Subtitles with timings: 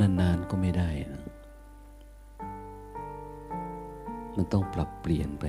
[0.00, 1.22] นอนนานๆก็ไม่ได้นะ
[4.34, 5.44] มันต้องปรับเปลี่ยนไป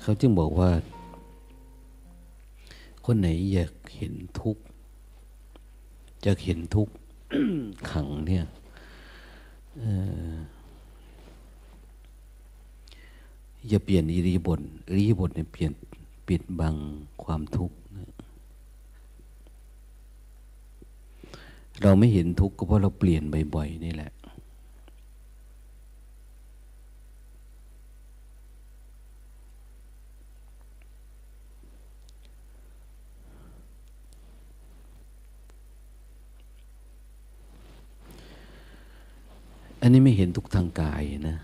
[0.00, 0.70] เขาจึงบอกว่า
[3.04, 4.62] คนไหนอยากเห็นทุกข์
[6.24, 6.92] จะเห็นทุกข์
[7.90, 8.44] ขังเนี่ย
[13.68, 15.72] อย่าเปลี่ยนอิริยบถอิริยบถเนี่ยเปลี่ยน
[16.28, 16.76] ปิดบัง
[17.24, 17.76] ความทุกข์
[21.88, 23.22] เราไม่เห็นทุกข์ก็เพราะเราเปลี่ยน
[23.54, 24.12] บ่อยๆนี่แหละ
[39.82, 41.36] อันนี้ไม่เห็นทุกทางกายนะ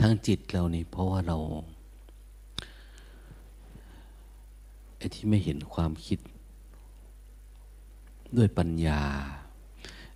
[0.00, 1.36] ทางจิตเรานี่ เพราะว่าเรา
[4.96, 6.18] ไอ้ที่ไม่เห็นความคิด
[8.36, 9.00] ด้วยปัญญา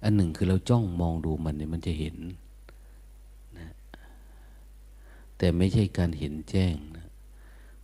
[0.03, 2.17] อันหนึ่งคือเราจ้องมองดูมันเนี่ยมันจะเห็น
[3.59, 3.73] นะ
[5.37, 7.07] แต่ไม่ใช่การเห็นแจ้งนะ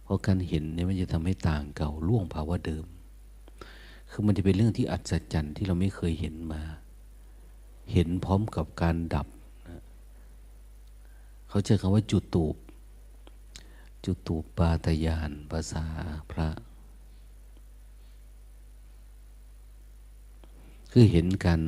[0.02, 2.86] เพราะการเห็นเนี่ยมันจะทำให้ต่างเก่าล่วงภาวะเดิม
[4.10, 6.62] คือมันจะเป็นเรื่องที่อัศจรรย์ที่เราไม่เคยเห็นมา
[7.92, 9.26] เห็นพร้อมกับการดับ
[11.50, 12.56] เขาใช้คำว่าจุดตูป
[14.04, 15.84] จุดตูปปาตยานภาษา
[16.30, 16.48] พระ
[20.90, 21.60] คือเห็นกัน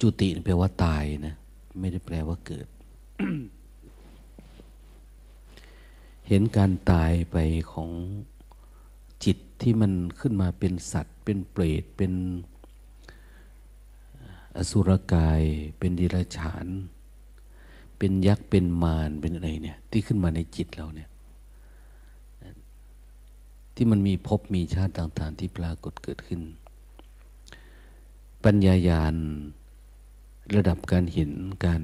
[0.00, 1.34] จุติแปลว่าตายนะ
[1.80, 2.66] ไม่ได้แปลว่าเกิด
[6.28, 7.36] เห็นการตายไป
[7.72, 7.90] ของ
[9.24, 12.12] จิตที่มันขึ้นมาเป็นสัตว์ เป็นเปรตเป็น
[14.56, 15.42] อสุรกาย
[15.78, 16.66] เป็นดิรฉาน
[18.04, 21.08] เป็นยักษ์เป็นมารเป็นอะไรเนี่ย ที่ขึ้นมาในจิตเราเนี่ย
[23.74, 26.40] ที่มันมีภพมีชาติต่าง ๆ ที่ปรากฏเกิดขึ้น
[28.44, 29.14] ปัญญายาณ
[30.54, 31.30] ระดับการเห็น
[31.64, 31.82] การ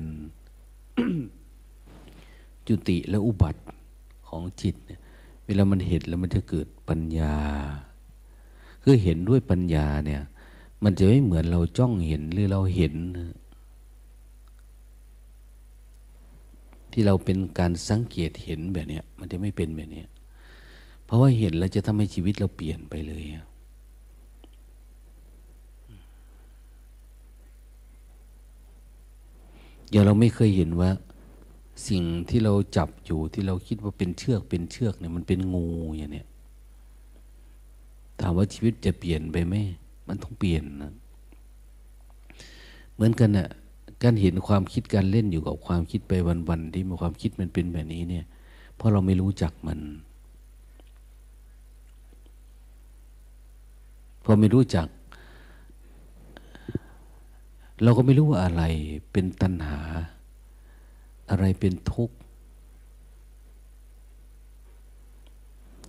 [2.67, 3.61] จุติและอุบัติ
[4.29, 5.01] ของจิตเนี่ย
[5.47, 7.37] เวลามันเห็นแล้วมันจะเกิดปัญญา
[8.83, 10.23] คือเห็นด้วยปัญญาเนี่ย
[10.85, 12.95] มันจะไม่เหมือนเราจ้องเห็นหรือเราเห็น
[16.93, 20.03] ที่เราเป็นการสังเกตเห็นแบบนี้มันจะไม่เป็นแบบนี้
[21.05, 23.25] เพราะว่าเห็นแล้วจะทำให้ชีวิตเราเปลี่ยนไปเลย
[29.91, 30.91] อย่างเราไม่เคยเห็นว่า
[31.89, 36.27] สิ่งที่เราจับอยู่ที่เราคิดว่าเป็นเชือกเป็นเชือกเนี่ยมันเป็นงูอย่างเนี้ย
[38.21, 39.55] ถามว่าชีวิตจะเปลี่ยนไปไหม
[40.09, 40.93] มันต้องเปลี่ยนนะ
[42.95, 43.49] เหมือนกันนะ่ะ
[44.03, 46.13] การเห็นความคิดการเล่นอยู่กับความคิดไป
[46.49, 48.25] วันๆที่มีความคิดมันเป็นแบบนี้เนี่ย
[48.77, 49.81] เพราะเราไม่รู้จักมัน
[54.25, 54.89] พอไม่รู้จัก
[57.83, 58.63] เราก็ไม่รู้ว่าอะไร
[59.13, 59.81] เป็นตัณหา
[61.31, 62.17] อะไรเป็นทุกข์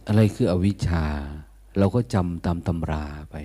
[0.07, 1.05] อะไรคืออวิชชา
[1.77, 3.35] เราก็จำตามตำราไป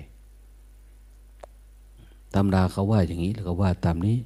[2.35, 4.17] ตำราเขาว่าอย่างนี้แล้วก็ว่าตามนี้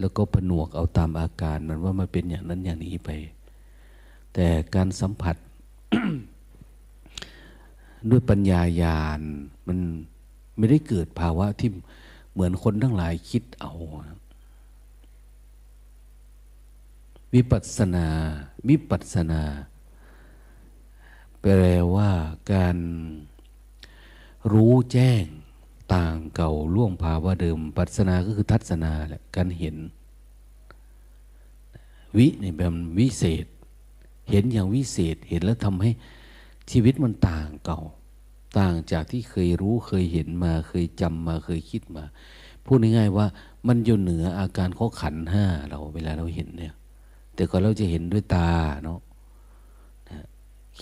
[0.00, 3.10] แล้วก็ผนวกเอาตามอาการมันว่ามันเป็นอย่างนั้นอย่างนี้ไป
[4.34, 5.36] แต่การสัมผัส
[8.10, 9.20] ด้วยปัญญายาณ
[9.66, 9.78] มัน
[10.56, 11.70] ไม่ได้เกิดภาวะที่
[12.32, 13.72] เหมือนคนทั้งหลายคิดเอา
[17.34, 18.08] วิปัสสนา
[18.68, 19.42] วิปัสสนา
[21.40, 21.64] แปล
[21.94, 22.10] ว่า
[22.52, 22.76] การ
[24.52, 25.24] รู้แจ้ง
[25.94, 29.76] ต่างเก่าล่วงภาวะเดิม ปัสนาก็คือทัศนาแหละการเห็น
[32.16, 33.46] วินี่แบบวิเศษ
[34.30, 35.90] เห็นอย่างวิเศษเห็นแล้วทำให้
[36.70, 37.80] ชีวิตมันต่างเก่า
[38.58, 42.04] ต่างจากที่เคยรู้เคยเห็นมาเคยจำมาเคยคิดมา
[42.64, 43.26] พูดง่ายๆว่า
[43.66, 46.74] มันอยู่เหนืออาการข้อขันห้าเราเวลาเราเห็นเนี่ย
[47.34, 48.50] แต่ก่อนเราจะเห็นด้วยตา
[48.84, 48.98] เนาะ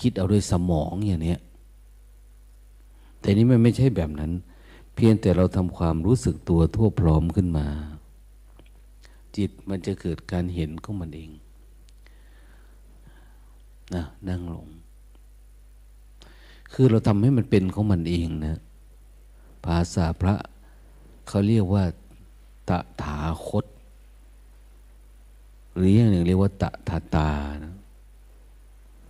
[0.00, 1.40] คิดเอาด้วยสมองอย่างเนี้ย
[3.20, 4.32] แต่นี้มันไม่ใช่แบบนั้น
[4.96, 7.66] เพียงแต่เราทำความรู้สึกตัวทั่วพร้อมขึ้นมา
[9.36, 11.30] จิตมันจะเกิดการเห็นของมันเอง
[13.94, 14.66] นะนั่งลง
[16.72, 18.60] คือเราทำให้มันเป็นของมันเองนะ
[19.64, 20.34] ภาษาพระ
[21.28, 21.84] เขาเรียกว่า
[22.68, 22.70] ต
[23.02, 23.64] ถาคต
[25.74, 27.30] หรืออย่างหนึ่งเรียกว่าตถาตา
[27.64, 27.74] นะ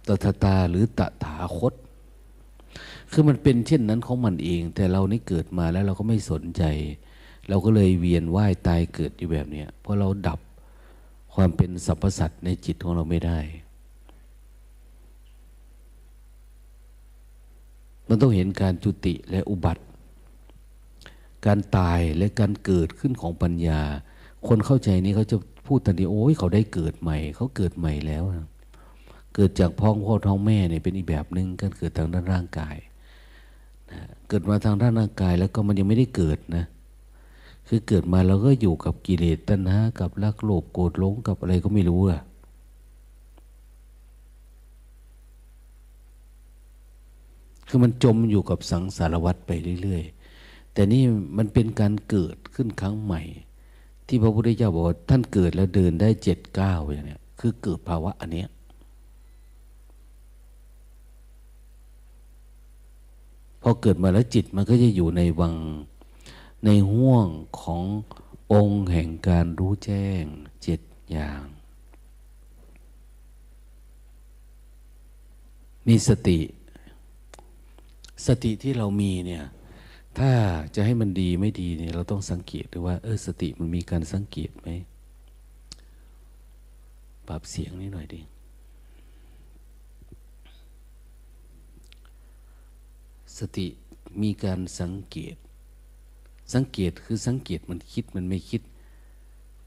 [0.06, 1.74] ตถาตาหรือตถาคต
[3.12, 6.62] คือมันเป็นเช่นนั้นของมันเอง แต่เรานี่เกิดมาแล้วเราก็ไม่สนใจ
[7.48, 10.40] เราก็เลยเวียนว่ายตายเกิดอยู่แบบนี้เพราะเราดับ
[11.34, 13.38] ความเป็นสรรพสัตว์ในจิตของเราไม่ได้
[18.08, 19.82] มันต้องเห็นการจุติและอุบัติ
[21.46, 23.80] การตายและการเกิดขึ้นของปัญญา
[24.48, 25.36] คนเข้าใจนี้เขาจะ
[25.66, 28.24] พูดทันทีโอ้ยเขาได้เกิดใหม่ เขาเกิดใหม่แล้ว
[29.34, 32.76] เกิดจากพ่อพ่อท้องแม่เนี่ยเป็นอีกแบบหนึ่งการเกิดทางด้านร่างกาย
[34.28, 36.64] เกิดมาทางด้านร่างกายแล้วก็มันยังไม่ได้เกิดนะ
[37.68, 42.20] คือเกิดมาเราก็อยู่กับกิเลสตัณหากับรักโลภโกรธหลงกับอะไรก็ไม่รู้อะ
[47.68, 49.50] คือมันจมอยู่กับสังสารวัฏไป
[49.82, 51.02] เรื่อยๆ แต่นี่
[51.36, 53.22] มันเป็นการเกิดขึ้นครั้งใหม่
[54.06, 58.48] ที่พระพุทธเจ้าบอกว่าท่านเกิดแล้วเดินได้เจ็ดก้าวอย่างเนี้ยคือเกิดภาวะอันเนี้ย
[63.55, 65.54] พ อเกิดมาแล้วจิตมันก็จะอยู่ในวัง
[66.64, 67.26] ในห่วง
[67.60, 67.82] ของ
[68.52, 70.24] องค์แห่งการรู้แจ้ง
[70.62, 70.80] เจ็ด
[71.10, 71.42] อย่าง
[75.86, 76.40] มีสติ
[78.26, 79.44] สติที่เรามีเนี่ย
[80.18, 80.30] ถ้า
[80.74, 84.68] จะให้มันดีไม่ดีเนี่ย เราต้องสังเกตด้วยว่า เออสติมันมีการสังเกตไหม
[87.28, 88.20] ปรับเสียงนิดหน่อยดิ
[93.38, 93.66] สติ
[94.22, 95.36] มีการสังเกต
[96.54, 98.62] สังเกตคือสังเกตมันคิดมันไม่คิด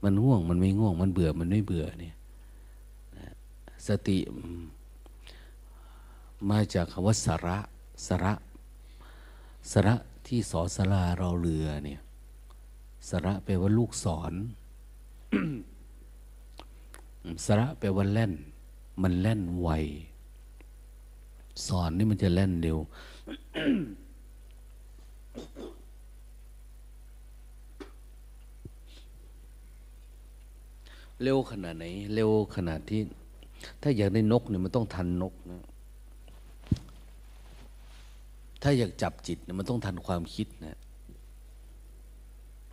[0.03, 2.15] มันง่วงมันไม่ง่วง มันเบื่อมันไม่เบื่อเนี่ย
[3.87, 4.17] สติ
[6.49, 7.57] มาจากคำว่าสาระ
[8.07, 8.33] สระ
[9.71, 9.95] สระ
[10.27, 12.01] ที่สอสลาเราเรือเนี่ย
[13.09, 14.33] สระแปลว่าลูกศร
[17.45, 18.33] สระแปลว่าแล่น
[19.01, 19.69] มันแล่นไว
[21.67, 22.77] สอนนี่มันจะแล่นเร็ว
[31.23, 33.01] เร็วขนาดไหน เร็วขนาดที่
[33.81, 35.63] ถ้าอยากได้นกเนี่ยมันต้องทันนกนะ
[38.63, 40.77] ถ้าอยากจับจิตเนี่ยมันต้องทันความคิดนะ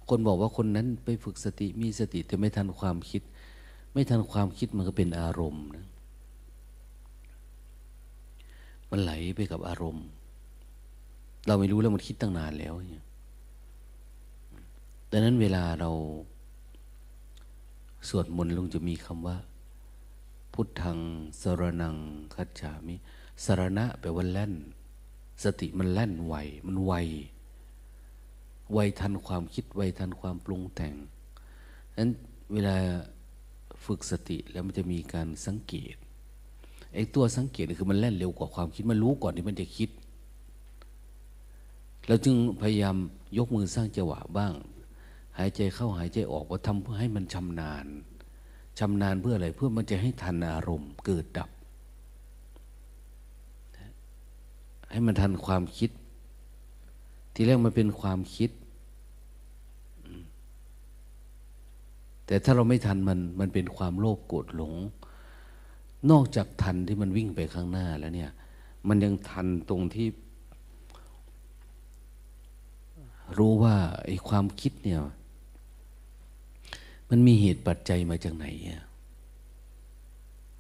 [0.09, 3.23] คนบอกว่าคนนั้นไปฝึกสติมีสติแต่ไม่ทันความคิด
[3.93, 5.87] ไม่ทันความคิดมันก็เป็นอารมณ์นะ
[8.91, 10.07] มันไหลไปกับอารมณ์
[11.47, 13.05] เราไม่รู้แล้วมันคิดตั้งนานแล้วเนี่ย
[15.11, 15.91] ดังนั้นเวลาเรา
[18.09, 19.37] สวดมนต์ลงจะมีคำว่า
[20.53, 20.99] พุทธัง
[21.41, 21.97] สรนัง
[22.35, 22.95] คัจฉามิ
[23.45, 24.55] สรณะแปลว่าแล่น
[25.43, 26.35] สติมันแล่นไว
[26.67, 26.93] มันไว
[28.73, 30.95] ไวทันความคิดไวทันความปรุงแต่ง
[31.99, 32.11] นั้น
[32.53, 32.77] เวลา
[33.85, 35.97] ฝึกสติแล้วมันจะมีการสังเกต
[36.97, 39.89] ไอ้ตัวสังเกตคือมันแล่นเร็วกว่าความคิดมันรู้ก่อนที่มันจะคิด
[42.07, 42.97] เราจึงพยายาม
[43.39, 44.53] ยกมือสร้างจังหวะบ้าง
[45.39, 47.87] หายใจเข้าหายใจออกว่าทำเพื่อให้มันชำนาญ
[48.79, 51.51] ชำนาญเพื่ออะไรเพื่อมันจะให้ทันอารมณ์เกิดดับ
[54.91, 55.91] ให้มันทันความคิด
[57.35, 58.51] ทีแรกมันเป็นความคิด
[62.27, 64.75] แต่ถ้าเราไม่ทันมันมันเป็นความโลภโกรธหลง
[66.11, 68.31] นอกจากทันที่มันวิ่งไปข้างหน้าแล้วเนี่ย
[68.89, 70.07] มันยังทันตรงที่
[73.39, 75.01] รู้ว่าไอ้ความคิดเนี่ย
[77.11, 78.85] มันมีเหตุปัจจัยมาจากไหนอะ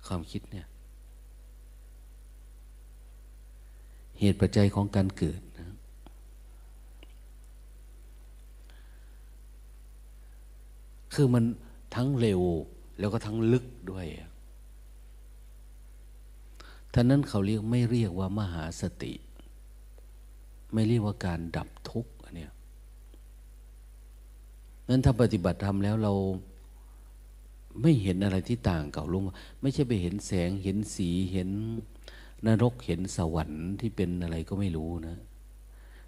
[0.06, 0.66] ความคิดเนี่ย
[4.20, 5.68] เหตุปัจจัยของการเกิดนะ
[11.14, 11.44] คือมัน
[11.94, 12.42] ทั้งเร็ว
[12.98, 14.06] แล้วก็ทั้งลึกด้วย
[16.98, 19.14] ท่านั้นเขาเรียกไม่เรียกว่ามหาสติ
[20.72, 22.52] ไม่เรียกว่าการดับทุกข์อันเนี้ย
[24.88, 26.12] นั้นถ้าปฏิบัติธรรมแล้วเรา
[27.82, 29.22] ไม่เห็นอะไรที่ต่างเก่าลง
[29.60, 31.50] ไม่ใช่ไปเห็นแสงเห็นสีเห็น
[32.46, 35.16] นรกเห็นสวรรค์ที่เป็นอะไรก็ไม่รู้นะ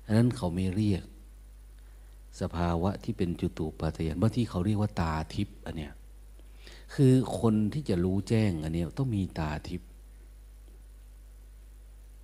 [0.07, 1.05] อันนั้นเขาไม่เรียก
[2.41, 5.93] สภาวะที่เป็นจุตูปาทยานบางที่เขาเรียกว่าตาทิพย์อันเนี้ย
[6.95, 9.88] คือคนที่จะรู้แจ้งอันเนี้ยต้องมีตาทิพย์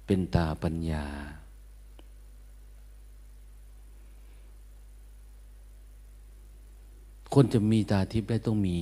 [0.07, 1.07] เป็นตาปัญญา
[7.35, 8.79] คนจะมีตาทิพย์ได้ต้องมี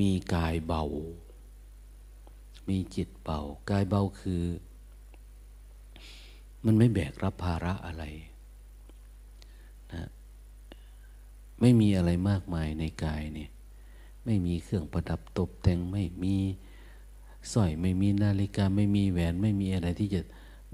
[0.00, 0.84] มีกายเบา
[2.68, 4.42] มีจิตเบากายเบาคือ
[6.64, 8.04] มันไม่แบกรับภาระอะไร
[9.92, 10.08] นะ
[11.60, 13.50] ไม่มีอะไรมากมายในกายเนี่ย
[14.24, 16.36] ไม่มีเครื่องประดับตกแต่งไม่มี
[17.52, 20.20] สร้อยไม่มีนาฬิกาไม่มีแหวนไม่มีอะไรที่จะ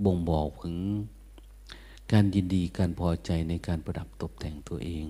[0.04, 0.76] บ่งบอกถึง
[2.12, 5.06] การยินดีการพอใจในการประดับตกแต่งตัวเอง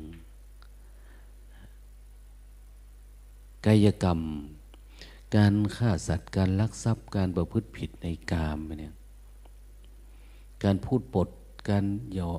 [3.66, 4.20] กายกรรม
[5.36, 8.94] การฆ่าสัตว์การลักทรัพย์การประพฤติผิดในกามเนี่ย
[10.64, 11.28] การพูดปด
[11.68, 12.32] การเหยอ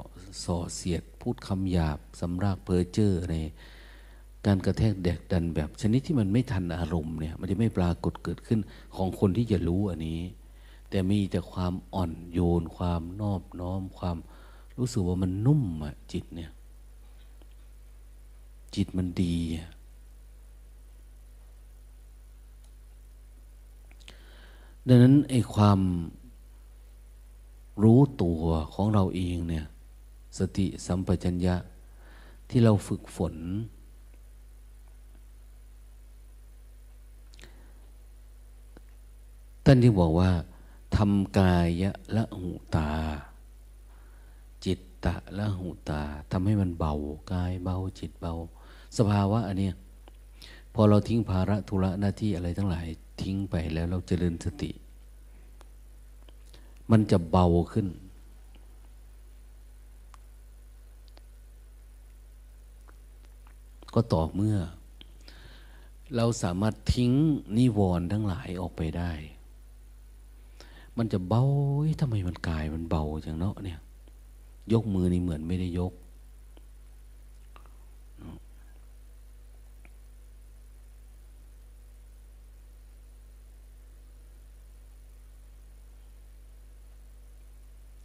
[0.44, 3.36] ส่อเสียด พูดคำหยาบสำรากเพอเจอร์ใน
[4.48, 8.60] การกระแทกแดกดันแบบชนิดที่มันไม่ทันอารมณ์เนี่ย มันจะไม่ปรากฏเกิดขึ้น
[8.96, 10.22] ของคนที่จะรู้อันนี้
[10.90, 14.18] แต่มีแต่ความอ่อนโยน ความนอบน้อม ความ
[14.78, 16.52] รู้สึกว่ามันนุ่มอะจิตเนี่ย
[18.76, 19.36] จิตมันดี
[24.88, 25.80] ดังนั้นไอ้ความ
[27.84, 28.42] รู้ตัว
[28.74, 29.66] ของเราเองเนี่ย
[30.38, 31.56] สติสัมปชัญญะ
[32.50, 33.36] ที่เราฝึกฝน
[39.70, 40.32] ท่านที่บอกว่า
[40.96, 42.92] ทำกายะละหูตา
[44.66, 46.94] จิตตะละหูตาทำให้มันเบา
[47.32, 48.34] กายเบาจิตเบา
[48.98, 49.76] สภาวะอันเนี้ย
[50.74, 52.88] พอเราทิ้งภาระธุระหน้าที่อะไรทั้งหลาย
[53.22, 54.72] ทิ้งไปแล้วเราเจริญสติ
[56.92, 57.88] มันจะเบาขึ้น
[63.94, 64.58] ก็ต่อเมื่อ
[66.16, 67.12] เราสามารถทิ้ง
[67.58, 69.14] นิวรณ์ทั้งหลายออกไปได้
[70.98, 71.44] มันจะเบา
[72.02, 73.80] ทำไมมันกายมันเบาจังเนาะเนี่ย
[74.74, 75.94] ยกมือนี่เหมือนไม่ได้ยก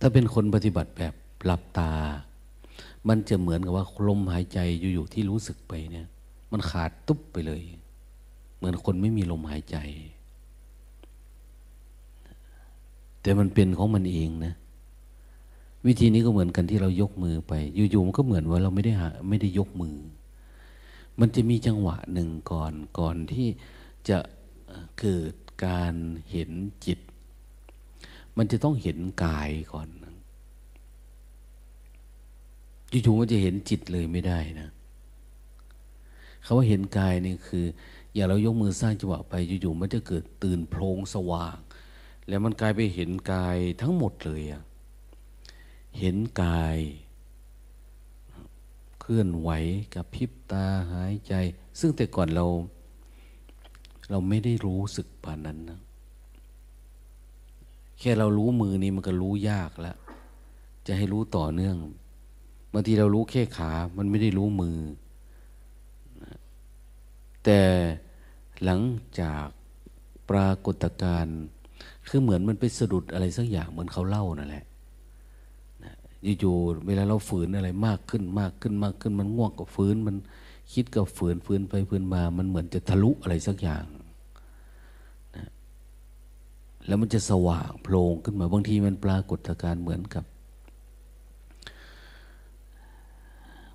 [0.01, 1.93] ถ้าเป็นคนปฏิบัติแบบหลับตา
[3.09, 4.59] มันจะเหมือนกับว่าลมหายใจ
[4.95, 6.07] อยู่ๆที่รู้สึกไปเนี่ย
[6.53, 7.61] มันขาดตุ๊บไปเลย
[8.57, 9.77] เหมือนคนไม่มีลมหายใจ
[13.23, 14.55] แต่มันเป็นของมันเองนะ
[15.87, 19.97] วิธีนี้ก็เหมือนกันที่เรายกมือไป อยู่ๆมันก็เหมือนว่าเราไม่ได้หาไม่ได้ยกมือ
[21.21, 23.49] มันจะมีจังหวะหนึ่งก่อนก่อนที่
[24.09, 24.19] จะ
[25.01, 25.35] เกิด
[25.67, 25.95] การ
[26.31, 26.51] เห็น
[26.87, 26.99] จิต
[28.37, 29.89] มันจะต้องเห็นกายก่อน
[32.91, 34.71] อยู่ๆมันจะเห็นจิตเลยไม่ได้นะ
[36.45, 37.65] คาว่าเห็นกายนี่คือ
[38.15, 41.57] อย่าเรายกมือสร้างจังหวะไปอยู่ๆมันจะเกิดตื่นโพลงสว่าง
[42.29, 44.63] แล้วมันกลายไปเห็นกายทั้งหมดเลยอะ
[45.99, 46.79] เห็นกาย
[49.01, 49.51] เคลื่อนไหว
[49.95, 51.35] กับพิบตาหายใจ
[51.81, 52.47] ซึ่งแต่ก่อนเรา
[54.11, 55.81] เราไม่ได้รู้สึกป่านนั้นนะ
[57.99, 59.97] แค่เรารู้มือนี้มันก็รู้ยากแล้ว
[60.87, 61.77] จะให้รู้ต่อเนื่อง
[62.73, 64.79] บางทีเรารู้แค่ขา มันไม่ได้รู้มือ
[67.45, 67.61] แต่
[68.65, 68.81] หลัง
[69.21, 69.47] จาก
[70.31, 71.39] ปรากฏการณ์
[72.15, 74.65] คือเหมือนมันไปสะดุดอะไรสักอย่างเหมือนเขาเล่านั่นแหละ
[76.41, 80.17] อยู่ๆเวลาเราฝืนอะไรมากขึ้นมากขึ้นมากขึ้น มันง่วงกับฝืนมัน
[80.73, 83.85] คิดกับฝืนฝืนไปฝืนมา มันเหมือนจะทะลุอะไรสักอย่าง
[85.37, 85.49] นะ
[86.87, 90.25] แล้วมันจะสว่างโพลงขึ้นมาบางทีมันปรากฏการเหมือนกับ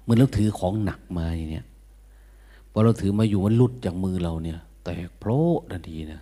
[0.02, 1.66] เหมือนเราถือของหนักมาอย่างเนี้ย
[2.72, 5.32] พอเราถือมาอยู่มันลุดจากมือเราเนี่ย แตกโพล
[5.74, 6.22] ทันทีนะ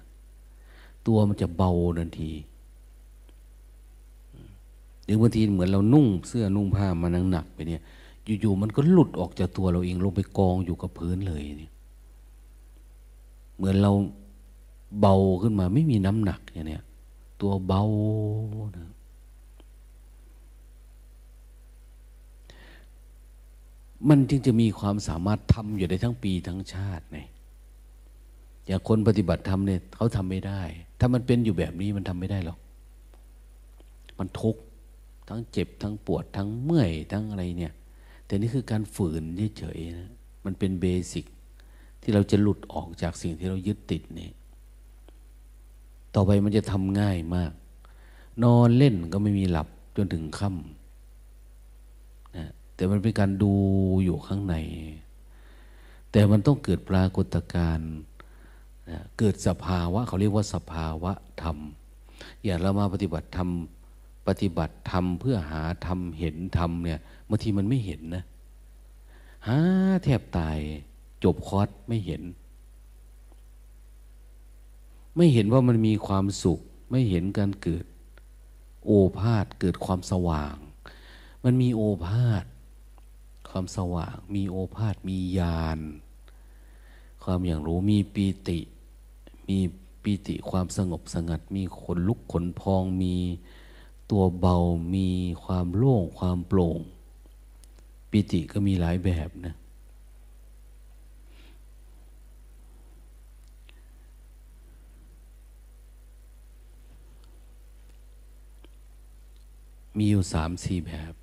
[1.07, 2.31] ตัวมันจะเบาทันที
[5.05, 7.81] หรือบางทีเหมือนเรานุ่งเสื้อนุ่งผ้ามานังหนักไปเนี่ย
[8.41, 11.71] อยู่ๆมันก็หลุดออกจากตัวเราเองลงไปกองอยู่กับพื้นเลยเนี่ย
[13.55, 13.91] เหมือนเรา
[14.99, 16.83] เบาขึ้นมาไม่มีน้ำหนักอย่างเนี้ย
[17.41, 17.83] ตัวเบา
[18.77, 18.91] นะ
[24.09, 27.19] มันจึงจะมีความสามารถทำอยู่ได้ทั้งปีทั้งชาติไง
[28.65, 30.61] อย่างคนปฏิบัติธรรมเนี่ยเขาทำไม่ได้
[30.99, 32.59] ถ้ามันเป็นอยู่แบบนี้มันทำไม่ได้หรอก
[34.19, 34.61] มันทุกข์
[35.29, 37.73] ทั้งเจ็บทั้งปวดทั้งเมื่อยทั้งอะไรเนี่ย
[38.25, 39.23] แต่นี่คือการฝืน
[39.57, 40.11] เฉยๆนะ
[40.45, 41.25] มันเป็นเบสิก
[42.01, 44.29] ที่เราจะหลุดออกจากสิ่งที่เรายึดติดนี่
[46.13, 47.51] ต่อไปมันจะทำง่ายมาก
[48.43, 53.53] นอนเล่นก็ไม่มีหลับจนถึงค่ำนะแต่มันเป็นการดู
[54.03, 54.55] อยู่ข้างใน
[56.11, 57.91] แต่มันต้องเกิดปรากฏการณ์
[59.17, 61.11] เกิดสภาวะเขาเรียกว่าสภาวะ
[61.41, 61.57] ธรรม
[62.43, 63.49] อย่างเรามาปฏิบัติธรรม
[64.27, 66.99] ปฏิบัติธรรมเพื่อหาธรรมเห็นธรรมเนี่ย
[67.29, 68.23] บางทีมันไม่เห็นนะ
[69.47, 69.59] หา
[70.03, 70.57] แทบตาย
[71.23, 72.21] จบคอร์สไม่เห็น
[75.15, 76.59] ไม่เห็นว่ามันมีความสุข
[76.91, 77.85] ไม่เห็นการเกิด
[78.85, 80.55] โอภาษเกิดความสว่าง
[81.43, 82.45] มันมีโอภาษ
[83.49, 85.79] ความสว่าง มีโอภาษมีญาณ
[87.23, 88.59] ความอย่างรู้มีปีติ
[89.47, 89.59] มี
[90.03, 93.15] ปิติความสงบสงัด มีขนลุกขนพอง มี
[94.11, 94.55] ตัวเบา
[94.95, 95.07] มี
[95.43, 96.79] ความโล่ง ความโปร่ง
[98.11, 99.55] ปิติก็มีหลายแบบนะ
[109.97, 111.13] มีอยู่สามสี่แบบ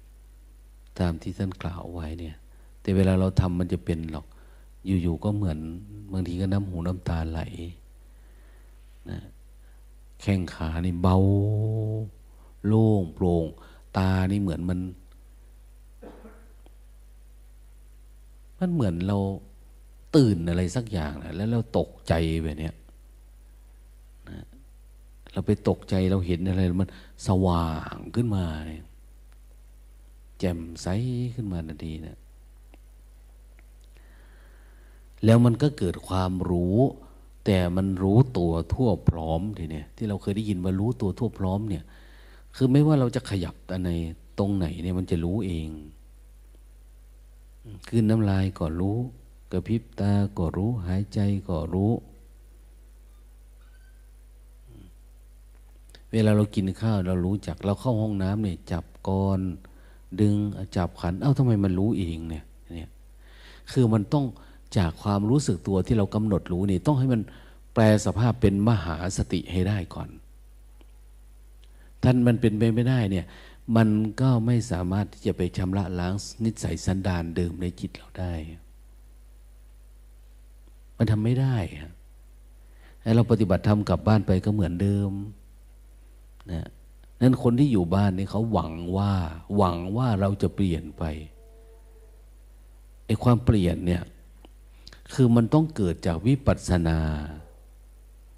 [0.99, 2.37] ตามที่ท่านกล่าวไว้เนี่ย
[2.81, 4.27] แต่เวลาเราทำมันจะเป็นหรอก
[5.03, 5.59] อยู่ๆก็เหมือน
[6.13, 7.41] บางทีก็น้ำหูน้ำตาไหล
[9.11, 9.19] นะ
[10.21, 11.17] แข้งขานี่เบา
[12.67, 13.47] โล่งโปร่ง
[13.97, 14.81] ตานี่เหมือนมัน
[18.59, 19.19] มันเหมือนเรา
[20.17, 22.71] ตื่นอะไรสักอย่างนะแล้วเราตกใจแบบนี้
[24.31, 24.45] นะ
[25.33, 26.89] เราไปตกใจเราเห็นอะไร มัน
[27.27, 28.85] สว่างขึ้นมาเนี่ย
[30.39, 30.87] แจ่มใส
[31.35, 32.19] ขึ้นมาทันทีเนะ
[35.25, 36.79] แล้วมันก็เกิดความรู้
[37.45, 41.85] แต่มันรู้ตัวทั่วพร้อมทีเนี่ยที่เราเคยได้ยินว่ารู้ตัวทั่วพร้อมเนี่ย
[42.57, 43.91] คือไม่ว่าเราจะขยับอันใน
[44.39, 45.69] ตรงไหนเนี่ยมันจะรู้เอง
[47.89, 48.99] คืนน้ำลายก็รู้
[49.53, 51.19] กระพริบตาก็รู้ หายใจ
[51.49, 51.93] ก็รู้
[56.13, 59.41] เวลาเรากินข้าวเรารู้จักเราเข้าห้องน้ำเนี่ยจับก้อน
[60.21, 60.35] ดึง
[60.77, 62.89] จับขัน เอ้าทำไมมันรู้เองเนี่ยเนี่ย
[63.73, 64.25] คือมันต้อง
[64.77, 67.23] จากความรู้สึกตัวที่เรากำหนดรู้นี่ต้องให้มัน
[67.75, 70.09] แปลสภาพเป็นมหาสติให้ได้ก่อน
[72.03, 73.27] ท่านมันเป็นไปไม่ได้เนี่ย
[73.77, 73.89] มัน
[74.21, 78.33] ก็ไม่สามารถที่จะไปชำระล้างนิสัยสันดานเดิมในจิตเราได้
[80.97, 81.57] มันทำไม่ได้
[83.03, 85.11] ให้เราปฏิบัติธรรมกลับบ้านไปก็เหมือนเดิม
[86.51, 86.69] นะ
[87.21, 89.13] นั้นคนที่อยู่บ้านนี่เขาหวังว่า
[89.57, 91.05] หวังว่าเราจะเปลี่ยนไป
[93.07, 94.03] ไอ้ความเปลี่ยนเนี่ย
[95.13, 96.99] คือมันต้องเกิดจากวิปัสสนา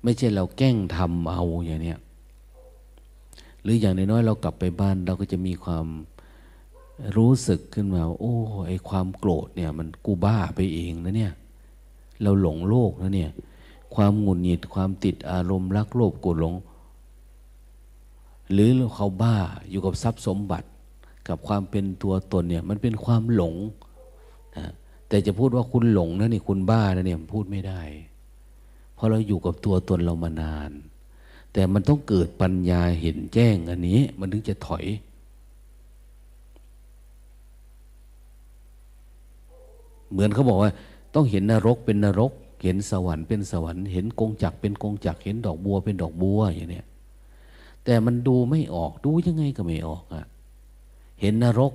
[0.03, 1.99] ไม่ใช่เราแกล้งทำเอาอย่างเนี้ย
[3.63, 5.87] หรืออย่างน้อยๆเรากลับไปบ้านเราก็จะมีความ
[7.17, 8.35] รู้สึกขึ้นมาโอ้
[8.67, 11.33] ไอความโกรธเนี่ย มันกูบ้าไปเองนะเนี่ย
[12.23, 13.31] เราหลงโลกนะเนี่ย
[13.95, 16.55] ความหงุดหงิดความติดอารมณ์รักโลภโกรธหลง
[18.53, 19.37] หรือเขาบ้า
[19.71, 20.69] อยู่กับทรัพย์สมบัติ
[21.29, 23.55] กับความเป็นตัวตนเนี่ย มันเป็นความหลง
[25.15, 27.81] แต่จะพูดว่าคุณหลงนะนี่คุณบ้านะเนี่ยพูดไม่ได้
[28.95, 30.71] เพราะเราอยู่กับตัวตนเรามานาน
[31.53, 34.85] แต่มันต้องเกิดปัญญาเห็นแจ้งอันนี้ มันถึงจะถอย
[40.11, 40.73] เหมือนเขาบอกว่า
[41.15, 46.87] ต้องเห็นนรกเป็นนรก เห็นสวรรค์เป็นสวรรค์เห็นกงจักเป็นกงจักเห็นดอกบัวเป็นดอกบัวอย่างเนี้ย
[47.85, 50.25] แต่มันดูไม่ออกดูยังไงก็ไม่ออกอะ
[51.21, 51.73] เห็นนรก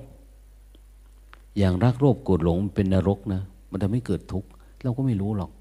[1.57, 4.49] อย่างรักโลภโกรธหลงเป็นนรกนะ มันทำให้เกิดทุกข์
[4.83, 5.51] เราก็ไม่รู้หรอก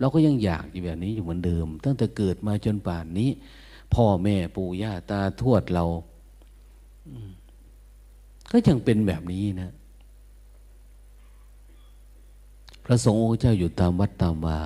[0.00, 3.30] เราก็ยังอยากอยู่แบบนี้อยู่เหมือนเดิม ตั้งแต่เกิดมาจนป่านนี้
[3.94, 5.84] พ่อแม่ปู่ย่าตาทวดเรา
[8.50, 9.70] ก็ยังเป็นแบบนี้นะ
[12.84, 14.60] พระสงฆ์องค์เจ้าอยู่ตามวัดตามวา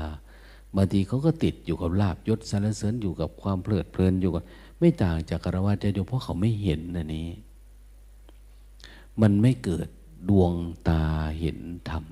[0.76, 4.42] บางทีเขาก็ติดอยู่กับลาบยศสารเสริญอยู่กับความเพลิดเพลินอยู่กับ
[4.78, 7.28] ไม่ต่างจากกรวาเจ้าเพราะเขาไม่เห็นนะนี้
[9.20, 9.88] มันไม่เกิด
[10.28, 10.52] ดวง
[10.88, 11.02] ตา
[11.38, 11.58] เห็น
[11.90, 12.04] ธรรม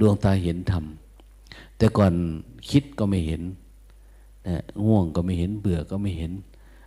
[0.00, 0.84] ดวงตาเห็นธรรม
[1.76, 2.14] แต่ก่อน
[2.70, 3.42] คิดก็ไม่เห็น
[4.48, 6.32] นะง่วงก็ไม่เห็นเบื่อก็ไม่เห็น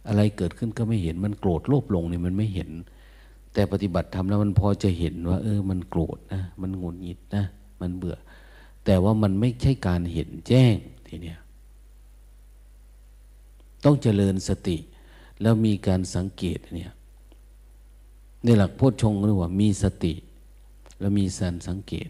[0.07, 2.69] อะไรเกิดขึ้นก็ไม่เห็น มันโกรธโลภลงเนี่ยมันไม่เห็น
[3.53, 7.45] แต่ปฏิบัติทำแล้วมันพอจะเห็นว่า เออ มันโกรธนะมันงุนงิดนะ
[7.81, 8.15] มันเบื่อ
[8.85, 10.75] แต่ว่ามันไม่ใช่การเห็นแจ้ง
[11.07, 11.39] ทีเนี้ย
[13.83, 14.77] ต้องเจริญสติ
[15.41, 16.91] แล้วมีการสังเกตเนี่ย
[18.43, 20.13] ในหลักโพชฌงก็เรียกว่ามีสติ
[20.99, 22.09] แล้วมีสันสังเกต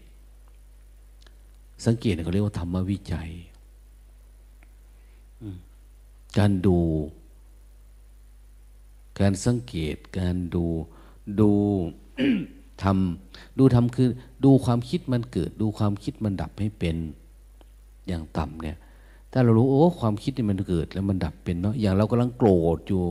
[1.86, 3.30] สังเกตเขาเรียกว่าธรรมวิจัย
[6.38, 6.78] การดู
[9.20, 10.64] การสังเกต การดู
[11.40, 11.50] ดู
[12.82, 14.08] ทำดูทำคือ
[14.44, 16.96] ดูความคิดมันเกิด ดูความคิดมันดับให้เป็น
[18.06, 18.78] อย่างต่ำเนี่ย
[19.32, 23.02] ถ้าเรารู้โอ้ความคิดนี่มันเกิด แล้วมันดับเป็นเนาะอย่างเรากำลังโกรธอยู่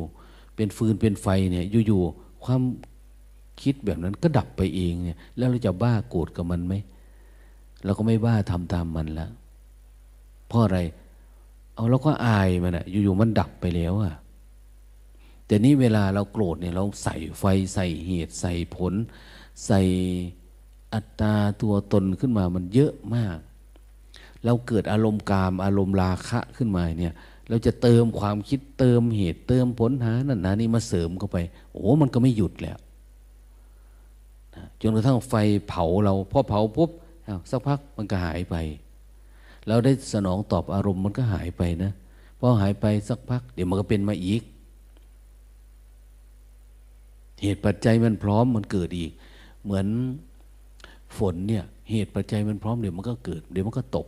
[0.56, 2.62] เป็นฟืนเป็นไฟเนี่ยอยู่ๆความ
[3.64, 6.74] คิดแบบนั้นก็ดับไปเองเนี่ย แล้วเราจะบ้าโกรธกับมันไหม
[7.86, 9.32] เราก็ไม่บ้าทำตามมันแล้ว
[10.48, 10.80] เพราะอะไร
[11.76, 14.14] เอาเราก็อายมันอะอยู่ๆมันดับไปแล้วอะ
[15.46, 17.44] แต่นี้เวลาเราโกรธเนี่ยเราใส่ไฟ
[17.74, 18.94] ใส่เหตุใส่ผล
[19.66, 19.82] ใส่
[20.94, 23.38] อัตตาตัวตนขึ้นมามันเยอะมาก
[24.46, 27.14] เราเกิดอารมณ์กาม อารมณ์ราคะขึ้นมาเนี่ย
[27.50, 31.38] เราจะเติมความคิดเติมเหตุเติมผลหานั่นนะนี่มาเสริมเข้าไป
[31.74, 32.78] โอ้มันก็ไม่หยุดแล้ว
[34.82, 35.34] จนกระทั่งไฟ
[35.68, 36.90] เผาเราพอเผาปุ๊บ
[37.52, 38.56] สักพักมันก็หายไป
[39.68, 41.92] เราได้สนองตอบอารมณ์มันก็หายไปนะ
[42.40, 44.42] พอหายไปสักพัก เดี๋ยวมันก็เป็นมาอีก
[47.42, 49.12] เหตุปัจจัยมันพร้อมมันเกิดอีก
[49.64, 49.88] เหมือน
[51.18, 54.08] ฝนเนี่ย เหตุปัจจัยมันพร้อมเดี๋ยวมันก็เกิด เดี๋ยวมันก็ตก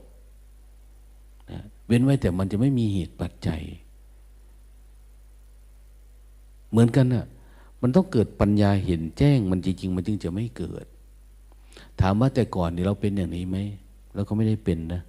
[1.51, 3.61] นะเว้นไว้แต่มันจะไม่มีเหตุปัจจัย
[6.71, 7.25] เหมือนกันน่ะ
[7.81, 10.85] มันต้องเกิดปัญญาเห็นแจ้ง มันจริง ๆ มันจึงจะไม่เกิด
[12.01, 13.57] ถามว่าแต่ก่อนนี่เราเป็นอย่างนี้ไหม
[14.15, 15.01] เราก็ไม่ได้เป็นนะ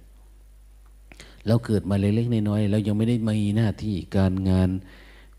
[1.47, 4.69] เราเกิดมาเล็กๆน้อยๆเรายังไม่ได้มีหน้าที่การงาน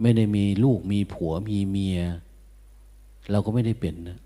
[0.02, 1.98] ไม่ได้มีลูกมีผัวมีเมีย
[3.30, 4.18] เราก็ไม่ได้เป็นนะ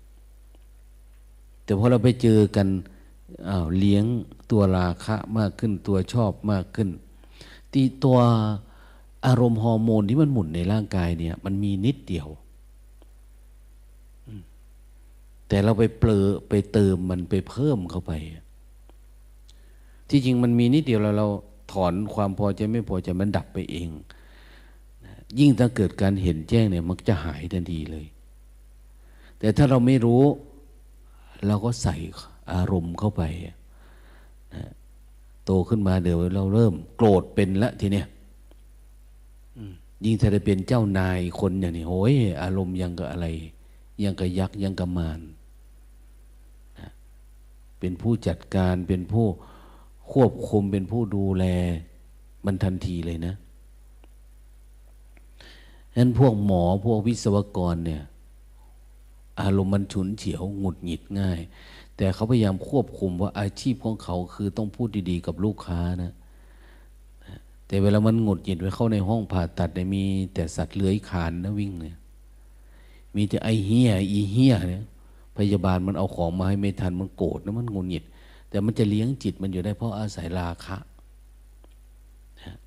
[1.63, 2.67] แต่พอเราไปเจอกัน
[3.49, 4.03] อ้าวเลี้ยง
[4.51, 6.89] ตัวราคะมากขึ้นตัวชอบมากขึ้น
[7.73, 8.17] ตีตัว
[9.25, 12.27] อารมณ์ฮอร์โมนที่มันหมุนในร่างกายเนี่ย มันมีนิดเดียว
[15.49, 18.13] แต่เราไปเปลือไปเติมมันไปเพิ่มเข้าไป
[20.09, 21.27] ที่จริงมันมีนิดเดียวแล้วเรา
[21.71, 23.89] ถอนความพอใจไม่พอใจมันดับไปเอง
[25.39, 28.05] ยิ่งถ้าเกิดการเห็นแจ้งเนี่ยมันจะหายทันทีเลย
[29.39, 30.23] แต่ถ้าเราไม่รู้
[31.47, 31.95] เราก็ใส่
[32.53, 33.23] อารมณ์เข้าไป
[34.55, 34.69] นะ
[35.45, 38.07] โตขึ้นมาเดี๋ยวเราเริ่ม โกรธเป็นละทีเนี้ย
[40.05, 43.27] ยิ่งถ้าได้เป็นเจ้านายคนอย่างนี้โอ้ยอารมณ์ยังกับอะไร
[44.03, 45.19] ยังกับยักษ์ยังกับมาร
[47.79, 49.25] เป็นผู้จัดการเป็นผู้
[50.11, 51.45] ควบคุมเป็นผู้ดูแล
[52.45, 53.35] มันทันทีเลยนะ
[55.91, 58.03] ฉะนั้นพวกหมอพวกวิศวกรเนี่ย
[59.41, 61.39] อารมณ์มันฉุนเฉียวหงุดหงิดง่าย
[61.97, 66.13] แต่เขาพยายามควบคุมว่าอาชีพของเขาคือต้องพูดดีๆกับลูกค้านะ
[67.67, 71.97] แต่เวลามันหงุดหงิดไปเข้าในห้องผ่าตัดเนี่ยมีแต่สัตว์เลื้อยคานนะวิ่งเนี่ย
[73.15, 74.83] มีแต่ไอเฮียอีเฮียเนี่ย
[75.39, 78.03] พยาบาลมันเอาของมาให้ไม่ทันมันโกรธนะมันงุดหงิด
[78.49, 80.77] แต่มันจะเลี้ยงจิตมันอยู่ได้เพราะอาศัยราคะ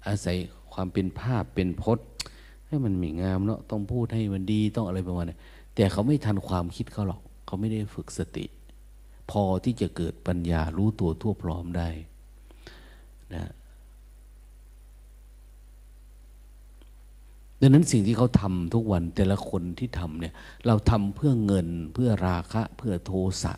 [0.06, 0.36] อาศัย
[0.72, 2.06] ความเป็นภาพเป็นพจน์
[2.66, 5.36] ให้มันมีงามเนาะต้องพูดให้มันดีต้องอะไรประมาณนี้
[5.74, 8.44] แต่เขาไม่ทันความคิดเขาหรอก เขาไม่ได้ฝึกสติ
[9.30, 11.88] พอที่จะเกิดปัญญารู้ตัวทั่วพร้อมได้
[13.34, 13.50] นะ
[17.64, 20.34] ดังนั้นสิ่งที่เขาทำทุกวันแต่ละคนที่ทำเนี่ย
[20.66, 23.54] เราทำเพื่อเงินเพื่อราคะเพื่อโทสะ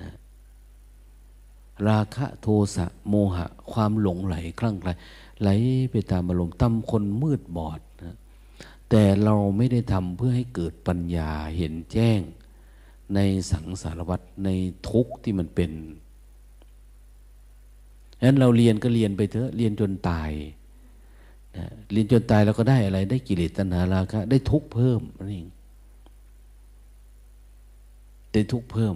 [0.00, 0.14] นะ
[1.88, 4.92] ราคะโทสะโมหะ ความหลงไหลคลั่งไคล้
[5.40, 5.48] ไหล
[5.90, 8.16] ไปตามอารมณ์ตำคนมืดบอดนะ
[8.90, 12.20] แต่เราไม่ได้ทำเพื่อให้เกิดปัญญาเห็นแจ้ง
[13.14, 13.18] ใน
[13.52, 14.48] สังสารวัฏใน
[14.88, 15.72] ทุกข์ที่มันเป็น
[18.18, 20.32] ฉะนั้นเราเรียนก็เรียนไปเถอะเรียนจนตาย
[21.56, 25.46] นะเรียนจนตายเราก็ได้อะไร ได้กิเลสตัณหาราคะ ได้ทุกข์เพิ่มนั่นเอง
[28.32, 28.94] ได้ทุกข์เพิ่ม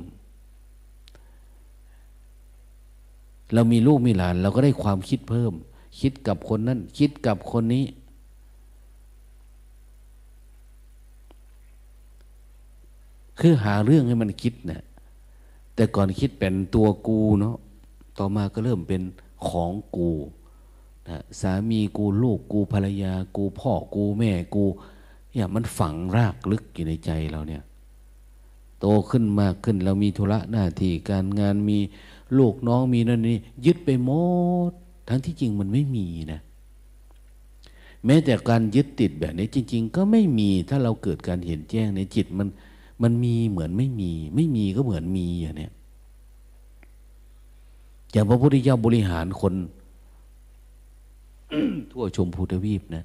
[3.54, 5.52] เรามีลูกมีหลาน เราก็ได้ความคิดเพิ่ม
[6.00, 7.84] คิดกับคนนั้น คิดกับคนนี้
[13.40, 14.82] คือหาเรื่องให้มันคิดนะ
[15.74, 17.56] แต่ก่อนคิดเป็นตัวกูเนาะ
[18.18, 19.02] ต่อมาก็เริ่มเป็น
[19.46, 20.10] ของกู
[21.08, 24.64] นะสามีกูลูกกูภรรยากูพ่อกูแม่กู
[25.32, 27.62] เนี่ยมันฝังรากลึกอยู่ในใจเราเนี่ย
[28.80, 31.78] โตขึ้นมากขึ้นเรามีธุระหน้าที่การงานมี
[32.38, 34.10] ลูกน้องมีนั่นนี่ยึดไปหม
[34.70, 34.72] ด
[35.08, 36.40] ทั้งที่จริงมันไม่มีนะ
[38.04, 42.48] แม้แต่การยึดติดแบบนี้จริง ๆ ก็ไม่มีถ้าเราเกิดการเห็นแจ้งในจิตมัน
[43.02, 45.72] มันมีเหมือนไม่มี ไม่มีก็เหมือนมีอย่างเนี้ย
[48.12, 49.54] อย่างพระพุทธเจ้าบริหารคน
[51.90, 53.04] ทั่วชมพูทวีปนะ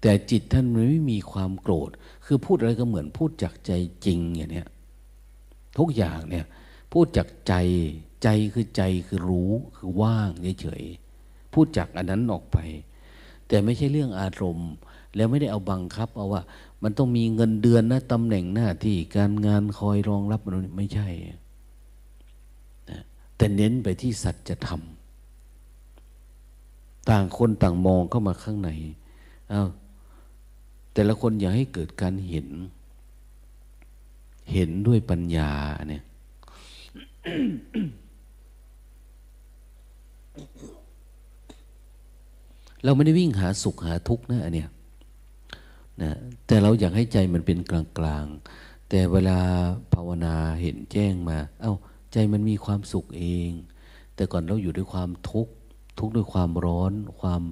[0.00, 1.90] แต่จิตท่านไม่มีความโกรธ
[2.24, 3.72] คือพูดอะไรก็เหมือนพูดจากใจ
[4.04, 4.68] จริงอย่างเนี้ย
[5.78, 6.46] ทุกอย่างเนี่ย
[6.92, 7.54] พูดจากใจ
[8.22, 12.58] ใจคือใจคือรู้คือว่างเฉยๆพูดจากอันนั้นออกไป
[13.48, 14.72] แต่ไม่ใช่เรื่องอารมณ์
[15.16, 16.42] แล้วไม่ได้เอาบังคับเอาว่า
[16.82, 21.08] มันต้องมีเงินเดือนนะตำแหน่งหน้าที่การงานคอยรองรับมันไม่ใช่
[23.36, 24.80] แต่เน้นไปที่สัจธรรม
[27.08, 28.70] ต่างคนต่างมองเข้ามาข้างใน
[29.52, 29.68] อา้าว
[30.92, 32.48] แต่ละคนอยากให้เกิดการเห็น
[34.52, 35.52] เห็นด้วยปัญญา
[35.88, 36.04] เนี่ย
[42.84, 44.68] เราไม่ได้วิ่งหาสุขหาทุกข์นะอันเนี้ย
[46.02, 46.10] นะ
[46.46, 49.38] แต่เราอยากให้ใจมันเป็นกลางๆแต่เวลา
[49.94, 51.74] ภาวนาเห็นแจ้งมา เอา้า
[52.12, 53.50] ใจมันมีความสุขเอง
[54.14, 55.52] แต่ก่อนเราอยู่ด้วยความทุกข์
[56.00, 57.42] ทุกข์ด้วยความร้อน ความ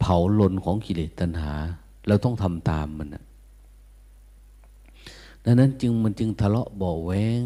[0.00, 1.52] เผาลนของกิเลสตัณหา
[2.06, 3.24] เราต้องทำตามมันนะ
[5.44, 7.42] ดังนั้นจึงมันจึงทะเลาะเบาแวง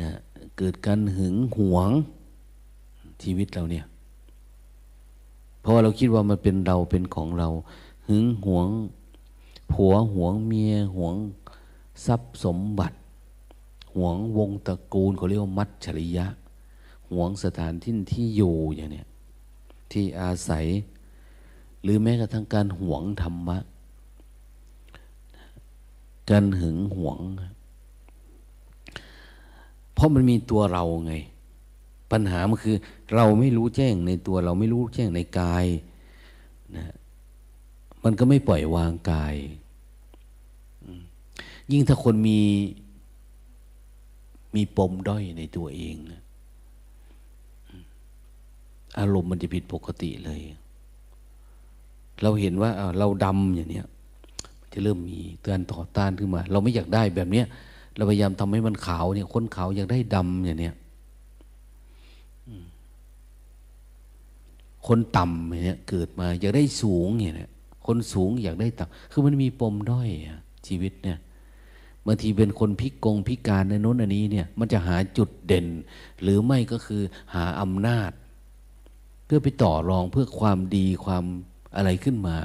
[0.00, 0.10] นะ
[0.56, 1.90] เกิดการหึงหวง
[3.22, 3.86] ชีวิตเราเนี่ย
[5.60, 7.48] เพราะเราคิดว่ามันเป็นเราเป็นของเรา
[8.08, 8.68] หึงหวง
[9.72, 11.14] ผัวหวงเมียหวง
[12.06, 12.96] ทรัพย์สมบัติ
[13.94, 16.26] หวงวงตระกูลเขาเรียกว่ามัจฉริยะ
[17.12, 19.08] หวงสถานที่ที่อยู่อย่างเนี้ย
[19.92, 20.66] ที่อาศัย
[21.82, 23.58] หรือแม้กระทั่งการหวงธรรมะ
[26.30, 27.18] การหึงหวง
[29.94, 31.14] เพราะมันมีตัวเราไง
[32.12, 32.76] ปัญหามันคือ
[33.14, 35.66] เราไม่รู้แจ้งในตัวเราไม่รู้แจ้งในกาย
[36.76, 36.94] นะ
[38.04, 39.34] มันก็ไม่ปล่อยวางกาย
[41.72, 42.40] ยิ่งถ้าคนมี
[44.54, 46.22] มีปมด้อยในตัวเองนะ
[48.98, 50.40] อารมณ์มันจะผิดปกติเลย
[52.22, 53.86] เราเห็นว่าเราดำอย่างเนี้ย
[54.72, 57.46] จะเริ่มมีเตือนต่อต้านขึ้นมา เราไม่อยากได้แบบเนี้ย
[57.96, 60.74] เราพยายามทำให้มันขาวเนี่ย คนขาวอยากได้ดำอย่างเนี้ย
[64.86, 67.50] คนต่ำอย่างเนี้ยเกิดมาอยากได้สูงเนี้ย
[67.86, 70.08] คนสูงอยากได้ต่ำคือมันมีปมด้อย
[70.66, 71.18] ชีวิตเนี่ย
[72.06, 75.66] บางทีเป็นคนพิกงพิการในโน้นอันนี้เนี่ย มันจะหาจุดเด่น
[76.22, 77.02] หรือไม่ก็คือ
[77.34, 78.10] หาอำนาจ
[79.34, 81.24] พื่อไปต่อรองเพื่อความดีความ
[81.76, 82.36] อะไรขึ้นมา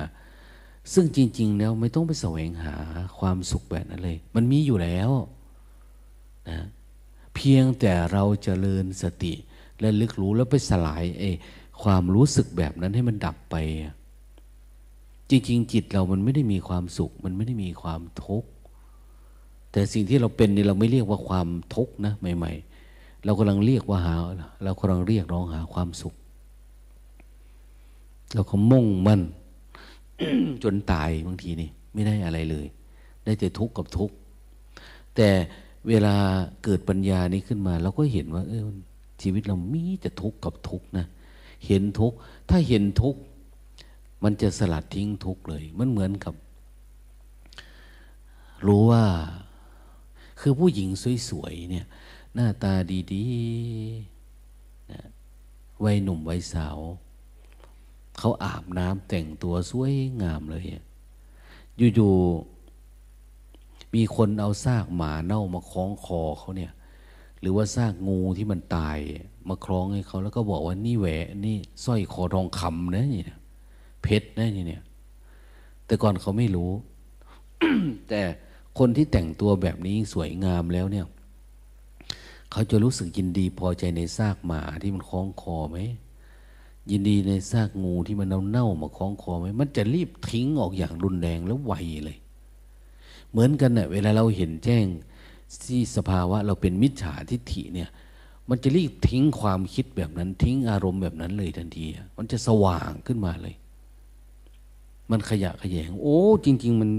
[0.93, 2.75] ซึ่งจริง ๆ แล้วไม่ต้องไปแสวงหา
[3.19, 5.09] ความสุขแบบนั้นเลย มันมีอยู่แล้ว
[6.49, 6.59] นะ
[7.35, 9.33] เพียงแต่เราจเจริญสติ
[9.79, 11.31] และลึกรู้แล้วไปสลายไอ้
[11.83, 13.55] ความรู้สึกแบบนั้นให้มันดับไป
[15.29, 18.49] จริง ๆ จิตเรามันไม่ได้มีความสุข มันไม่ได้มีความทุกข์
[19.71, 22.51] แต่สิ่งที่เราเป็นนี่เราไม่เรียกว่าความทุกข์นะใหม่
[22.89, 24.15] ๆ เรากำลังเรียกว่าหา
[24.63, 26.15] เรากำลังเรียกร้องหาความสุข
[28.33, 29.21] เราก็มุ่งมั่น
[30.63, 32.67] จนตายบางทีนี่ไม่ได้อะไรเลย
[33.23, 34.15] ได้แต่ทุกข์กับทุกข์
[35.15, 35.29] แต่
[35.87, 36.15] เวลา
[36.63, 38.63] เกิดปัญญานี้ขึ้นมา เราก็เห็นว่า เออ
[39.21, 41.05] ชีวิตเรามีแต่ทุกข์กับทุกข์นะ
[41.67, 42.17] เห็นทุกข์
[42.49, 43.19] ถ้าเห็นทุกข์
[44.23, 46.33] มันจะสลัดทิ้งทุกข์เลย มันเหมือนกับ
[48.67, 49.05] รู้ว่า
[50.39, 50.89] คือผู้หญิง
[51.29, 51.85] สวยๆเนี่ย
[52.33, 52.73] หน้าตา
[53.13, 55.01] ดีๆนะ
[55.83, 56.77] วัยหนุ่มวัยสาว
[58.19, 60.63] เขาอาบน้ำแต่งตัวสวยงามเลย
[61.95, 66.71] อยู่ๆ มีคนเอาซากหมาเน่ามาคล้องคอเขาเนี่ย
[67.41, 68.97] หรือว่าซากงูที่มันตาย
[69.49, 73.23] มาคล้องให้เขาแล้วก็บอกว่านี่แหวนนี่สร้อยคอทองคำนะนี่
[74.01, 74.83] เพชรนะนี่เนี่ย
[75.85, 76.71] แต่ก่อนเขาไม่รู้
[78.09, 78.21] แต่
[78.77, 81.05] คนที่แต่งตัวแบบนี้สวยงามแล้วเนี่ย
[82.51, 85.77] เขาจะรู้สึกยินดีพอใจในซากหมาที่มันคล้องคอไหม
[86.91, 91.73] ยินดีในซากงูที่มันเน่าๆมาคล้องคอไหมมันจะรีบทิ้งออกอย่างรุนแรงแล้วไว
[92.05, 92.17] เลย
[93.31, 94.85] เหมือนกันเนะ่ยเวลาเราเห็นแจ้ง
[95.65, 97.89] ที่สภาวะเราเป็นมิจฉาทิฏฐิเนี่ย
[98.49, 101.85] มันจะรีบทิ้งความคิดแบบนั้นทิ้งอารมณ์แบบนั้นเลยทันที
[102.17, 103.55] มันจะสว่างขึ้นมาเลย
[105.11, 106.91] มันขยะขยง โอ้ จริง ๆ มัน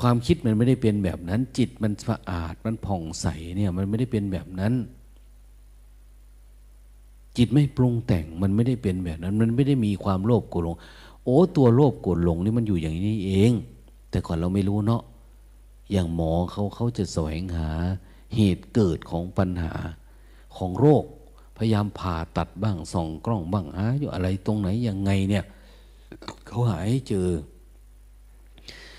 [0.00, 4.72] ความคิดมันไม่ได้เป็นแบบนั้น จิตมันสะอาดมันผ่องใสเนี่ย มันไม่ได้เป็นแบบนั้น
[7.36, 10.76] จิตไม่ปรุงแต่งมันไม่ได้เป็นแบบนั้น มันไม่ได้มีความโลภโกรธหลง
[11.24, 13.52] โอ้ตัวโลภโกรธหลงนี่มันอยู่อย่างนี้เอง
[14.10, 15.02] แต่ก่อนเราไม่รู้เนาะ
[15.92, 17.70] อย่างหมอเขาเขาจะแสวงหา
[18.36, 19.72] เหตุเกิดของปัญหา
[20.56, 21.04] ของโรค
[21.56, 25.44] พยายามผ่าตัดบ้างส่องกล้องบ้างหาอยู่อะไรตรงไหนยังไงเนี่ย
[26.46, 27.28] เขาหาให้เจอ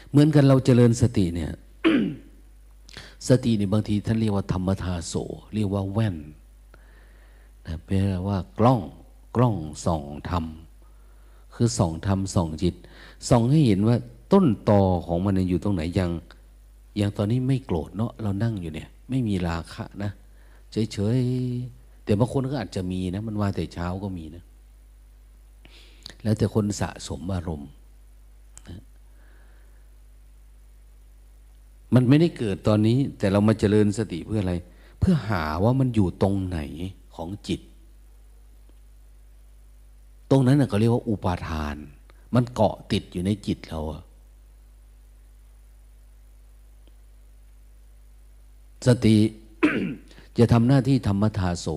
[0.10, 1.52] เหมือนกันเราเจริญสติเนี่ย
[3.28, 5.14] สตินี่บางทีท่านเรียกว่าธรรมทาโส
[5.54, 6.18] เรียกว่าแว่น
[7.66, 7.98] นะแปล
[8.28, 8.82] ว่ากล้อง
[9.36, 10.46] กล้องส่องธรรม
[11.54, 12.76] คือส่องธรรมส่องจิต
[13.30, 13.96] ส่องให้เห็นว่า
[14.34, 16.12] ต้นตอของมันอยู่ตรงไหนยัง
[16.98, 20.12] อย่างตอนนี้ไม่โกรธเนาะเรานั่งอยู่เนี่ย ไม่มีราคะนะ
[20.72, 24.44] เฉยๆแต่บางคนก็อาจจะมีนะ มันว่าแต่เช้าก็มีนะ
[26.24, 27.70] แล้วแต่คนสะสมอารมณ์
[31.94, 34.54] มันไม่ได้เกิดตอนนี้ แต่เรามาเจริญสติเพื่ออะไร
[35.00, 36.60] เพื่อหาว่ามันอยู่ตรงไหน
[37.16, 37.62] ของจิต
[40.30, 41.76] ตรงนั้นเขาเรียกว่าอุปาทาน
[42.36, 43.80] มันเกาะติดอยู่ในจิตเรา
[48.88, 49.18] สติ
[50.38, 51.68] จะทำหน้าที่ธรรมทาโส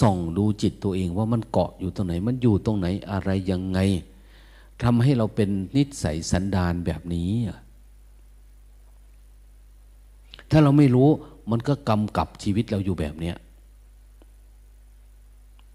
[0.00, 3.78] ส่องดูจิตตัวเองว่ามันเกาะอยู่ตรงไหน มันอยู่ตรงไหนอะไรยังไง
[4.82, 7.30] ทำให้เราเป็นนิสัยสันดานแบบนี้
[10.50, 11.08] ถ้าเราไม่รู้
[11.50, 13.36] มันก็กำกับชีวิตเราอยู่แบบเนี้ย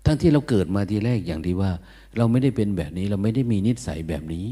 [0.05, 1.71] ทั้งที่เราเกิดมาทีแรกอย่างที่ว่า
[2.17, 4.45] เราไม่ได้เป็นแบบนี้เราไม่ได้มีนิสัยแบบนี้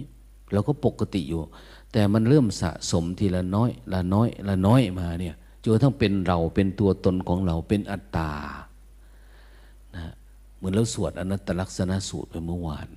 [0.53, 1.41] เราก็ปกติอยู่
[1.91, 8.31] แต่มันเริ่มสะสมทีละน้อย ละน้อย ละน้อยมาเนี่ยจนทั้งเป็นเราเป็นตัวตนของเราเป็นอัตตา
[9.95, 10.11] นะ
[10.55, 12.89] เหมือนเราสวดอนัตตลักษณะสูตรไปเมื่อวาน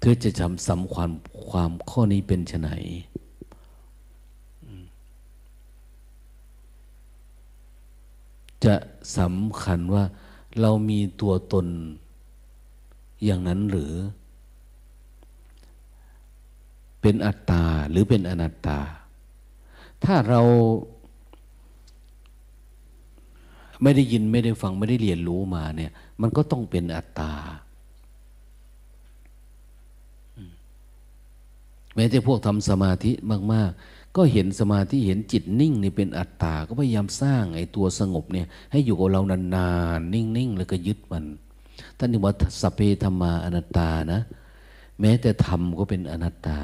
[0.00, 1.10] เธอจะจำสำความ
[1.50, 2.68] ความข้อนี้เป็นไฉน
[8.66, 8.74] จะ
[9.18, 10.04] สำคัญว่า
[10.60, 11.66] เรามีตัวตน
[13.24, 13.92] อย่างนั้นหรือ
[17.00, 18.78] เป็นอัตตาหรือเป็นอนัตตา
[20.04, 20.42] ถ้าเรา
[23.82, 27.32] ไม่ได้ยินไม่ได้ฟังไม่ได้เรียนรู้มาเนี่ย มันก็ต้องเป็นอัตตา
[31.94, 33.12] แม้แต่พวกทำสมาธิ
[33.52, 41.24] มาก ๆ ก็เห็นสมาธิเห็นจิตนิ่งนี่เป็นอัตตา ก็พยายามสร้างไอ้ตัวสงบเนี่ยให้อยู่กับเรานานๆ นิ่งๆ แล้วก็ยึดมัน
[41.98, 44.20] ท่านนึกว่าสเพธรรมาอนัตตานะ
[45.00, 46.58] แม้แต่ธรรมก็เป็นอนัตตา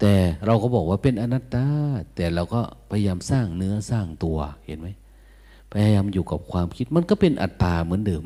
[0.00, 0.14] แต่
[0.46, 1.66] เราก็บอกว่าเป็นอนัตตา
[2.14, 4.88] แต่เราก็พยายามสร้างเนื้อสร้างตัวเห็นไหม
[5.72, 8.24] พยายามอยู่กับความคิดมันก็เป็นอัตตาเหมือนเดิม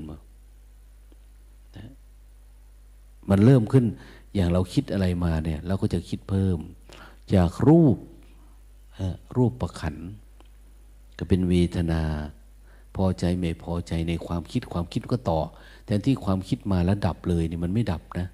[3.30, 3.84] มันเริ่มขึ้น
[4.34, 6.58] อย่างเราคิดอะไรมาเนี่ย เราก็จะคิดเพิ่ม
[7.34, 7.96] จากรูป
[9.36, 9.96] รูปประขัน
[11.18, 12.02] ก็เป็นเวทนา
[12.96, 15.40] พอใจไม่พอใจในความคิดความคิดก็ต่อ
[15.86, 18.28] แต่ที่ความคิดมาแล้วดับเลยนี่มันไม่ดับนะ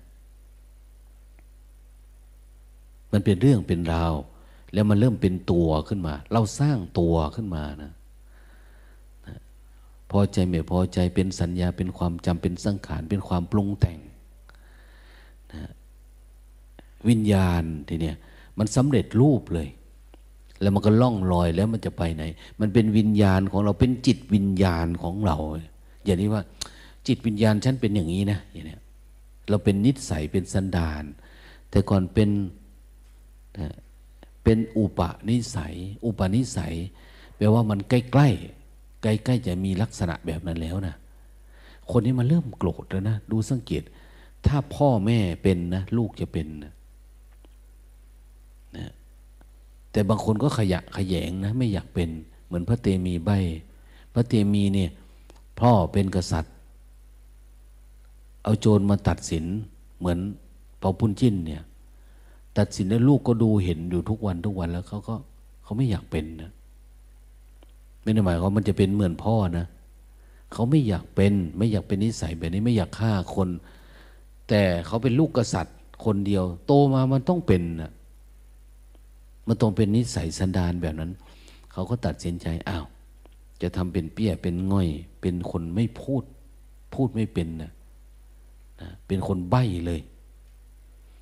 [3.12, 4.14] มันเป็นเรื่องเป็นราว
[4.72, 7.92] แล้วมันเริ่มเป็นตัวขึ้นมา เราสร้างตัวขึ้นมานะ
[10.10, 13.98] พอใจไม่พอใจเป็นสัญญาเป็นความจำเป็นสังขารเป็นความปรุงแต่ง
[15.52, 15.70] นะ
[17.08, 18.16] วิญญาณทีเนี้ย
[18.58, 19.68] มันสำเร็จรูปเลย
[20.60, 22.22] แล้วมันก็ล่องลอยแล้วมันจะไปไหน
[22.60, 25.36] มันเป็นวิญญาณของเราเป็นจิตวิญญาณของเรา
[26.04, 26.42] อย่างนี้ว่า
[27.06, 28.76] จิตวิญญาณฉันเป็นอย่างนี้นะอย่างนี้
[29.48, 31.04] เราเป็นนิสัยเป็นสันดาน
[31.70, 32.30] แต่ก่อนเป็น
[34.44, 36.74] เป็นอุปนิสัย อุปนิสัย
[37.36, 38.28] แปลว่ามันใกล้ใกล้
[39.02, 40.94] ใกล้ๆจะมีลักษณะแบบนั้นแล้วนะ
[41.90, 43.82] คนนี้มันเริ่มโกรธแล้วนะ ดูสังเกต
[44.46, 46.72] ถ้าพ่อแม่เป็นนะ ลูกจะเป็นนะ
[49.92, 52.08] แต่บางคนก็ขยะขยงนะ ไม่อยากเป็น
[52.44, 53.30] เหมือนพระเตมีใบ
[54.14, 54.90] พระเตมีเนี่ย
[55.60, 56.54] พ่อเป็นกษัตริย์
[58.42, 59.44] เอาโจรมาตัดสิน
[59.98, 60.18] เหมือน
[60.78, 61.62] เปาปุ้นจิ้นเนี่ย
[62.58, 65.14] ตัดสินแล้วลูกก็ดูเห็นอยู่ทุกวันทุกวันแล้วเขาก็
[65.62, 66.50] เขาไม่อยากเป็นนะ
[68.02, 69.66] ไม่ได้หมายว่ามันจะเป็นเหมือนพ่อนะ
[70.52, 73.48] เขาไม่อยากเป็น ไม่อยากเป็นนิสัยแบบนี้ไม่อยากฆ่าคน
[74.48, 77.90] แต่เขาเป็นลูกกษัตริย์คนเดียว โตมามันต้องเป็นนะ
[79.46, 81.12] มันต้องเป็นนิสัยสันดานแบบนั้น
[81.72, 82.84] เขาก็ตัดสินใจอ้าว
[83.62, 84.88] จะทำเป็นเปี้ยเป็นง่อย
[85.20, 86.22] เป็นคนไม่พูด
[86.94, 87.72] พูดไม่เป็นนะ
[88.80, 90.00] นะเป็นคนใบ้เลย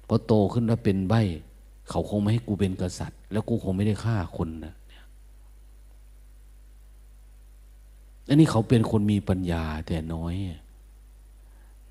[0.09, 1.23] พอโตขึ้นแล้วเป็นใบ้
[1.91, 4.75] เขาคงไม่ให้กูเป็นกษัตริย์ แล้วกูคงไม่ได้ฆ่าคนนะ
[8.29, 10.35] อันนี้เขาเป็นคนมีปัญญาแต่น้อย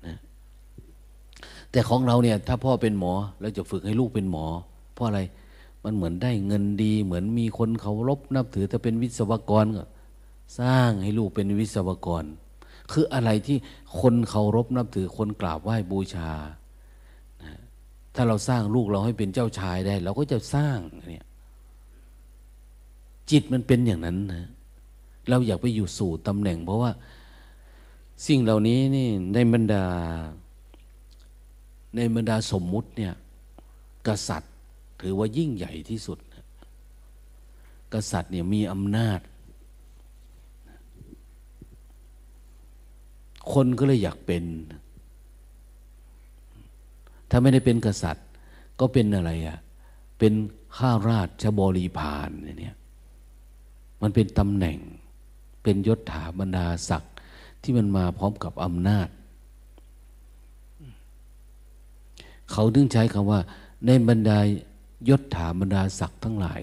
[0.06, 0.16] นะ
[1.70, 4.46] แต่ของเราเนี่ย ถ้าพ่อเป็นหมอแล้วจะฝึกให้ลูกเป็นหมอ
[4.94, 5.20] เพราะอะไร
[5.84, 9.82] มันเหมือนได้เงินดี เหมือนมีคนเคารพนับถือถ้าเป็นวิศวกรก็
[10.60, 12.24] สร้างให้ลูกเป็นวิศวกร
[12.92, 13.58] คืออะไรที่
[14.00, 16.30] คนเคารพนับถือคนกราบไหว้บูชา
[18.14, 20.78] ถ้าเราสร้างลูกเราให้เป็นเจ้าชายได้ เราก็จะสร้าง
[21.10, 21.26] เนี่ย
[23.30, 24.46] จิตมันเป็นอย่างนั้นนะ
[25.28, 26.90] เราอยากไปอยู่สู่ตำแหน่ง เพราะว่า
[28.26, 29.84] สิ่งเหล่านี้นี่ในบรรดา
[31.96, 33.12] ในบรรดาสมมุติเนี่ย
[34.06, 34.49] กษัตริย์
[35.00, 36.18] ถือว่ายิ่งใหญ่ที่สุด
[37.94, 39.20] กษัตริย์เนี่ยมีอำนาจ
[43.52, 44.44] คนก็เลยอยากเป็น
[47.30, 48.26] ถ้าไม่ได้เป็นกษัตริย์
[48.80, 49.58] ก็เป็นอะไรอะ่ะ
[50.18, 50.32] เป็น
[50.76, 52.30] ข้าราชบริพาร
[52.60, 52.76] เนี่ย
[54.02, 54.78] มันเป็นตำแหน่ง
[55.62, 57.14] เป็นยศถาบรรดาศักดิ์
[57.62, 59.08] ที่มันมาพร้อมกับอำนาจ
[62.52, 63.40] เขาดึงใช้คำว่า
[63.86, 64.38] ในบรรดา
[65.08, 66.62] ยศถาบรรดาศักดิ์ทั้งหลาย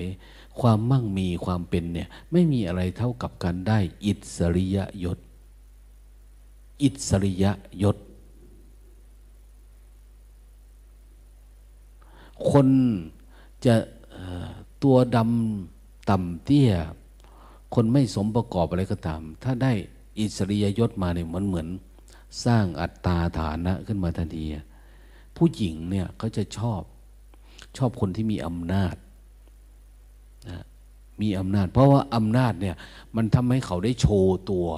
[0.59, 5.19] ความมั่งมีความเป็นเนี่ยไม่มีอะไรเท่ากับการได้ อิสริยยศ
[6.83, 7.45] อิสริย
[7.83, 7.97] ยศ
[12.51, 12.67] คน
[13.65, 13.75] จะ
[14.83, 16.71] ตัวดำต่ำเตี้ย
[17.75, 19.71] คนไม่สมประกอบอะไรก็ตาม ถ้าได้
[20.19, 21.67] อิสริยยศมาเนี่ยมันเหมือน
[22.45, 24.43] สร้างอัตตาฐานะขึ้นมาทันที
[25.37, 26.81] ผู้หญิงเนี่ยเขาจะชอบ
[27.77, 28.95] ชอบคนที่มีอำนาจ
[30.49, 30.63] นะ
[31.21, 32.75] มีอำนาจ เพราะว่าอำนาจเนี่ย
[33.15, 34.69] มันทำให้เขาได้โชว์ตัว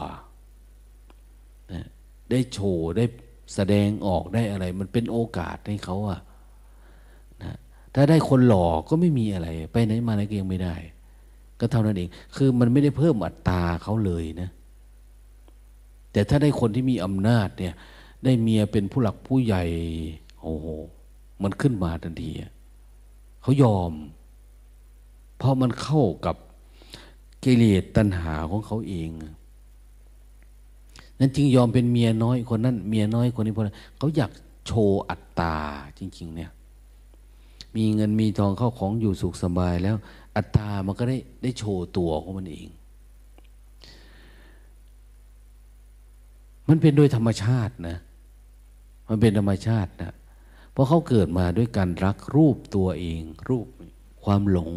[1.73, 1.85] นะ
[2.31, 3.05] ได้โชว์ได้
[3.55, 6.19] แสดงออกได้อะไร มันเป็นโอกาสให้เขาอะ
[7.43, 7.55] นะ
[7.95, 10.75] ถ้าได้คนหล่อก็ไม่มีอะไร ไปไหนมาไหนก็ยังไม่ได้
[11.59, 14.49] ก็เท่านั้นเอง คือมันไม่ได้เพิ่มอัตราเขาเลยนะ
[16.11, 17.73] แต่ถ้าได้คนที่มีอำนาจเนี่ย
[18.23, 19.63] ได้เมียเป็นผู้หลักผู้ใหญ่
[20.41, 20.65] โอ้โห
[21.43, 22.31] มันขึ้นมาทันที
[23.41, 23.91] เขายอม
[25.37, 26.35] เพราะมันเข้ากับ
[27.43, 29.09] กิเลสตัณหาของเขาเอง
[31.19, 33.65] นั้นจึงยอมเป็นเมียน้อยคนนั้นเมียน้อยคนนี้เพราะ
[33.97, 34.31] เขาอยาก
[34.67, 35.57] โชว์อัตตา
[35.99, 36.51] จริง ๆ เนี่ย
[37.75, 39.95] มีเงินมีทองเข้าของอยู่สุขสบายแล้ว
[40.35, 42.67] อัตตามันก็ได้ได้โชว์ตัวของมันเอง
[46.67, 47.97] มันเป็นโดยธรรมชาตินะ
[49.09, 50.13] มันเป็นธรรมชาตินะ
[50.79, 53.67] ราะเขาเกิดมาด้วยการรักรูปตัวเอง รูป
[54.23, 54.71] ความหลง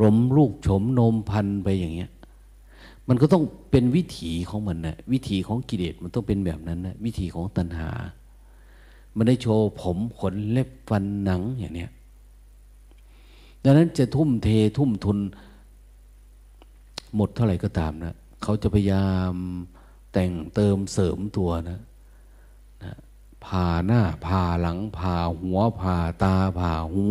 [0.00, 2.10] รมลูกฉมนมพันไปอย่างเงี้ย
[3.08, 7.90] มันก็ต้องเป็นวิถีของมันนะวิถีของกิเลสมันต้องเป็นแบบนั้นนะวิถีของตัณหา
[9.16, 11.90] มันได้โชว์ผมขนเล็บฟันหนังอย่างเนี้ย
[13.64, 14.48] ดังนั้นจะทุ่มเท
[14.78, 15.18] ทุ่มทุน
[17.16, 19.34] หมดเท่าไหร่ก็ตามนะเขาจะพยายาม
[20.12, 21.80] แต่งเติมเสริมตัวนะนะ
[23.44, 27.04] ผ่าหน้าผ่าหลังผ่าหัวผ่าตาผ่าหู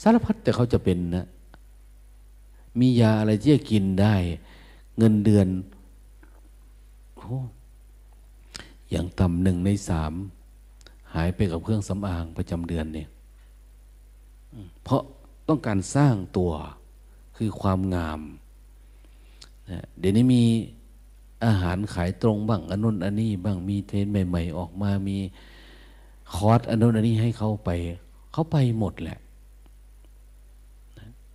[0.00, 1.26] สารพัดแต่เขาจะเป็นนะ
[2.78, 4.14] มียาอะไรที่จะกินได้
[4.98, 5.48] เงินเดือน
[7.16, 7.36] โอ้
[8.90, 10.12] อย่างต่ำหนึ่งในสาม
[11.14, 13.08] หายไปกับเครื่องสำอางประจำเดือนเนี่ย
[14.82, 15.02] เพราะ
[15.48, 16.52] ต้องการสร้างตัว
[17.36, 18.20] คือความงาม
[19.98, 20.44] เดี๋ยวนี้มี
[21.44, 25.16] อาหารขายตรงบ้างอันนู้นอันนี้บ้างมีเทรนด์ใหม่ ๆ ออกมามี
[26.34, 27.70] คอร์สอันนู้นอันนี้ให้เขาไป
[28.32, 29.18] เขาไปหมดแหละ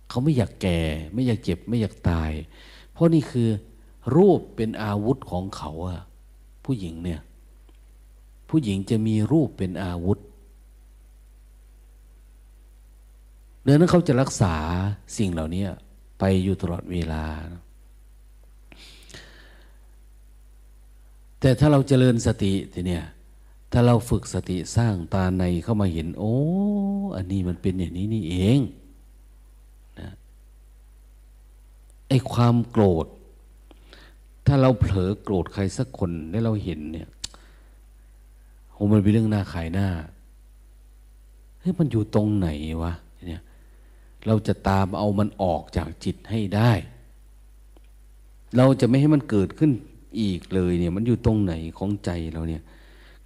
[0.08, 0.80] เขาไม่อยากแก่
[1.14, 2.30] ไม่อยากเจ็บ ไม่อยากตาย
[2.92, 3.48] เพราะนี่คือ
[4.16, 6.00] รูปเป็นอาวุธของเขาอะ
[6.64, 7.20] ผู้หญิงเนี่ย
[8.48, 10.18] ผู้หญิงจะมีรูปเป็นอาวุธ
[13.64, 14.54] ดังนั้นเขาจะรักษา
[15.16, 15.64] สิ่งเหล่านี้
[16.18, 17.24] ไปอยู่ตลอดเวลา
[21.40, 23.04] แต่ถ้าเราเจริญสติทีเนี้ย
[23.78, 26.34] ถ้าเราฝึกสติสร้างตาในเข้ามาเห็น โอ้
[27.16, 28.58] อันนี้มันเป็นอย่างนี้นี่เอง
[30.00, 30.10] นะ
[32.08, 33.06] ไอ้ความโกรธ
[34.46, 37.08] ถ้าเราเผลอโกรธใครสักคนแล้วเราเห็นเนี่ย
[38.72, 39.88] โหมันเป็นเรื่องหน้าขายหน้า
[41.60, 42.48] เฮ้ยมันอยู่ตรงไหน
[42.82, 42.92] วะ
[43.28, 43.42] เนี่ย
[44.26, 46.72] เราจะตามเอามันออกจากจิตให้ได้
[48.56, 49.70] เราจะไม่ให้มันเกิดขึ้น
[50.20, 52.64] อีกเลยเนี่ย มันอยู่ตรงไหนของใจเราเนี่ย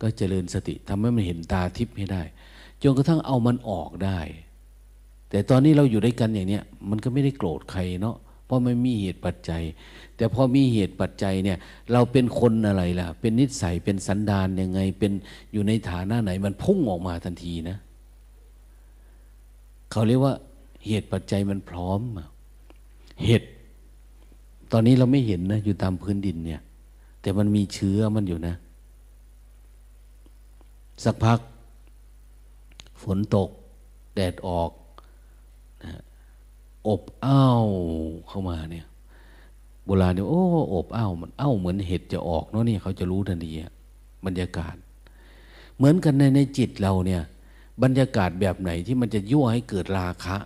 [0.00, 2.22] ก็เจริญสติทำให้มันเห็นตาทิพย์ให้ได้
[2.82, 4.20] จนกระทั่งเอามันออกได้
[5.30, 9.62] แต่ตอนนี้เราอยู่ด้วยกันอย่างเนี้ยมันก็ไม่ได้โกรธใครเนาะเพราะไม่มีเหตุปัจจัย
[10.16, 11.58] แต่พอมีเหตุปัจจัยเนี่ย
[11.92, 15.12] เราเป็นคนอะไรล่ะ เป็นนิสัยเป็นสันดานยังไง เป็น
[15.52, 17.76] อยู่ในฐานะไหน มันพุ่งออกมาทันทีนะ
[19.90, 20.34] เขาเรียกว่า
[20.86, 22.00] เหตุปัจจัยมันพร้อม
[23.24, 23.48] เหตุ
[24.72, 26.60] ตอนนี้เราไม่เห็นนะ อยู่ตามพื้นดินเนี่ย
[27.22, 28.54] แต่มันมีเชื้อมันอยู่นะ
[31.04, 31.40] สักพัก
[33.02, 33.48] ฝนตก
[34.14, 34.70] แดดออก
[36.88, 37.66] อบอ้าว
[38.28, 38.86] เข้ามาเนี่ย
[39.84, 40.42] โบราณเนี่ยโอ้
[40.74, 43.52] อบอ้าวมันอ้าวเหมือนเห็ดจะออกเนาะนี่เขาจะรู้ทันที
[44.26, 44.74] บรรยากาศ
[45.76, 47.22] เหมือนกันในในจิตเราเนี่ย
[47.82, 50.36] บรรยากาศแบบไหนที่มันจะยั่วให้เกิดราคะ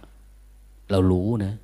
[0.90, 1.55] เรารู้นะ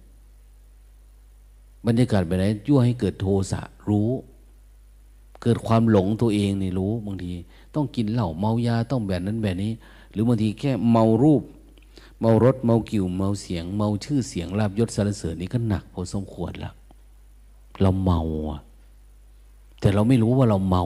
[1.86, 4.10] บรรยากาศแบบไหนยั่วให้เกิดโทสะรู้
[5.42, 7.32] เกิดความหลงตัวเองนี่รู้บางที
[7.74, 9.72] ต้องกินเหล้าเมายาต้องแบบนั้นแบบนี้
[10.12, 11.42] หรือบางทีแค่เมารูป
[12.20, 16.74] เมารถเมากิ่วเมาเสียง เมาชื่อเสียงลาบยศสารเสริญนี่ก็หนักพอสมควรล้ว
[17.80, 18.20] เราเมา
[19.80, 20.84] แต่เราไม่รู้ว่าเราเมา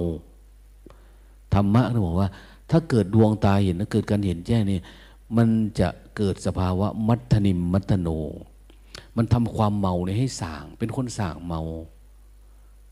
[1.54, 2.28] ธรรมะเขาบอกว่า
[2.70, 4.78] ถ้าเกิดดวงตาเห็นถ้าเกิดการเห็นแจ้งนี่
[5.36, 5.48] มัน
[5.80, 8.08] จะเกิดสภาวะมัทนิมมัตโน
[9.16, 11.60] มันทำความเมาเนี่ยให้สาง เป็นคนสางเมา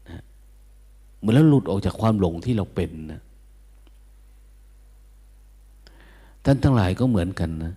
[0.09, 0.23] นะ
[1.19, 3.21] เหมือนแล้วหลุดออกจากความหลงที่เราเป็นนะ
[6.45, 7.75] ท่านทั้งหลายก็เหมือนกันนะ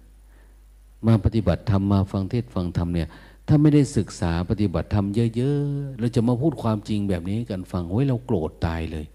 [1.07, 3.09] มาปฏิบัติธรรมมาฟังเทศฟังธรรมเนี่ย
[3.47, 5.05] ถ้าไม่ได้ศึกษาปฏิบัติธรรม
[5.35, 9.05] เยอะๆเราจะมาพูดความจริงแบบนี้กันฟังเฮ้ยเราโกรธตายเลย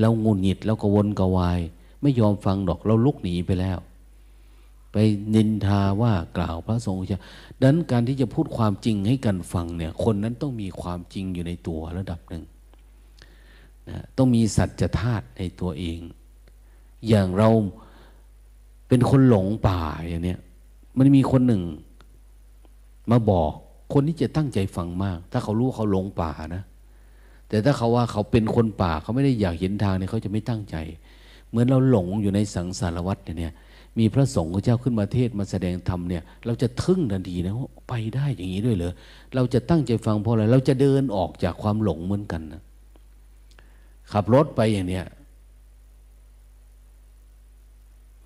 [0.00, 1.60] เรางุนหงิดเรากวนกวาย
[2.02, 3.78] ไม่ยอมฟังดอกเราลุกหนีไปแล้ว
[4.92, 4.96] ไป
[5.34, 7.20] นินทาว่ากล่าวพระสงฆ์จะ
[7.60, 12.44] ดังนั้นการที่จะพูดความจริงให้กันฟังเนี่ย คนนั้นต้องมีความจริงอยู่ในตัวระดับหนึ่ง
[13.88, 16.00] นะต้องมีสัจธาตุในตัวเอง
[17.08, 17.50] อย่างเรา
[18.88, 20.38] เป็นคนหลงป่าอย่างเนี้ย
[20.98, 21.62] มันมีคนหนึ่ง
[23.10, 23.52] มาบอก
[23.92, 26.62] คนที่จะตั้งใจฟังมาก ถ้าเขารู้เขาหลงป่านะ
[27.48, 30.76] แต่ถ้าเขาว่าเขาเป็นคนป่า เขาไม่ได้อยากเห็นทางเนี่ยเขาจะไม่ตั้งใจ
[31.48, 33.54] เหมือนเราหลงอยู่ในสังสารวัฏเนี่ย
[33.98, 38.92] มีพระสงฆ์เจ้าขึ้นมาเทศมาแสดงธรรมเนี่ย เราจะทึ่งทันทีนะว่าไปได้อย่างนี้ด้วยเหรอ
[39.34, 42.62] เราจะตั้งใจฟังเพราะอะไรเราจะเดินออกจากความหลงเหมือนกันนะ
[44.12, 45.04] ขับรถไปอย่างเนี้ย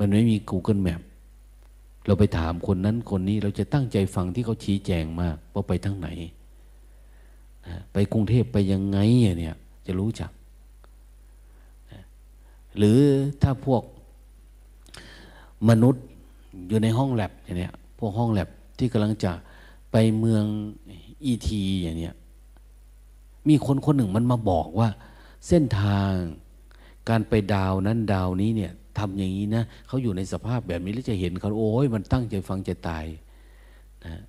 [0.04, 1.02] มันไม่มี Google Map
[2.06, 6.08] เราไปถามคนนั้นคนนี้เราจะตั้งใจฟังที่เขาชี้แจงมากว่าไปทั้งไหน
[7.92, 8.98] ไปกรุงเทพไปยังไง
[9.38, 10.30] เนี่ยจะรู้จัก
[12.76, 12.98] หรือ
[13.42, 13.82] ถ้าพวก
[15.68, 16.04] มนุษย์
[16.68, 18.48] อยู่ในห้องแลบอย่างเนี้ยพวกห้องแลบ
[18.78, 19.32] ที่กำลังจะ
[19.92, 20.44] ไปเมือง
[21.24, 22.14] อีทีอย่างเนี้ย
[23.48, 24.88] มีคนคนหนึ่งมันมาบอกว่า
[25.48, 26.12] เส้นทาง
[27.08, 33.04] การไปดาวนั้นดาวนี้เนี่ย ทำอย่างนี้นะเขาอยู่ในสภาพแบบนี้แล้วจะเห็นเขาโอ้ยมันตั้งใจฟังจะตาย
[34.06, 34.22] นะ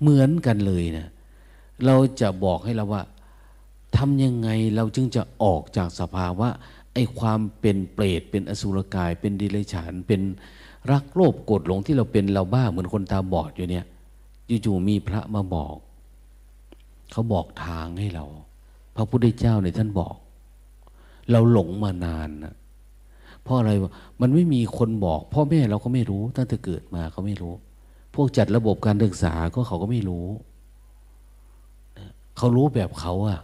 [0.00, 1.06] เหมือนกันเลยนะ
[1.86, 3.02] เราจะบอกให้เราว่า
[3.96, 6.48] ทำยังไงเราจึงจะออกจากสภาวะ
[6.94, 10.20] ไอ้ความเป็นเปรตเป็นอสุรกาย เป็นดิเรกชันเป็น
[10.92, 13.84] รักโลภโกรธหลงที่เราเป็นเราบ้าเหมือนคนตาบอดอยู่เนี่ย
[14.64, 15.76] จู่ๆมีพระมาบอก
[17.12, 18.24] เขาบอกทางให้เรา
[18.96, 20.16] พระพุทธเจ้าในท่านบอก
[21.30, 22.54] เราหลงมานานนะ
[23.42, 27.54] เพราะอะไรวะมันไม่มีคนบอก พ่อแม่เราก็ไม่รู้ตั้งแต่เกิดมาเขาไม่รู้
[28.14, 30.26] พวกจัดระบบการศึกษาก็เขาก็ไม่รู้
[32.36, 33.40] เขารู้แบบเขาอะ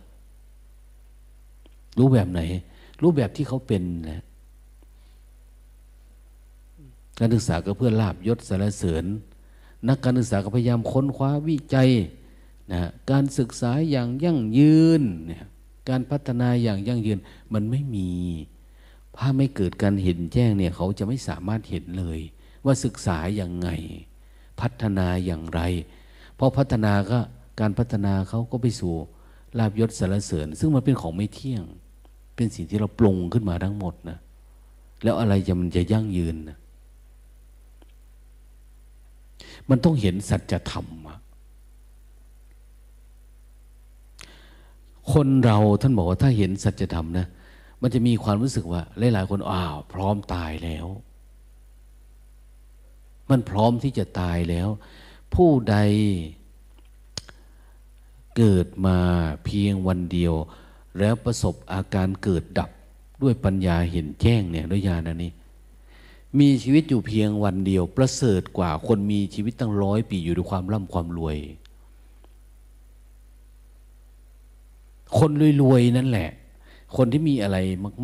[1.98, 2.40] รู้แบบไหน
[3.02, 4.22] รู้แบบที่เขาเป็นแหละ
[7.18, 9.04] การศึกษาก็เพื่อลาบยศสารเสริญ
[9.88, 11.90] นักการศึกษาก็พยายามค้นคว้าวิจัย
[12.72, 12.80] นะ
[13.10, 15.44] การศึกษาอย่างยั่งยืนเนี่ย
[15.88, 17.18] การพัฒนาอย่างยั่งยืน
[17.52, 18.08] มันไม่มี
[19.20, 22.20] ถ้าไม่เกิดการเห็นแจ้งเนี่ยเขาจะไม่สามารถเห็นเลย
[22.64, 23.68] ว่าศึกษาอย่างไง
[24.60, 25.60] พัฒนาอย่างไร
[26.38, 27.18] พอพัฒนาก็
[27.60, 28.94] การพัฒนาเขาก็ไปสู่
[29.58, 31.64] ลาบยศสารเสริญ ซึ่งมันเป็นของไม่เที่ยง
[32.36, 34.18] เป็นสิ่งที่เราปรุงขึ้นมาทั้งหมดนะ
[35.02, 36.58] แล้วอะไรจะมันจะยั่งยืนนะ
[39.68, 40.86] มันต้องเห็นสัจธรรม
[45.12, 47.26] คนเราท่านบอกว่าถ้าเห็นสัจธรรมนะ
[47.82, 50.86] มันจะมีความรู้สึกว่า หลายๆ คนอ้าวพร้อมตายแล้ว
[53.30, 54.68] มันพร้อมที่จะตายแล้ว
[55.34, 55.76] ผู้ใด
[58.36, 58.98] เกิดมา
[59.44, 60.34] เพียงวันเดียว
[60.98, 62.70] แล้วประสบอาการเกิดดับ
[63.22, 65.32] ด้วยปัญญาเห็นแจ้งเนี่ยด้วยญาณนี้
[66.38, 71.36] มีชีวิตอยู่เพียงวันเดียว ประเสริฐกว่าคนมีชีวิตตั้งร้อยปีอยู่ด้วยความร่ำความรวย
[75.18, 75.30] คน
[75.62, 76.30] รวยๆนั่นแหละ
[76.96, 77.56] คนที่มีอะไร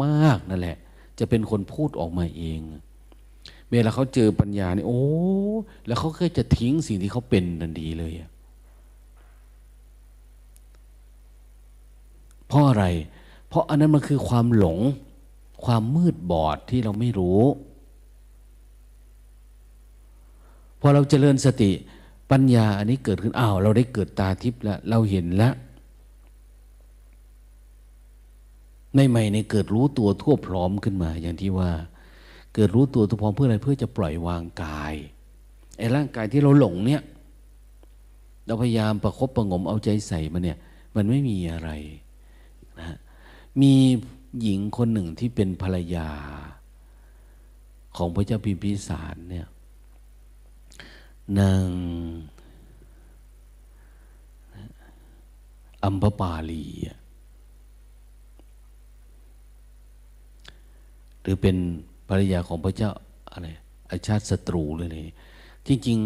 [0.05, 0.77] มาก ๆนั่นแหละ
[1.19, 2.61] จะเป็นคนพูดออกมาเอง
[3.71, 5.03] เวลาเขาเจอปัญญาเนี่ยโอ้
[5.87, 8.13] แล้วเขาก็จะทิ้งสิ่งที่เขาเป็นทันทีเลย
[12.47, 12.85] เพราะอะไร
[13.49, 14.79] เพราะอันนั้นมันคือความหลง
[15.65, 17.41] ความมืดบอดที่เราไม่รู้
[20.81, 21.71] พอเราเจริญสติ
[22.31, 25.55] ปัญญาอันนี้เกิดขึ้นอ้าวเราได้เกิดตาทิพย์แล้ว เราเห็นแล้ว
[28.97, 31.73] ในใหม่ในเกิดรู้ตัวทั่วพร้อมขึ้นมา อย่างที่ว่า
[32.55, 34.95] เกิดรู้ตัวทั่วพร้อมเพื่ออะไรเพื่อจะปล่อยวางกาย
[35.79, 37.03] ไอ้ร่างกายที่เราหลงเนี่ย
[38.47, 40.59] เราพยายามประครบประงมเอาใจใส่มันเนี่ย
[40.97, 41.71] มันไม่มีอะไร
[42.79, 42.99] นะ
[43.61, 43.73] มี
[44.43, 46.09] หญิงคนหนึ่งที่เป็นภรรยา
[47.97, 49.47] ของพระเจ้าพิมพิสารเนี่ย
[51.39, 51.67] นาง
[55.85, 56.99] อัมพปาลีอะ
[61.23, 61.57] หรือเป็น
[62.09, 62.91] ภรรยาของพระเจ้า
[63.31, 63.49] อะไร
[63.91, 65.15] อาชาติศัตรูเลยนี่
[65.67, 65.99] จริง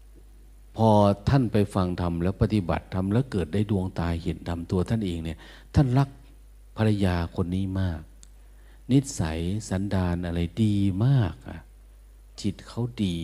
[0.00, 0.88] ๆพอ
[1.28, 5.38] ท่านไปฟังธรรมแล้วปฏิบัติธรรมแล้วเกิดได้ดวงตาเห็นธรรมตัวท่านเองเนี่ย
[5.74, 6.08] ท่านรัก
[6.76, 8.00] ภรรยาคนนี้มาก
[8.92, 9.38] นิสัย
[9.68, 10.74] สันดานอะไรดี
[11.04, 11.60] มากอะ
[12.40, 13.18] จิตเขาดี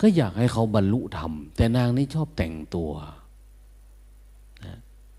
[0.00, 2.90] ก็อยากให้เขาบรรลุธรรมแต่นางนี่ชอบแต่งตัว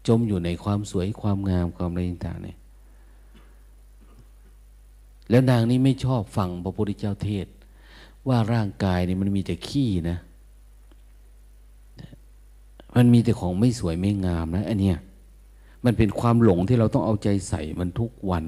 [0.07, 2.57] จมอยู่ในความสวยความงามความอะไรต่างๆเนี่ย
[5.29, 7.47] แล้วนางนี้ไม่ชอบฟังพระพุทธเจ้าเทศ
[8.27, 10.17] ว่าร่างกายนี่มันมีแต่ขี้นะ
[12.95, 14.97] มันมีแต่ของไม่สวยไม่งามนะอันเนี้ย
[15.85, 18.45] มันเป็นความหลงที่เราต้องเอาใจใส่มันทุกวัน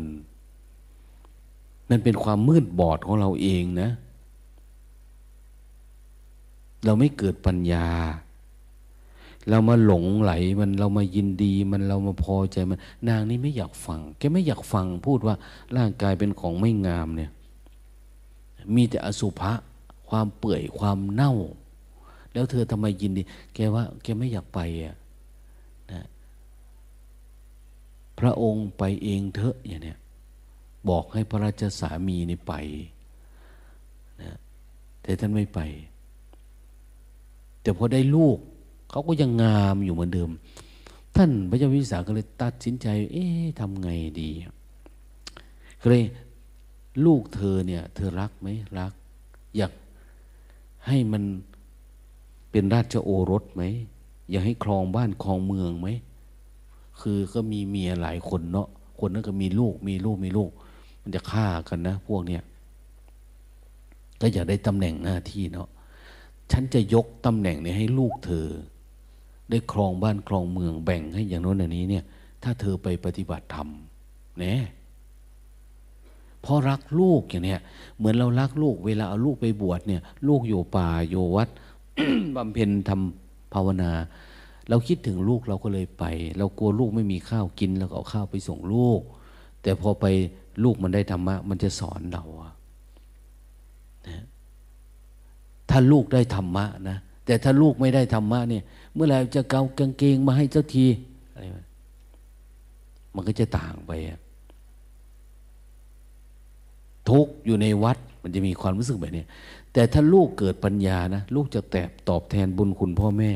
[1.90, 3.90] มันเป็นความมืดบอดของเราเองนะ
[6.86, 7.88] เราไม่เกิดปัญญา
[9.50, 12.80] เรามาหลงไหลมันเรามายินดีมันเรามาพอใจมัน
[13.10, 15.36] นางนี่ไม่อยากฟัง แกไม่อยากฟังพูดว่า
[15.78, 17.32] ร่างกายเป็นของไม่งามเนี่ย
[18.76, 19.54] มีแต่อสุภะ
[20.10, 21.34] ความเปื่อยความเน่า
[22.34, 23.22] แล้วเธอทำไมยินดี
[23.56, 24.96] แกว่า แกไม่อยากไปอะ
[25.92, 26.06] นะ
[28.20, 30.00] พระองค์ไปเองเถอะอย่างเนี้ย
[30.90, 32.54] บอกให้พระราชสามีนี่ไป
[34.22, 34.38] นะ
[35.02, 35.60] แต่ท่านไม่ไป
[37.62, 38.38] แต่พอได้ลูก
[38.90, 40.30] เขาก็ยังงามอยู่เหมือนเดิม
[41.16, 43.90] ท่านพระเจ้าวิสาก็เลยตัดสินใจ เอ๊ะทำไง
[44.22, 44.30] ดี
[45.82, 46.04] ก็เลย
[47.06, 48.48] ลูกเธอเนี่ย เธอรักไหม
[48.80, 48.94] รัก
[49.58, 49.72] อยาก
[50.88, 51.24] ให้มัน
[52.52, 53.64] เป็นราชโอรสไหม
[54.32, 55.88] อยากให้ครองบ้านครองเมืองไหม
[57.02, 58.68] คือก็มีเมียหลายคนเนาะ
[59.00, 60.50] คนนั้นก็มีลูกมีลูกมีลูก
[61.02, 62.42] มันจะฆ่ากันนะ พวกเนี้ย
[64.22, 65.68] ก็อยากได้ตำแหน่งหน้าที่เนาะ
[66.52, 68.48] ฉันจะยกตำแหน่งนี้ให้ลูกเธอ
[69.50, 72.04] ได้ครองบ้านครองเมืองแบ่งให้อย่างโน้นอย่างนี้เนี่ย
[72.44, 73.68] ถ้าเธอไปปฏิบัติธรรม
[74.40, 74.60] เนี่ย
[76.48, 77.62] พราะรักลูกอย่างเนี้ย
[77.98, 81.50] เหมือนเรารักลูก เวลาเอาลูกไปบวชเนี่ย ลูกอยู่ป่าอยู่วัด
[82.36, 83.92] บำเพ็ญทำภาวนา
[84.70, 86.04] เราคิดถึงลูกเราก็เลยไป
[86.38, 89.02] เรากลัวลูกไม่มีข้าวกินเราก็เอาข้าวไปส่งลูก
[89.62, 90.06] แต่พอไป
[90.64, 92.24] ลูกมันได้ธรรมะ มันจะสอนเรา
[94.08, 94.24] นะ
[95.70, 98.64] ถ้าลูกได้ธรรมะนะแต่ถ้าลูกไม่ได้ธรรมะเนี่ย
[98.98, 100.86] เมื่อไหร่จะเกากางเกงมาให้เจ้าที
[101.34, 101.46] อะไร
[103.16, 103.92] มันก็จะต่างไป
[107.10, 109.24] ทุกอยู่ในวัดมันจะมีความรู้สึกแบบนี้
[109.74, 113.32] แต่ถ้าลูกเกิดปัญญานะลูกจะแตบตอบแทนบุญคุณพ่อแม่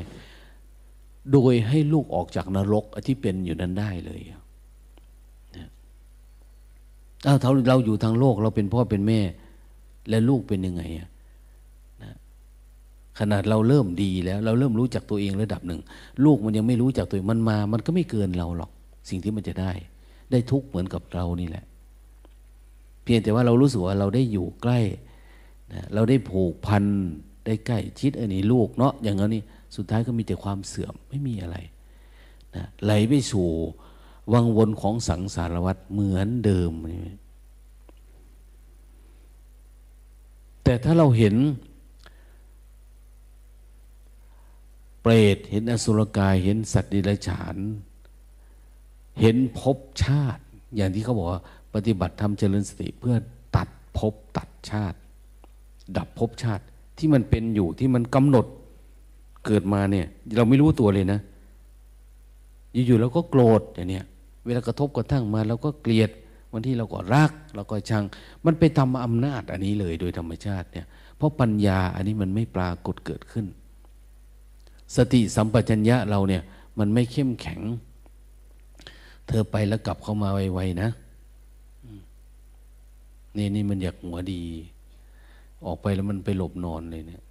[1.32, 4.22] โดยให้ลูกออกจากนรกที่เป็นอยู่นั้นได้เลย
[7.26, 9.20] อ้าวถ้าเราอยู่ทางโลกเราเป็นพ่อเป็นแม่
[10.10, 11.11] และลูกเป็นยังไงอะ
[13.24, 15.82] ขนาดเราเริ่มดีแล้ว เราเริ่มรู้จักตัวเองระดับหนึ่ง
[16.26, 18.72] ลูกมันยังไม่รู้จักตัวมันมา มันก็ไม่เกินเราหรอก
[19.10, 19.72] สิ่งที่มันจะได้
[20.32, 21.66] ได้ทุกเหมือนกับเรานี่แหละ
[23.04, 24.80] เพียงแต่ว่าเรารู้สึกว่าเราได้อยู่ใกล้
[25.74, 26.84] นะเราได้ผูกพัน
[27.46, 29.42] ได้ใกล้ชิดอันนี้ลูกเนาะอย่างนี้
[29.76, 31.58] สุดท้ายก็มีแต่ความเสื่อมไม่มีอะไร
[32.56, 33.48] นะไหลไปสู่
[34.34, 36.72] วังวนของสังสารวัฏเหมือนเดิม
[40.64, 41.36] แต่ถ้าเราเห็น
[45.02, 47.58] เปรตเห็นอสุรกายเห็นสัตว์ดิรัจฉาน
[49.22, 50.44] เห็นภพชาติ
[50.76, 51.42] อย่างที่เขาบอกว่า
[51.74, 53.16] ปฏิบัติธรรมเจริญสติเพื่อ
[53.56, 54.98] ตัดภพตัดชาติ
[55.98, 56.64] ดับภพชาติ
[56.98, 58.46] ที่มันเป็นอยู่ที่มันกำหนด
[59.46, 61.20] เกิดมาเนี่ย เราไม่รู้ตัวเลยนะ
[62.86, 64.06] อยู่ๆเราก็โกรธอย่างเนี้ย
[64.46, 66.10] เวลากระทบกระทั่งมาเราก็เกลียด
[66.54, 68.04] วันที่เราก็รักเราก็ชัง
[68.46, 70.86] มันไปทำอำนาจอันนี้เลยโดยธรรมชาติเนี่ย
[71.18, 73.46] เพราะปัญญาอันนี้มันไม่ปรากฏเกิดขึ้น
[74.96, 76.44] สติสัมปชัญญะเราเนี่ย
[76.80, 77.62] มันไม่เข้มแข็ง
[79.28, 80.90] เธอไปแล้วกลับเข้ามาไวๆนะ
[83.38, 84.44] นี่นี่มันอยากหัวดี
[85.66, 87.24] ออกไปแล้วมันไปหลบนอนเลยเนี่ย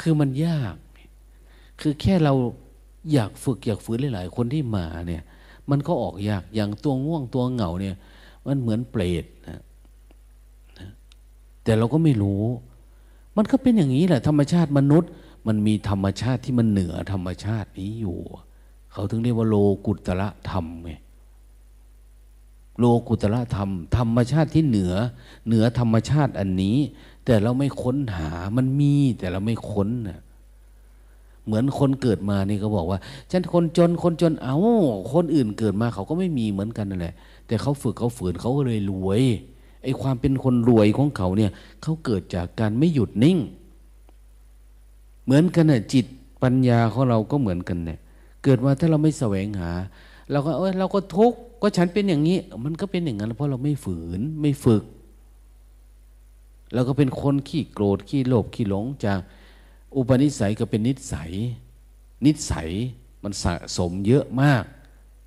[0.00, 0.76] คือมันยาก
[1.80, 2.34] คือแค่เรา
[3.12, 5.22] อยากฝึกอยากฝืนหลาย ๆ คนที่มาเนี่ย
[5.70, 7.96] มันก็ออกยาก อย่างตัวง่วงตัวเหงาเนี่ย
[8.46, 9.60] มันเหมือนเปรตนะ
[11.64, 12.42] แต่เราก็ไม่รู้
[13.36, 15.10] มันก็เป็นอย่างนี้แหละ ธรรมชาติมนุษย์
[15.46, 18.18] มันมีธรรมชาติที่มันเหนือธรรมชาตินี้อยู่
[18.92, 19.56] เขาถึงเรียกว่าโล
[19.86, 20.90] กุตระธรรมไง
[22.78, 24.94] โลกุตระธรรม ธรรมชาติที่เหนือ
[25.46, 26.76] เหนือธรรมชาติอันนี้
[27.24, 30.20] แต่เราไม่ค้นหามันมีแต่เราไม่ค้นนะ
[31.44, 32.98] เหมือนคนเกิดมานี่ก็บอกว่า
[33.30, 34.56] ฉันคนจนคนจนเอา
[35.12, 37.14] คนอื่นเกิดมาเขาก็ไม่มีเหมือนกันนั่นแหละ
[37.46, 39.22] แต่เขาฝึกเขาฝืนเขาก็เลยรวย
[39.84, 41.50] ไอ้ความเป็นคนรวยของเขาเนี่ย
[41.82, 43.38] เขาเกิดจากการไม่หยุดนิ่ง
[45.24, 46.06] เหมือนกันน่ะจิต
[46.42, 47.98] ปัญญาของเราก็เหมือนกันเนี่ย
[48.44, 49.70] เกิดมาถ้าเราไม่แสวงหา
[50.30, 54.84] เราก็เออเราก็ทุกข์ก็ฉันเป็นอย่างนี้ มันก็เป็นอย่างนั้นเพราะเราไม่ฝืนไม่ฝึก
[56.74, 59.20] เราก็เป็นคนขี้โกรธขี้โลภขี้หลงจาก
[59.96, 61.30] อุปนิสัยก็เป็นนิสัย
[62.26, 62.68] นิสัย
[63.22, 64.64] มันสะสมเยอะมาก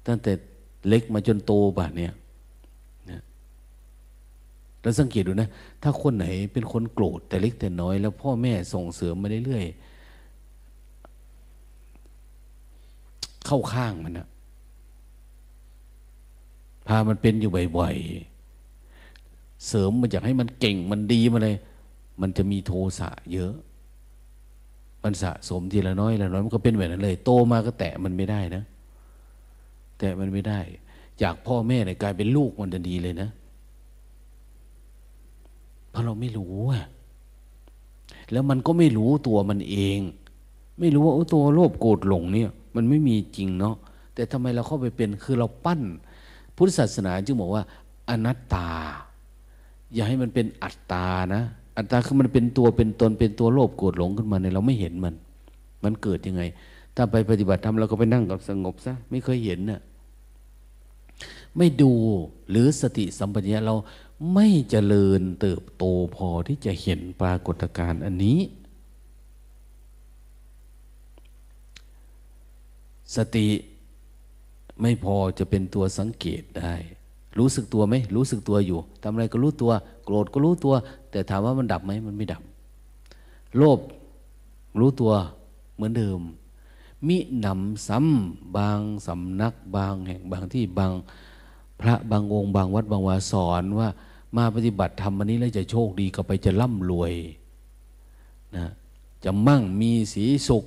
[0.07, 0.31] ตั้งแต่
[0.87, 2.13] เล็กมาจนโตแบบเนี้ย
[4.87, 5.49] เราสังเกตดูนะ
[5.83, 14.27] ถ้าคนไหนเป็นคนโกรธแต่เล็กแต่น้อย แล้วพ่อแม่ส่งเสริมมาเรื่อยๆเข้าข้างมันนะ
[16.87, 21.57] พามันเป็นอยู่บ่อยๆเสริมมันอยากให้มันเก่งมันดีมาเลย
[22.21, 23.53] มันจะมีโทสะเยอะ
[25.03, 28.63] มันสะสมทีละน้อยละน้อยมันก็เป็นแบบนั้นเลย โตมาก็แตะมันไม่ได้นะ
[29.99, 30.59] แตะมันไม่ได้
[31.21, 33.29] จากพ่อแม่เนี่ยกลายเป็นลูกมันจะดีเลยนะ
[35.97, 36.85] ราะเราไม่รู้อะ
[38.31, 39.99] แล้วมันก็ไม่รู้ตัวมันเอง
[40.79, 43.75] ไม่รู้ว่าตัวโลภโกรธหลงเนี่ย มันไม่มีจริงเนาะ
[44.13, 45.81] แต่ทำไมเราเข้าไปเป็นคือเราปั้น
[46.55, 47.63] พุทธศาสนาจึงบอกว่า
[48.09, 48.69] อนัตตา
[49.93, 51.43] อย่าให้มันเป็นอัตตานะ
[51.77, 55.15] อัตตาคือมันเป็นตัวเป็นตนเป็นตัวโลภโกรธหลงขึ้นมาเนี่ยเราไม่เห็นมัน
[55.83, 56.41] มันเกิดยังไง
[56.95, 59.81] ถ้าไปปฏิบัติธรรมเราก็ไปนั่งกับสงบซะไม่เคยเห็นเนะ่ะ
[61.57, 61.91] ไม่ดู
[62.49, 63.75] หรือสติสัมปชัญญะเรา
[64.33, 65.83] ไม่เจริญเติบโต
[66.15, 68.39] พอที่จะเห็นปรากฏการณ์อันนี้
[73.15, 73.47] สติ
[74.81, 76.75] ไม่พอจะเป็นตัวสังเกตได้
[77.37, 79.71] รู้สึกตัวไหมรู้สึกตัวอยู่ทำอะไรก็รู้ตัว
[80.03, 80.73] โกรธก็รู้ตัว
[81.11, 82.41] แต่ถามว่ามันดับไหมมันไม่ดับ
[83.57, 83.79] โลภ
[84.79, 85.13] รู้ตัว
[85.75, 86.19] เหมือนเดิม
[87.07, 90.91] มินำซ้ำบางสำนักบางแห่งบางที่บาง
[91.81, 93.89] พระบางองค์บางวัดบางวาสอนว่า
[94.35, 97.13] มาปฏิบัติธรรมวันนี้แล้วจะโชคดีก็ไปจะร่ำรวย
[98.55, 98.67] นะ
[99.23, 100.65] จะมั่งมีสีสุข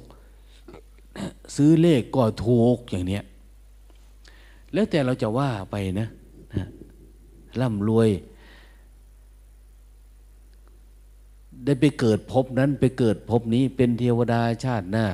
[1.57, 3.25] ซื้อเลขก็ถูกอย่างเนี้ย
[4.73, 6.09] แล้วแต่เราจะว่าไปนะ
[6.57, 6.67] นะ
[7.61, 8.09] ร่ำรวย
[11.65, 15.07] ได้ไปเกิดพบนั้นไปเกิดพบนี้เป็นเทวดาชาติหน้า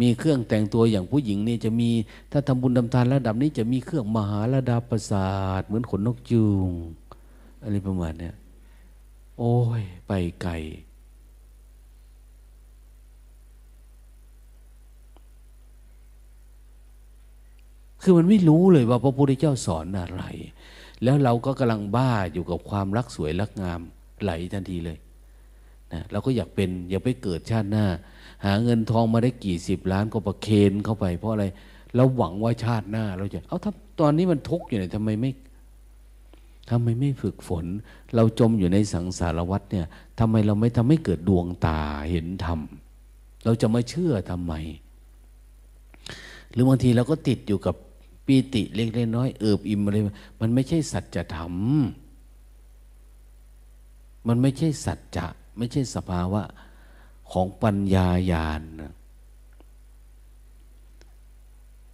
[0.00, 1.90] มีเครื่องแต่งตัวอย่างผู้หญิงนี่จะมี
[2.32, 6.70] ถ้าทำบุญทำทานระดับนี้จะมีเครื่องมหาระดับประสาทเหมือนขนนกจูง
[7.62, 8.30] อะไรประมาณนี้
[9.38, 10.52] โอ้ย ไปไกล
[18.02, 20.22] คือมันไม่รู้เลยว่าพระพุทธเจ้าสอนอะไร
[21.02, 23.80] แล้วเราก็กำลังบ้าอยู่กับความรักสวยรักงาม
[24.22, 24.98] ไหลทันทีเลย
[25.92, 27.86] นะเราก็อยากเป็นอยากไปเกิดชาติหน้า
[28.44, 31.44] หาเงินทองมาได้กี่สิบล้านก็ประเคนเข้าไป เพราะอะไร
[31.96, 35.30] เราหวังว่าชาติหน้าเราจะ เอาถ้าตอนนี้มันทุกข์อยู่เนี่ยทำไมไม่
[36.70, 37.66] ทำไมไม่ฝึกฝน
[38.14, 39.86] เราจมอยู่ในสังสารวัฏเนี่ย
[40.18, 42.60] ทำไมเราไม่ทำให้เกิดดวงตาเห็นธรรม
[43.44, 44.52] เราจะไม่เชื่อทำไม
[46.52, 47.74] หรือบางทีเราก็ติดอยู่กับ
[48.26, 49.96] ปีติเล็กๆน้อยเอิบอิ่มอะไร
[50.40, 51.54] มันไม่ใช่สัจธรรม
[54.28, 55.26] มันไม่ใช่สัจจะ
[55.58, 56.42] ไม่ใช่สภาวะ
[57.32, 58.62] ของปัญญาญาณ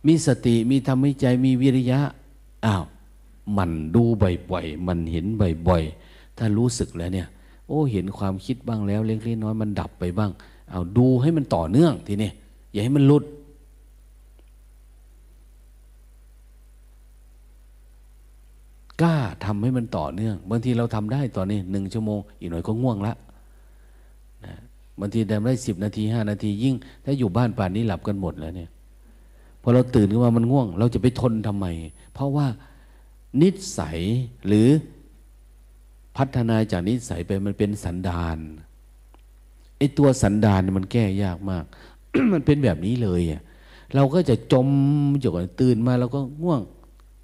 [0.06, 2.00] มีสติมีธรรมิใจมีวิริยะ
[2.64, 2.84] อ้าว
[3.56, 5.26] มันดูบ่อยๆ มันเห็น
[5.68, 7.28] บ่อยๆ ถ้ารู้สึกแล้วเนี่ย
[7.66, 10.30] โอ้เห็นความคิดบ้างแล้วเล็กๆน้อยมันดับไปบ้าง
[10.70, 12.30] เอาดูให้มันต่อเนื่องทีนี้
[12.72, 13.24] อย่าให้มันลุด
[19.02, 23.14] กล้าทำให้มันต่อเนื่องบางทีเราทำได้ตอนนี้หนึ่งชั่วโมง อีกหน่อยก็ง่วงละ
[24.44, 24.54] นะ
[25.00, 26.74] บางทีทำได้สิบนาทีห้านาทียิ่ง
[27.04, 28.70] ถ้าอยู่บ้านป่านนี้หลับกันหมดแล้วเนี่ย
[29.62, 31.66] พอเราตื่นขึ้นมามันง่วง เราจะไปทนทำไม
[32.14, 32.46] เพราะว่า
[33.42, 33.98] นิสัย
[34.46, 34.68] หรือ
[36.16, 38.38] พัฒนาจากนิสัยไปมันเป็นสันดาน
[39.78, 41.64] ไอ้ตัวสันดานมันแก้ยากมาก
[42.32, 43.42] มันเป็นแบบนี้เลยอะ
[43.94, 44.68] เราก็จะจม
[45.20, 46.60] อยู่กับตื่นมาเราก็ง่วง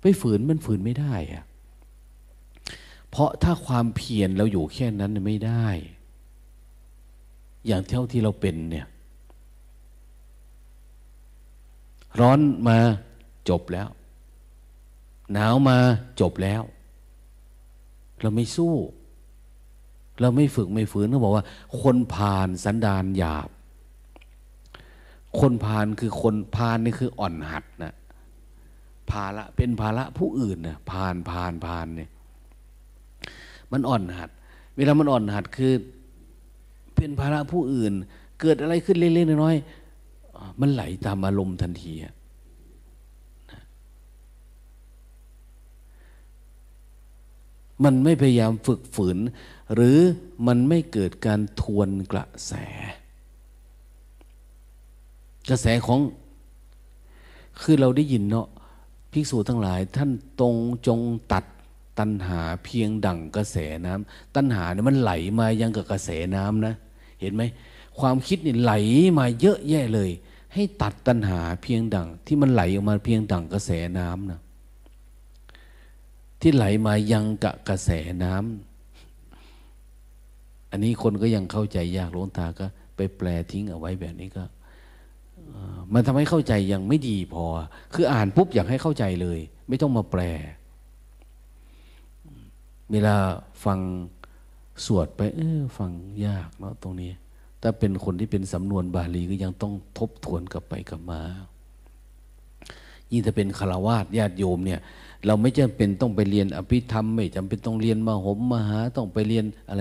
[0.01, 1.45] ไปฝืนมันฝืนไม่ได้อะ
[3.11, 5.67] เพราะถ้าความเพียรเราอยู่แค่นั้นไม่ได้
[7.67, 8.87] อย่างเท่าที่เราเป็นเนี่ย
[12.21, 12.39] ร้อน
[12.69, 12.79] มา
[13.49, 13.89] จบแล้ว
[15.33, 15.77] หนาวมา
[16.21, 16.63] จบแล้ว
[18.21, 18.75] เราไม่สู้
[20.21, 21.45] เราไม่ฝึกไม่ฝืนเขาบอกว่า
[21.83, 23.49] คนผ่านสันดานหยาบ
[25.41, 27.95] คนผ่านคือคนผ่านนี่คืออ่อนหัดนะ
[29.11, 32.11] ภาระเป็นภาระผู้อื่นนะผ่านผ่านผ่านเนี่ย
[33.73, 34.31] มันอ่อนหัด
[34.77, 35.73] เวลามันอ่อนหัดคือ
[36.97, 37.93] เป็นภาระผู้อื่น
[38.41, 41.93] เกิดอะไรขึ้นเล็กๆน้อยๆมันไหลตามอารมณ์ทันที
[47.85, 49.19] มันไม่พยายามฝึกฝืน
[49.75, 49.99] หรือ
[50.47, 52.53] มันไม่เกิดการทวนกระแส
[55.51, 56.01] กระแสของ
[57.61, 58.49] คือเราได้ยินเนาะ
[59.13, 60.11] ภิกษุทั้งหลาย ท่าน
[60.41, 60.57] ตรง
[60.87, 61.01] จง
[61.33, 61.45] ตัด
[61.99, 63.57] ตัณหาเพียงดั่งกระแส
[63.87, 66.75] น้ำตัณหาเนี่ยมันไหลมายังกับกระแสน้ำนะ
[67.21, 67.43] เห็นไหม
[67.99, 68.73] ความคิดนี่ไหล
[69.19, 70.11] มาเยอะแยะเลย
[70.55, 74.41] ให้ตัดตัณหาเพียงดั่งที่มันไหลออกมาเพียงดั่งกระแสน้ำนะ
[76.47, 77.91] ที่ไหลมายังกับกระแส
[78.25, 82.67] น้ำอันนี้คนก็ยังเข้าใจยากหลวงตาก็
[82.97, 84.45] ไปแปลทิ้งเอาไว้แบบนี้ก็
[85.93, 87.45] มันทำให้เข้าใจยังไม่ดีพอ
[87.95, 89.39] คืออ่านปุ๊บอยากให้เข้าใจเลย
[89.69, 90.23] ไม่ต้องมาแปล
[92.93, 93.17] เวลา
[93.65, 93.79] ฟัง
[94.87, 95.91] สวดไป เออฟัง
[96.27, 97.11] ยากเนาะตรงนี้
[97.63, 101.21] ถ้าเป็นคนที่เป็นสำนวนบาลีก็ยังต้องทบทวนกลับไปกลับมา
[103.11, 104.83] ยิ่งถ้าเป็นคารวาสญาติโยมเนี่ย
[105.27, 109.81] เราไม่จำเป็นต้องไปเรียนอภิธรรม ไม่จำเป็นต้องเรียนมหมมหาต้องไปเรียนอะไร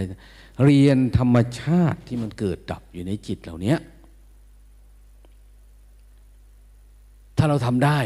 [0.65, 3.75] เรียนธรรมชาติที่มันเกิดดับอยู่ในจิตเหล่านี้
[7.37, 7.99] ถ้าเราทำได้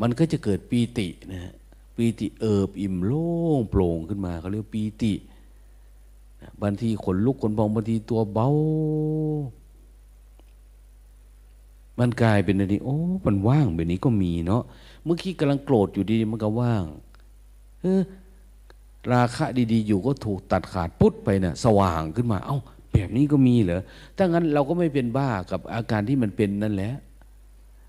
[0.00, 1.52] มันก็จะเกิดปีตินะ
[1.96, 5.12] ปีติเอิบอิ่มโล่งโปร่งขึ้นมาเขาเรียกปีติ
[6.62, 8.48] บางทีขนลุกขนพองบางทีตัวเบา
[11.98, 14.62] มันกลายเป็นอะไรนี้โอ้มันว่างแบบนี้ก็มีเนาะ
[15.04, 16.84] เมื่อกี้กำลังโกรธอยู่ดีมันก็ว่าง
[17.80, 18.00] เออ
[19.12, 22.58] ราคะดีๆ อยู่ก็ถูกตัดขาดปุ๊บไปเนะ่ะ สว่างขึ้นมา เอา้า
[22.92, 23.82] แบบนี้ก็มีเหรอ
[24.16, 26.92] ถ้างั้นเราก็ไม่เป็นบ้ากับอาการที่มันเป็นนั่นแหละ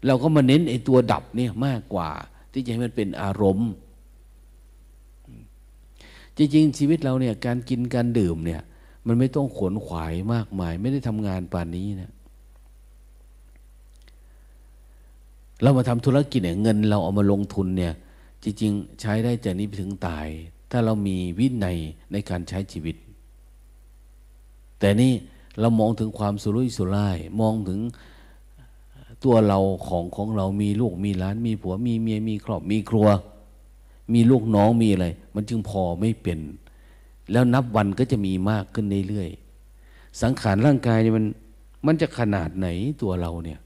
[0.07, 2.09] เราก็มาเน้นไอ้ตัวดับเนี่ยมากกว่า
[2.51, 3.71] ที่จะให้มันเป็นอารมณ์
[6.37, 8.61] จริงๆชีวิตเราเนี่ยการกินการดื่มเนี่ย
[9.07, 12.11] มันไม่ต้องขวนขวายมากมาย ไม่ได้ทำงานป่านนี้นะ
[15.61, 17.93] เรามาทำธุรกิจเนี่ยเงินเราเอามาลงทุนเนี่ย
[18.43, 20.27] จริง ๆ ใช้ได้จากนี้ไปถึงตาย
[20.71, 21.77] ถ้าเรามีวินัย
[22.11, 22.95] ในการใช้ชีวิต
[24.79, 25.13] แต่นี่
[25.59, 27.79] เรามองถึงความสุรุ่ยสุร่าย มองถึง
[29.23, 33.07] ตัวเราของของเรามีลูกมีหลานมีผัวมีเมียมีครอบมีครัว
[34.13, 36.39] มีลูกน้องมีอะไร มันจึงพอไม่เป็น
[37.31, 41.25] แล้วนับวันก็จะมีมากขึ้นเรื่อยๆสังขารร่างกายเนี่ยมัน
[41.85, 42.67] มันจะขนาดไหน
[43.01, 43.59] ตัวเราเนี่ย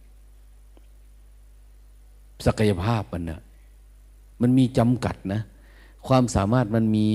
[2.46, 3.42] ศักยภาพมันนะ
[4.42, 5.42] มันมีจำกัดนะ
[6.08, 7.08] ความสามารถมันมี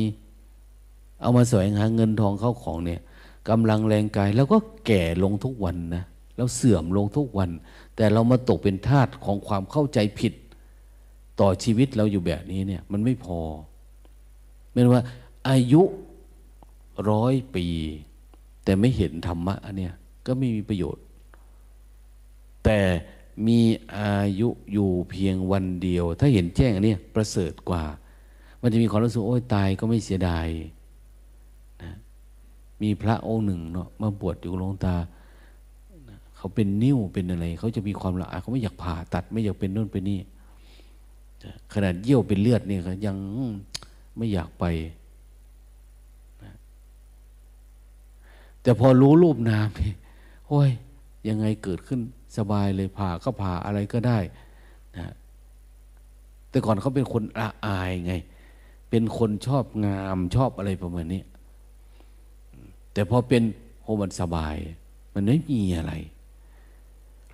[1.21, 3.01] เอามาแสวงหาเงินทองเข้าของเนี่ย
[3.49, 6.05] กำลังแรงกายแล้วก็แก่ลงทุกวันนะ
[6.37, 7.51] แล้วเสื่อมลงทุกวัน
[7.97, 10.33] แต่เรามาตกเป็นทาสของความเข้าใจผิด
[11.41, 13.41] ต่อชีวิตเราอยู่แบบนี้เนี่ย มันไม่พอ
[14.73, 15.05] ไม่ว่า
[15.49, 15.83] อายุ
[17.11, 17.67] ร้อยปี
[18.65, 19.95] แต่ไม่เห็นธรรมะอันเนี้ย
[20.27, 21.05] ก็ไม่มีประโยชน์
[22.65, 22.79] แต่
[23.47, 23.61] มี
[23.97, 27.83] อายุอยู่เพียงวันเดียว ถ้าเห็นแจ้งอันนี้ประเสริฐกว่า
[28.61, 30.49] มันจะมีความรู้สึกโอ้ยตายก็ไม่เสียดาย
[31.83, 31.93] นะ
[32.83, 34.95] มีพระองค์หนึ่งเนาะมาบวชอยู่หลวงตา
[36.37, 40.21] เขาเป็นนิ้วเป็นอะไร เขาจะมีความละอายเขาไม่อยากผ่าตัด ไม่อยากเป็นนู่นเป็นนี่
[41.73, 43.17] ขนาดเยี่ยวเป็นเลือดเนี่ยเขายัง
[44.17, 44.65] ไม่อยากไป
[48.63, 49.69] แต่พอรู้รูปนาม
[50.49, 50.71] โอ้ย
[51.29, 52.01] ยังไงเกิดขึ้น
[52.39, 54.19] สบายเลยผ่าก็ผ่าอะไรก็ได้
[54.97, 55.13] นะ
[56.51, 58.15] แต่ก่อนเขาเป็นคนละอายไง
[58.91, 61.23] เป็นคนชอบงามชอบอะไรประมาณนี้
[62.93, 63.43] แต่พอเป็น
[63.83, 64.57] โหมันสบาย
[65.15, 65.93] มันไม่มีอะไร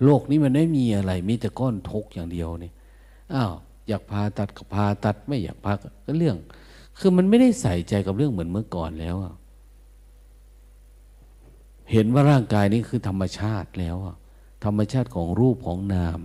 [0.03, 2.71] โลกนี้มันไม่มีอะไร มีแต่ก้อนทุกอย่างเดียวนี่
[3.33, 3.53] อ้าว
[3.87, 5.87] อยากพาตัดก็พาตัดไม่อยากพาก็
[6.17, 6.37] เรื่อง
[6.99, 9.15] คือมันไม่ได้ใส่ใจกับเรื่องเหมือนเมื่อก่อนแล้ว
[11.91, 13.97] เห็นว่าร่างกายนี้คือธรรมชาติแล้ว
[14.63, 16.21] ธรรมชาติของรูปของนาม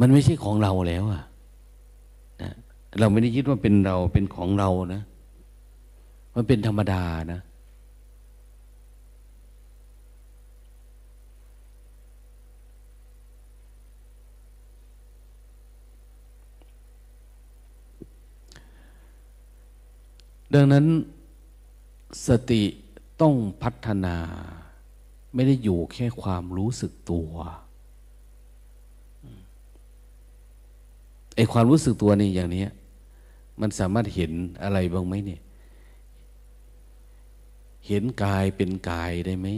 [0.00, 1.24] มันไม่ใช่ของเราแล้วอะ
[2.42, 2.52] นะ
[2.98, 5.02] เราไม่ได้ยึดว่าเป็นเราเป็นของเรานะ
[6.34, 7.02] มันเป็นธรรมดา
[7.32, 7.40] นะ
[20.54, 20.86] ดังนั้น
[22.26, 22.62] สติ
[23.20, 24.16] ต้องพัฒนา
[25.38, 27.30] ไม่ได้อยู่แค่ความรู้สึกตัว
[31.36, 32.64] ไอความรู้สึกตัวนี่อย่างนี้
[33.60, 34.32] มันสามารถเห็น
[34.62, 35.40] อะไรบ้างไหมเนี่ย
[37.86, 39.48] เห็นกายเป็นกายได้ไหม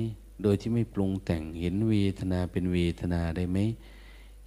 [0.43, 3.59] โดยที่ไม่ปรุงแต่งเห็นเวทนาเป็นเวทนาได้ไหม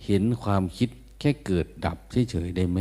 [0.05, 2.79] เห็นความคิดแค่เกิดดับเฉยๆได้ไหม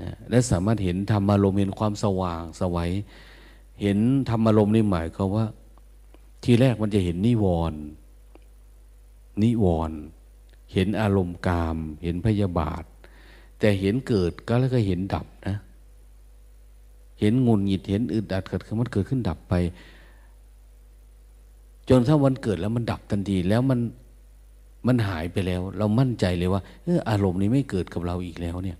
[0.00, 2.90] นะและสามารถเห็นธรรมารมณ์เห็นความสว่างสวัย
[3.82, 3.98] เห็น
[4.28, 5.46] ธรรมารมณ์นี่หมายความว่า
[6.44, 7.80] ทีแรกมันจะเห็นนิวรณ์
[9.42, 9.98] นิวรณ์
[10.72, 12.84] เห็นอารมณ์กาม เห็นพยาบาท
[13.58, 15.56] แต่เห็นเกิดก็แล้วก็เห็นดับนะ
[17.20, 19.54] เห็นงุนหงิดเห็นอึดอัดเกิดขึ้นมันเกิดขึ้นดับไป
[21.88, 23.80] จนถ้าวันเกิดแล้วมันดับทันทีแล้วมัน
[24.86, 28.78] มันหายไปแล้ว เรามั่นใจเลยว่าเอออารมณ์นี้ไม่เกิดกับเราอีกแล้วเนี่ย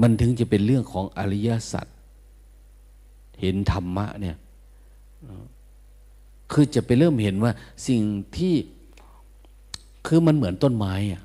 [0.00, 1.86] มันถึงจะเป็นเรื่องของอริยสัจ
[3.40, 4.36] เห็นธรรมะเนี่ย
[6.52, 7.52] คือจะไปเริ่มเห็นว่า
[7.88, 8.02] สิ่ง
[8.36, 8.54] ที่
[10.06, 11.22] คือมันเหมือนต้นไม้อะ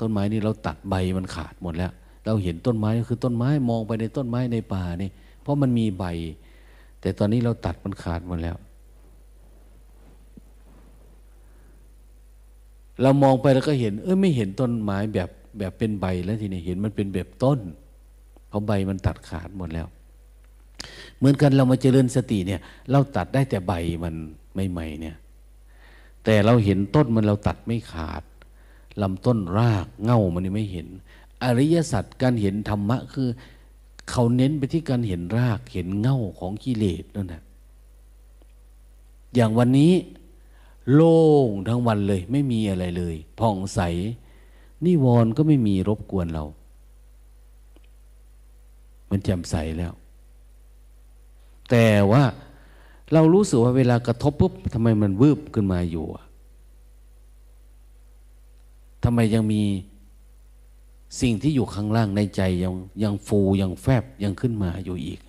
[0.00, 1.92] ต้นไม้นี่เราตัดใบมันขาดหมดแล้ว
[2.26, 5.10] เราเห็นต้นไม้ก็คือต้นไม้มองไปในต้นไม้ในป่านี่
[5.42, 6.04] เพราะมันมีใบ
[7.00, 8.56] แต่ตอนนี้เราตัดมันขาดหมดแล้ว
[13.02, 15.28] เรามองไปแล้วก็เห็น เออไม่เห็นต้นไม้แบบ
[15.58, 17.58] แบบเป็นใบแล้วทีนี้เห็นมันเป็นแบบต้น
[18.48, 19.86] เพราะใบมันตัดขาดหมดแล้ว
[21.18, 22.60] เหมือนกันเรามาเจริญสติเนี่ย
[22.90, 23.72] เราตัดได้แต่ใบ
[24.04, 24.14] มัน
[24.70, 25.16] ใหม่ๆเนี่ย
[26.24, 28.22] แต่เราเห็นต้นมันเราตัดไม่ขาด
[29.02, 30.88] ลำต้นรากเง่ามันไม่เห็น
[31.42, 33.28] อริยสัจการเห็นธรรมะคือ
[34.10, 37.42] เขาเน้นไปที่การเห็นรากเห็นเง่าของกิเลสนั่นแหละ
[39.34, 39.92] อย่างวันนี้
[40.92, 43.80] โล่งทั้งวันเลย ไม่มีอะไรเลยผ่องใส
[44.84, 46.44] นิวรณ์ก็ไม่มีรบกวนเรา
[49.10, 49.92] มันแจ่มใสแล้ว
[51.70, 52.24] แต่ว่า
[53.12, 56.06] เรารู้สึกว่าเวลากระทบปุ๊บทำไมมันวืบขึ้นมาอยู่
[59.04, 59.62] ทำไมยังมี
[61.20, 65.20] สิ่งที่อยู่ข้างล่างในใจยังยังฟูยังแฟบยังขึ้นมาอยู่อีก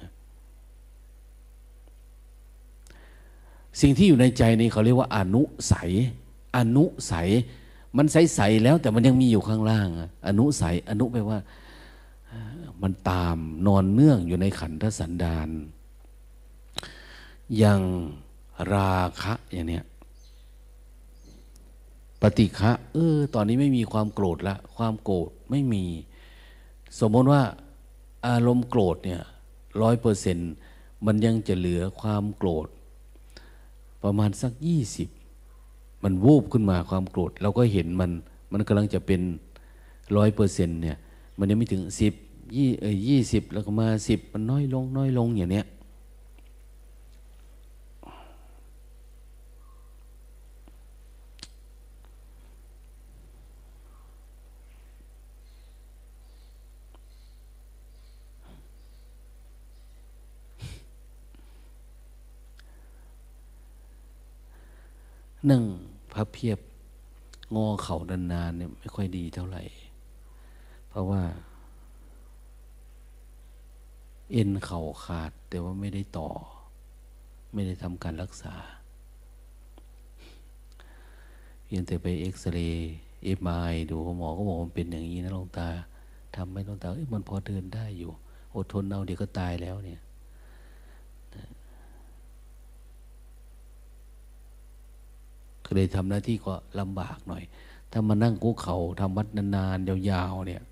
[3.82, 5.74] สิ่งที่อยู่ในใจนี้เขาเรียกว่าอนุใส
[6.58, 7.14] อนุใส
[7.98, 9.88] มันใสๆแล้วแต่มันยังมีอยู่ข้างล่าง
[10.28, 11.40] อนุใสอนุแปลว่า
[12.82, 15.50] มันตามนอนเนื่องอยู่ในขันธสันดาน
[17.58, 17.82] อย่าง
[18.74, 19.84] ราคะอย่างเนี้ย
[22.22, 25.84] ปฏิฆะเออ ตอนนี้ไม่มีความโกรธละ ความโกรธไม่มี
[27.00, 27.42] สมมติว่า
[28.28, 29.22] อารมณ์โกรธเนี่ย
[29.82, 30.38] ร้อยเปอร์เซ็น
[31.06, 32.68] มันยังจะเหลือความโกรธ
[34.04, 35.10] ประมาณสักยี่สิบ
[36.04, 38.12] มันวูบขึ้นมาความโกรธเราก็เห็นมัน
[38.52, 39.22] มันกำลังจะเป็น
[40.18, 40.98] ร้อยเปอร์เซ็นเนี่ย
[41.38, 42.14] มันยังไม่ถึงสิบ
[42.56, 45.66] ยี่เออยี่สิบแล้วก็มาสิบมันน้อยลง น้อยลงอย่างเนี้ย
[65.50, 65.64] นั่ง
[66.14, 66.60] พับเพียบ
[67.56, 69.64] งอเข่านานๆเนี่ยไม่ค่อยดีเท่าไหร่
[70.90, 71.22] เพราะว่า
[74.32, 76.30] เอ็นเข่าขาด แต่ว่าไม่ได้ต่อ
[77.54, 78.54] ไม่ได้ทำการรักษา
[81.66, 82.92] เพียงแต่ไปเอ็กซเรย์
[83.24, 83.52] เอฟไอ
[83.90, 85.70] ดูหมอก็บอกมันเป็นอย่างนี้นะลงตา
[86.36, 88.12] ทำไม่ลงตาเอ้ยมันพอเดินได้อยู่
[88.56, 90.00] อดทนเอาเดี๋ยวก็ตายแล้วเนี่ย
[95.68, 97.44] ก็เลยทำหน้าที่ก็ลำบากหน่อย
[97.92, 100.64] ถ้ามานั่งกุกเขาทำวัดนานๆยาวๆเนี่ย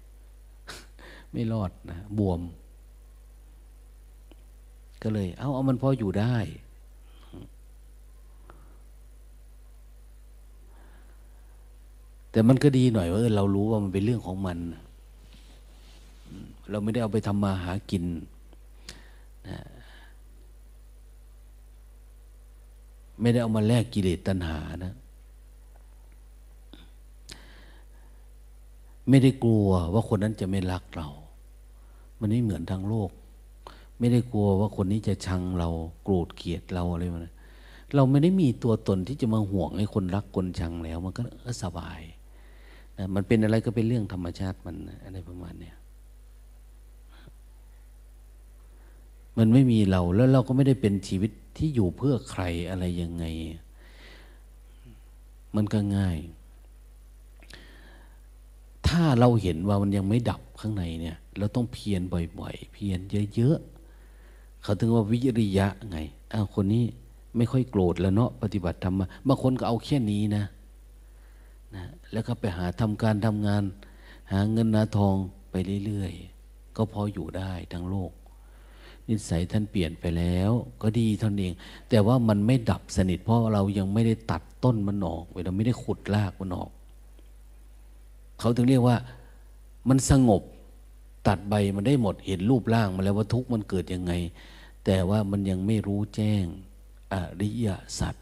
[1.32, 2.42] ไม่รอดนะบวม
[5.04, 6.36] ก็เลย เอาเอามันพออยู่ได้
[12.32, 14.58] แต่มันก็ดีหน่อยว่าเรารู้ว่ามันเป็นเรื่องของมัน
[16.70, 18.04] เราไม่ได้เอาไปทำมาหากิน
[19.48, 19.58] นะ
[23.22, 24.94] ไม่ได้เอามาแลกกิเลสตัณหานะ
[29.10, 31.10] ไม่ได้กลัวว่าคนนั้นจะไม่รักเรา
[32.20, 33.10] มันไม่เหมือนทางโลก
[34.00, 35.70] ไม่ได้กลัวว่าคนนี้จะชังเรา
[36.04, 37.20] โกรธเกลียดเราอะไรมา
[37.96, 41.22] เราไม่ได้มีตัวตนที่จะมาห่วงให้คนรักคนชังแล้ว มันก็
[41.64, 42.02] สบาย
[42.98, 45.76] นะมันเป็นอะไรก็เป็นเรื่องธรรมชาติมันอะไรประมาณเนี้ย
[49.38, 53.26] มันไม่มีเราแล้วเราก็ไม่ได้เป็นชีวิตที่อยู่เพื่อใครอะไรยังไง
[55.56, 56.18] มันก็ง่าย
[58.88, 62.02] ถ้าเราเห็นว่ามันยังไม่ดับข้างในเนี่ย เราต้องเพียร
[62.40, 63.00] บ่อยๆ เพียร
[63.36, 65.98] เยอะๆเขาถึงว่าวิริยะไง
[66.34, 66.84] อ้าวคนนี้
[67.38, 70.44] ไม่ค่อยโกรธแล้วเนาะปฏิบัติธรรมมาบางคนก็เอาแค่นี้นะ
[71.76, 73.64] นะ แล้วก็ไปหาทำการทำงาน
[74.32, 75.16] หาเงินนาทอง
[75.52, 75.56] ไป
[75.86, 78.12] เรื่อยๆ ก็พออยู่ได้ทั้งโลก
[79.10, 80.52] นิสัยท่านเปลี่ยนไปแล้ว
[80.82, 81.54] ก็ดีท่านเอง
[81.90, 86.70] แต่ว่ามันไม่ดับสนิท เพราะเรายังไม่ได้ตัดต้นมันออกเราไม่ได้ขุดรากมันออก
[88.40, 88.98] เขาถึงเรียกว่า
[89.90, 90.42] มันสงบ
[91.28, 94.14] ตัดใบมันได้หมดเห็นรูปร่างมาแล้วว่าทุกข์มันเกิดยังไง
[94.86, 96.46] แต่ว่ามันยังไม่รู้แจ้ง
[97.14, 97.68] อริย
[98.00, 98.16] สัจ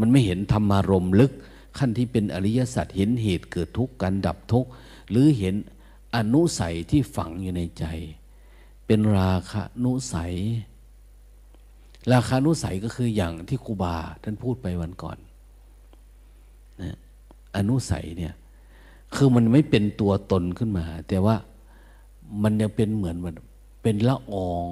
[0.00, 1.32] มันไม่เห็นธรรมารมลึก
[1.78, 4.70] ขั้นที่เป็นอริยสัจเห็นเหตุเกิดทุกข์การดับทุกข์
[5.10, 5.54] หรือเห็น
[6.16, 7.84] อนุสัยที่ฝังอยู่ในใจ
[8.92, 10.34] เป็นราคะนุสัย
[12.12, 15.18] ราคานุสัยก็คืออย่างที่ครูบาท่านพูดไปวันก่อน
[16.82, 16.96] นะ
[17.56, 18.32] อนุสัยเนี่ย
[19.14, 21.36] คือมันไม่เป็นตัวตนขึ้นมา แต่ว่า
[22.42, 23.34] มันยังเป็นเหมือนมัน
[23.82, 24.66] เป็นละออง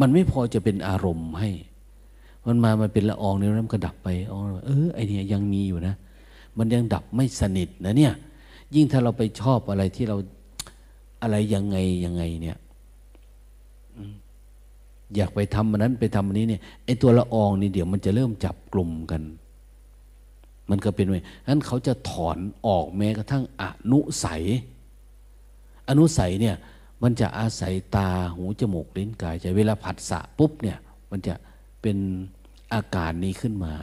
[0.00, 1.50] มันไม่พอจะเป็นอารมณ์ให้
[2.46, 5.94] มันมามันเป็นละอองเนี่ยมันก็ดับไปอ๋อเออไอเนี่ยยังมีอยู่นะ
[6.58, 8.12] มันยังดับไม่สนิทนะเนี่ย
[8.74, 10.16] ยิ่งถ้าเราไปชอบอะไรที่เรา
[11.22, 11.76] อะไรยังไง
[12.06, 12.58] ยังไงเนี่ย
[15.16, 19.22] อยากไปทำมันนั้นไปทำอันนี้เนี่ยไอ้ตัวละอองนี่เดี๋ยวมันจะเริ่มจับกลุ่มกัน
[20.70, 24.42] มันก็เป็นไงนั้นเขาจะถอนออกแม้กระทั่งอนุสัย
[25.88, 26.56] อนุสัยเนี่ย
[27.02, 30.78] มันจะอาศัยตาหูจมูกลิ้นกายใจเวลาผัสสะปุ๊บเนี่ย
[31.10, 31.34] มันจะ
[31.82, 31.96] เป็น
[32.72, 33.74] อาการนี้ขึ้นมา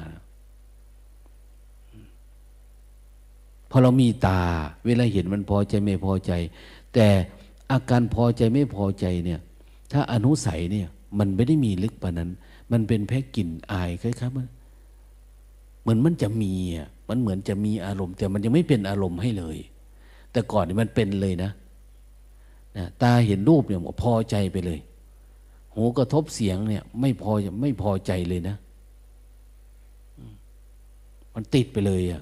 [3.69, 4.41] พอเรามีตา
[4.85, 6.31] เวลาเห็นมันพอใจไม่พอใจ
[6.93, 7.07] แต่
[7.71, 9.39] อาการพอใจไม่พอใจเนี่ย
[9.91, 10.87] ถ้าอนุสัยเนี่ย
[11.19, 12.29] มันไม่ได้มีลึกปานั้น
[12.71, 14.47] มันเป็นแค่กลิ่นอายคล้ายๆมัน
[15.81, 19.57] เหมือนมันจะมีอะมันเหมือนจะมีอารมณ์ แต่มันยังไม่เป็นอารมณ์ให้เลย
[20.31, 21.51] แต่ก่อนนี่มันเป็นเลยนะ
[22.77, 24.79] นะตาเห็นรูปเนี่ยพอใจไปเลย
[25.75, 27.31] หูกระทบเสียงเนี่ย ไม่พอ
[27.61, 28.55] ไม่พอใจเลยนะ
[31.33, 32.21] มันติดไปเลยอะ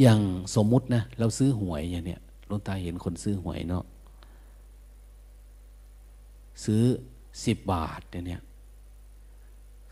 [0.00, 0.18] อย่าง
[0.54, 2.20] สมมุตินะเราซื้อหวยอย่างเนี้ย
[2.50, 3.84] ลงตาเห็นคนซื้อหวยเนาะ
[6.64, 6.82] ซื้อ
[7.46, 8.42] สิบบาทเนี่ย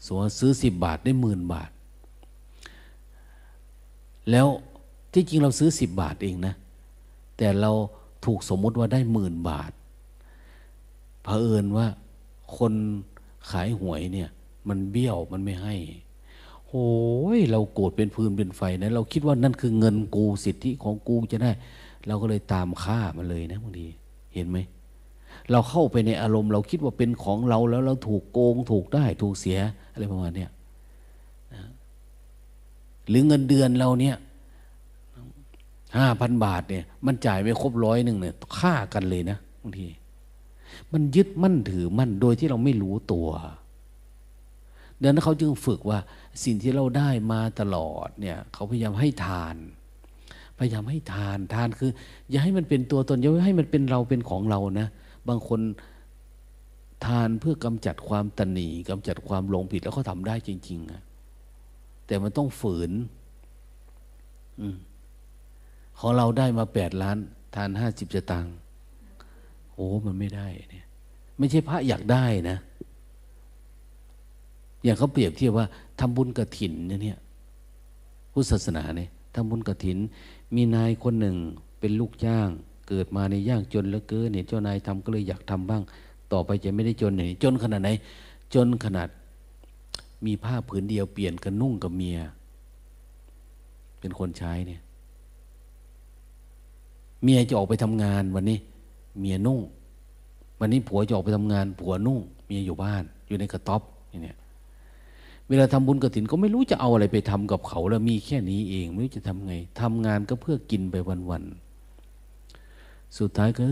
[0.05, 1.71] สมมติซื้อสิบบาทได้หมื่นบาท
[4.31, 4.47] แล้ว
[5.13, 6.55] ที่จริงเราซื้อสิบบาทเองนะ
[7.37, 7.71] แต่เรา
[8.25, 9.73] ถูกสมมติว่าได้หมื่นบาท
[11.23, 11.87] เผอิญว่า
[12.57, 12.73] คน
[13.51, 14.29] ขายหวยเนี่ย
[14.69, 15.75] มันเบี้ยวมันไม่ให้
[16.69, 16.89] โอ้
[17.37, 21.51] ยเราโกรธเป็นพืนเป็นไฟนะเราคิดว่านั่นคือเงินกูสิทธิของกูจะได้
[22.07, 23.87] เราก็เลยตามฆ่ามันเลยนะบางที
[24.35, 24.59] เห็นไหม
[25.51, 29.59] เราเข้าไปในอารมณ์ เราคิดว่าเป็นของเราแล้วเราถูกโกงถูกได้ถูกเสีย
[29.93, 30.47] อะไรประมาณนี้
[33.09, 34.17] หรือเงินเดือนเราเนี่ย
[35.97, 39.87] ห้าพันบาทเนี่ย มันจ่ายไม่ครบร้อยหนึ่งเนี่ยฆ่ากันเลยนะบางที
[40.93, 43.29] มันยึดมั่นถือมั่นโดยที่เราไม่รู้ตัว
[45.01, 45.99] ดังนั้นเขาจึงฝึกว่า
[46.45, 49.57] สิ่งที่เราได้มาตลอดเนี่ย เขาพยายามให้ทาน
[50.59, 51.91] พยายามให้ทานทานคือ
[52.31, 54.89] อย่าให้มันเป็นตัวตนอย่าให้มันเป็นเราเป็นของเรานะ
[55.29, 55.61] บางคน
[57.07, 61.03] ทานเพื่อกำจัดความตนีกำจัดความหลงผิดแล้วเขาทำได้จริงๆอะ
[62.07, 62.91] แต่มันต้องฝืน
[64.61, 64.63] อ
[65.99, 67.19] ของเราได้มาแปดล้าน
[67.55, 68.47] ทานห้าสิบจะตัง
[69.75, 70.87] โอ้มันไม่ได้เนี่ย
[71.39, 72.59] ไม่ใช่พระอยากได้นะ
[74.85, 75.67] อย่างเขาเปรียบเทียบว่า
[76.01, 77.19] ทำบุญกระถินเนี่ย
[78.33, 79.99] พุทธศาสนาเนี่ยทำบุญกระถิน
[80.55, 81.37] มีนายคนหนึ่ง
[81.81, 82.49] เป็นลูกจ้าง
[82.89, 85.83] เกิดมาในย่างจนแล้วเกินเนี่ยเจ้านายทำก็เลยอยากทำบ้าง
[86.33, 87.91] ต่อไปจะไม่ได้จนเนี่ยจนขนาดไหน
[88.55, 89.09] จนขนาด
[90.25, 92.19] มีผ้าผืนเดียวเปลี่ยนกันนุ่งกับเมีย
[94.01, 94.81] เป็นคนใช้เนี่ย
[97.23, 98.59] เมียจะออกไปทำงานวันนี้
[99.21, 99.61] เมียนุ่ง
[100.61, 103.83] วันนี้ผัวจะออกไปทำงาน ผัวนุ่ง เมียอยู่บ้าน อยู่ในกระต๊อบ
[104.23, 104.37] เนี่ย
[105.49, 110.97] เวลาทำบุญกระถินก็ไม่รู้จะเอาอะไรไปทำกับเขา แล้วมีแค่นี้เอง ไม่รู้จะทำไงทำงานก็เพื่อกินไป
[111.31, 111.66] วันๆ
[113.19, 113.63] สุดท้ายก็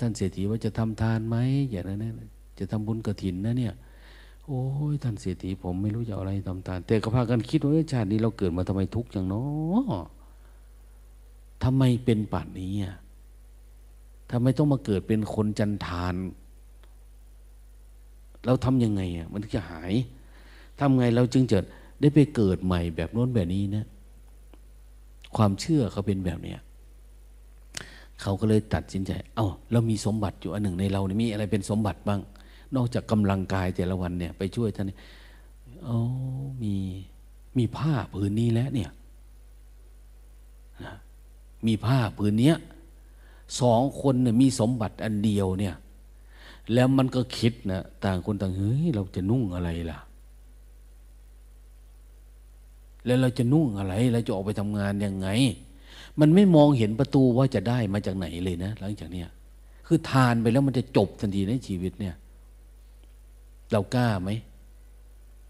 [0.00, 1.36] ท่านเศรษฐีว่าจะทำทานไหม
[1.70, 2.12] อย่างนั้นนะ
[2.58, 3.74] จะทำบุญกระถินนะเนี่ย
[4.46, 4.62] โอ้
[4.92, 9.44] ยท่านเศรษฐีผมไม่รู้จะออะไรทำทาน แต่ก็พากันคิดว่าชาตินี้เราเกิดมาทำไมทุกข์อย่างน้อ
[11.64, 12.96] ทำไมเป็นป่านนี้อะ
[14.30, 16.14] ทำไมต้องมาเกิดเป็นคนจันทาน
[18.46, 19.92] เราทำยังไงอะมันจะหาย
[20.80, 21.58] ทำไงเราจึงจะ
[22.00, 23.86] ได้ไปเกิดใหม่แบบโน้นแบบนี้นะ
[25.36, 26.60] ความเชื่อเขาเป็นแบบเนี้ย
[28.20, 32.20] เขาก็เลยตัดสินใจ เอา้าเรามีสมบัติอยู่อันหนึ่งในเรานี่มีอะไรเป็นสมบัติบ้าง
[32.74, 34.90] นอกจากกำลังกายแต่ละวันเนี่ย ไปช่วยท่าน
[35.86, 35.96] อ๋อ
[36.62, 36.74] มี
[37.58, 38.90] มีผ้าผืนนี้แล้วเนี่ย
[40.84, 40.92] นะ
[41.66, 42.56] มีผ้าผืนเนี้ย
[43.60, 45.74] สองคนเนี่ยมีสมบัติอันเดียวเนี่ย
[46.72, 49.98] แล้วมันก็คิดนะต่างคนต่างเฮ้ยเราจะนุ่งอะไรล่ะ
[53.04, 55.28] แล้วเราจะนุ่งอะไรเราจะออกไปทำงานยังไง
[56.20, 59.28] มันไม่มองเห็นประตูว่าจะได้มาจากไหนเลยนะ หลังจากเนี้ย
[59.86, 62.14] คือทานไปแล้วมันจะจบทันทีในชีวิตเนี่ย
[63.72, 64.30] เรากล้าไหม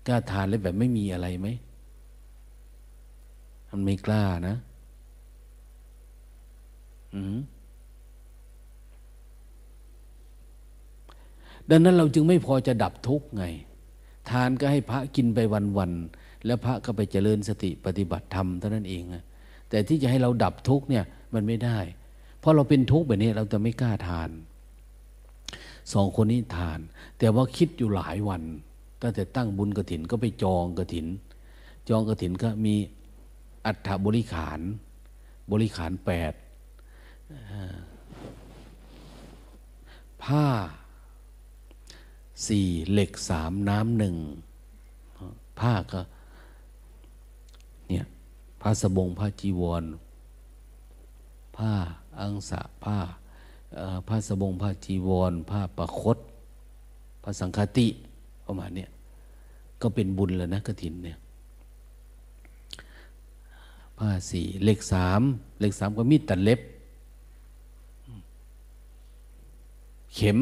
[0.06, 1.48] กล้าทานแล้วแบบไม่มีอะไรไหม
[3.70, 4.56] มันไม่กล้านะ
[7.14, 7.38] อืม
[11.70, 13.44] ดังนั้นเราจึงไม่พอจะดับทุกข์ไง
[14.30, 15.38] ทานก็ให้พระกินไป
[15.78, 19.24] วันๆแล้วพระก็ไปเจริญสติปฏิบัติธรรมเท่านั้นเองนะ
[19.70, 21.78] แต่ที่จะให้เราดับทุกเนี่ยมันไม่ได้
[22.38, 24.30] เพราะเราเป็นทุกแบบนี้เราจะไม่กล้าทาน
[25.92, 26.78] สองคนนี้ทาน
[27.18, 28.42] แต่ว่าคิดอยู่หลายวัน
[29.02, 31.06] ตั้งแต่ตั้งบุญกระถินก็ไปจองกระถิน
[31.88, 32.74] จองกระถินก็มี
[33.66, 34.60] อัฐบริขาร
[35.52, 36.32] บริขารแปด
[40.22, 40.46] ผ้า
[42.46, 44.16] สี่เหล็กสามน้ำหนึ่ง
[45.60, 46.00] ผ้าก็
[48.68, 49.84] ผ้าสบงผ้าจีวร
[51.56, 51.72] ผ้า
[52.20, 52.98] อังสะผ้า
[54.08, 56.18] ผ้าสบงผ้าจีวร ผ้าประคต
[57.22, 57.86] ผ้าสังฆติ
[58.46, 58.86] ประมาณนี้
[59.80, 61.16] ก็เป็นบุญแล้วนะกระถินเนี่ย
[63.98, 65.22] ผ้าสี่เลขสาม
[65.60, 66.60] เลขสามก็มีดตัดเล็บ
[70.14, 70.38] เข็ม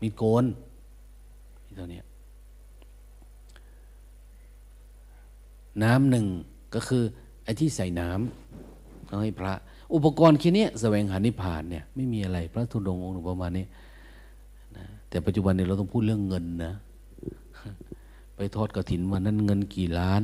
[0.00, 0.44] มีโกน
[1.64, 2.00] มีตัวเนี้
[5.84, 6.26] น้ำหนึ่ง
[6.74, 7.02] ก็คือ
[7.44, 9.52] ไอ้ที่ใส่น้ำเอาให้พระ
[9.94, 13.66] อุปกรณ์แค่นี้แสวงหานิพพานเนี่ยไม่มีอะไรพระธุดงค์องค์ประมาณนี้
[14.76, 16.72] นะแต่ปัจจุบันเนี่ยเราต้องพูดเรื่องเงินนะ
[18.36, 20.22] ไปทอดกระถินวันนั้นเงินกี่ล้าน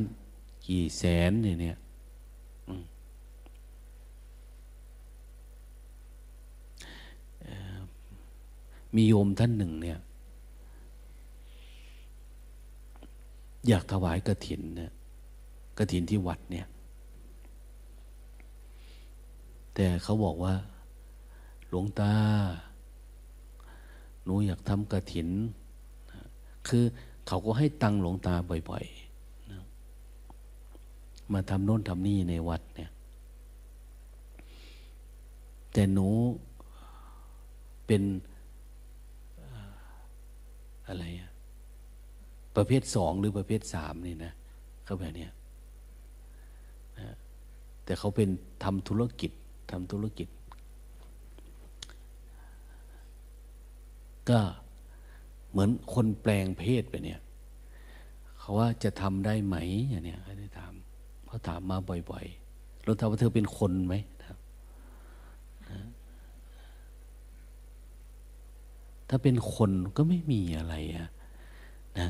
[0.67, 1.77] กี่แสนเนี่ยเนี่ย
[8.95, 9.97] มีโยมท่านหนึ่งเนี่ย
[13.67, 14.91] อยากถวายกระถินเนี่ย
[15.77, 16.67] กระถินที่วัดเนี่ย
[19.73, 20.53] แต่เขาบอกว่า
[21.69, 22.13] หลวงตา
[24.23, 25.27] หนูอยากทำกระถิน
[26.67, 26.83] คือ
[27.27, 28.33] เขาก็ให้ตังหลวงตา
[28.69, 32.91] บ่อยๆ มาทำโน่นทำนี่ในวัดเนี่ย
[35.73, 36.07] แต่หนู
[37.85, 38.03] เป็น
[40.87, 41.05] อะไร
[42.55, 44.31] ประเภทสองหรือประเภทสามนี่นะ
[44.85, 45.35] เขาแบบนี้นะ
[47.87, 48.29] แต่เขาเป็น
[48.63, 49.31] ทำธุรกิจ
[49.71, 50.27] ทำธุรกิจ
[54.29, 54.39] ก็
[55.49, 57.19] เหมือนคนแปลงเพศไปเนี่ย
[58.37, 59.55] เขาว่าจะทำได้ไหม
[59.89, 60.73] อย่างเนี้ยเขาได้ถาม
[61.27, 61.77] เขาถามมา
[62.09, 63.95] บ่อยๆเราถามว่าเธอเป็นคนไหม
[64.27, 64.37] ครับ
[69.09, 71.09] ถ้าเป็นคนก็ไม่มีอะไรอะ
[71.99, 72.09] นะ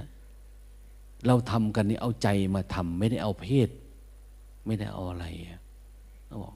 [1.28, 3.70] เราทำกันนี่เอาใจมาทำไม่ได้เอาเพศ
[4.66, 5.62] ไม่ได้เอาอะไรอะ
[6.28, 6.56] เขาบอก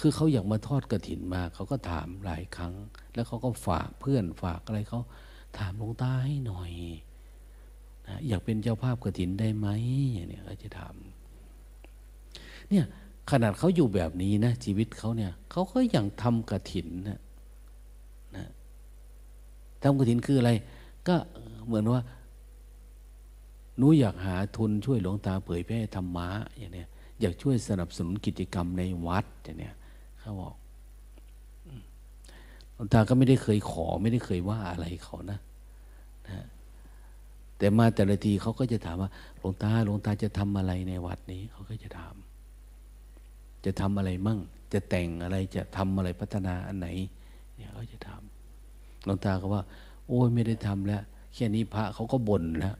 [0.00, 2.74] คือเขาอยากมาทอดกระถินมาเขาก็ถามหลายครั้ง
[3.14, 5.00] แล้วเขาก็ฝากเพื่อนฝากอะไรเขา
[5.58, 6.72] ถามหลวงตาให้หน่อย
[8.06, 9.68] นะอยากเป็นเจ้าภาพกระถินได้ไหม
[10.12, 10.94] อย่างนี้เขาจะถาม
[12.70, 12.84] เนี่ย
[13.30, 17.20] ขนาดเขาอยู่แบบนี้นะชีวิตเขาเนี่ยเขาก็ยังทำกระถินนะ
[18.36, 18.46] นะ
[19.82, 20.52] ทำกระถินคืออะไร
[21.08, 21.16] ก็
[21.66, 22.02] เหมือนว่า
[23.76, 26.28] หนูอยากหาทุนช่วยหลวงตาเผยแพร่ธรรมะ
[26.58, 26.88] อย่างเนี้ย
[27.20, 29.26] อยากช่วยสนับสนุนกิจกรรมในวัด
[29.58, 29.74] เนี้ย
[30.20, 30.54] เขาบอก
[32.74, 35.38] หลวงตาก็ไม่ได้เคยขอไม่ได้เคยว่าอะไรเขานะ
[36.28, 36.46] นะ
[37.58, 42.14] แต่มาแต่ละทีเขาก็จะถามว่าหลวงตาหลวงตาจะทำอะไรในวัดนี้เขาก็จะถาม
[43.64, 44.38] จะทำอะไรมั่ง
[44.72, 46.88] จะแต่งอะไรจะทำอะไรพัฒนาอันไหน
[47.56, 48.22] เนี่ยเขาจะถาม
[49.04, 49.62] หลวงตาก็ว่า
[50.08, 51.02] โอ้ยไม่ได้ทำแล้ว
[51.34, 52.76] แค่นี้พระเขาก็บ่นแล้ว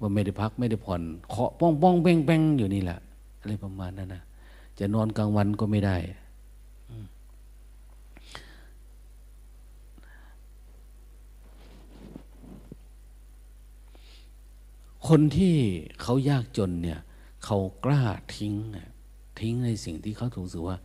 [0.00, 2.98] ว่าไม่ได้พักไม่ได้ผ่อนเคาะป้องป้องแป้งแป้งอยู่นี่แหละ
[3.46, 4.22] อะไรประมาณนั้นนะ
[4.78, 5.96] จะนอนกลางวันก็ไม่ได้
[15.08, 15.54] คนที่
[16.02, 17.00] เขายากจนเนี่ย
[17.44, 18.02] เขากล้า
[18.36, 18.54] ทิ้ง
[19.40, 20.76] ทิ้งในสิ่งที่เขาถูกสึกว่า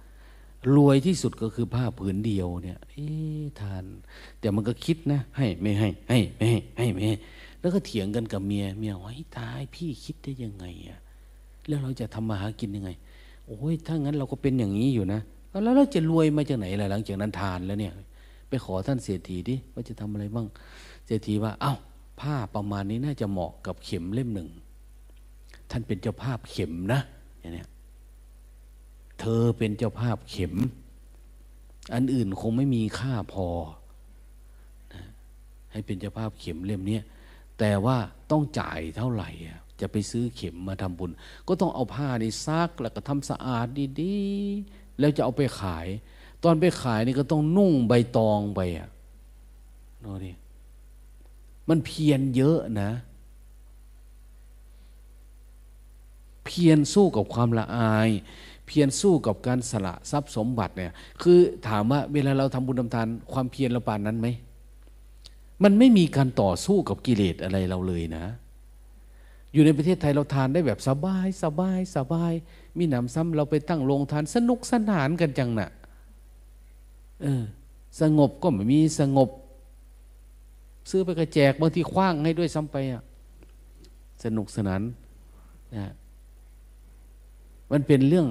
[0.75, 3.07] รวยที่สุดก็คือผ้าผืนเดียวเนี่ยเอ๊
[3.59, 3.85] ทาน
[4.39, 7.15] แต่มันก็คิดนะ ให้ไม่ให้ ให้ไม่ให้ให้ไม่ให้
[7.59, 10.99] แล้วก็เถียงกันกับเมียเมียว่าตายพี่คิดได้ยังไงอะ
[11.72, 12.89] แล้วเราจะทำมาหากินยังไง
[13.48, 15.22] โอ้ยถ้างั้นเราก็เป็นอย่างนี้อยู่นะ
[15.64, 17.93] แล้วเราจะรวยมาจากไหนล่ะหลังจากนั้นทานแล้วเนี่ย
[18.49, 20.48] ไปขอท่านเศรษฐีดิว่าจะทำอะไรบ้าง
[21.06, 21.73] เศรษฐีว่าเอา้า
[22.19, 24.49] ผ้าประมาณนี้น่าจะเหมาะกับเข็มเล่มหนึ่ง
[25.72, 27.02] ท่านเป็นเจ้าภาพเข็มนะ
[27.39, 27.65] อย่างนี้
[29.19, 30.53] เธอเป็นเจ้าภาพเข็ม
[31.93, 33.48] อันอื่นคงไม่มีค่าพอ
[34.93, 35.03] นะ
[35.72, 36.99] ให้เป็นเจ้าภาพเข็มเล่มนี้
[37.60, 37.98] แต่ว่า
[38.31, 39.30] ต้องจ่ายเท่าไหร่
[39.81, 41.11] จะไปซื้อเข็มมาทำบุญ
[41.47, 43.67] ก็ต้องเอาผ้านี่ซักแล้วก็ทำสะอาด
[44.01, 45.87] ดีๆ แล้วจะเอาไปขาย
[46.43, 48.89] ตอนไปขายนี่ก็ต้องนุ่งใบตองไปอะ
[50.01, 50.31] โน่ดิ
[51.69, 52.91] มันเพียรเยอะนะ
[56.45, 58.09] เพียรสู้กับความละอาย
[58.67, 64.27] เพียรสู้กับการสละทรัพย์สมบัติเนี่ย คือถามว่าเวลาเราทำบุญทำทาน ความเพียรเราปานนั้นไหม
[65.63, 68.25] มันไม่มีการต่อสู้กับกิเลสอะไรเราเลยนะ
[69.53, 72.33] อยู่ในประเทศไทยเราทานได้แบบสบายสบายสบาย
[72.77, 75.69] มีหนำซ้ำเราไปตั้งโรงทานสนุกสนานกันจังนะ่ะ
[77.21, 77.43] เออ
[78.01, 79.29] สงบก็ไม่มีสงบ
[80.89, 83.03] ซื้อไปกระแจกบางทีคว้างให้ด้วยซ้ำไปอะ
[84.23, 84.81] สนุกสนาน
[85.75, 85.91] นะ
[87.71, 88.27] มันเป็นเรื่อง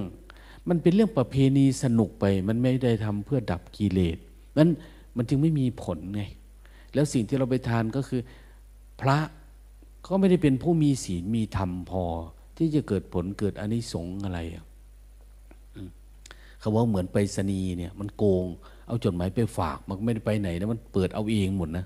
[0.69, 4.17] มันเป็นเรื่องประเพณีสนุกไป มันไม่ได้ทำเพื่อดับกิเลส
[4.57, 4.69] นั้น
[5.17, 6.23] มันจึงไม่มีผลไง
[6.93, 8.21] แล้วสิ่งที่เราไปทานก็คือ
[9.01, 9.17] พระ
[10.05, 12.03] ก็ไม่ได้เป็นผู้มีศีลมีธรรมพอ
[12.57, 14.39] ที่จะเกิดผลเกิดอนิสงส์อะไร
[16.59, 18.45] เขาว่าเหมือนไปสนีเนี่ย มันโกง
[18.87, 21.85] เอาจดหมายไปฝาก มันไม่ได้ไปไหนนะมันเปิดเอาเองหมดนะ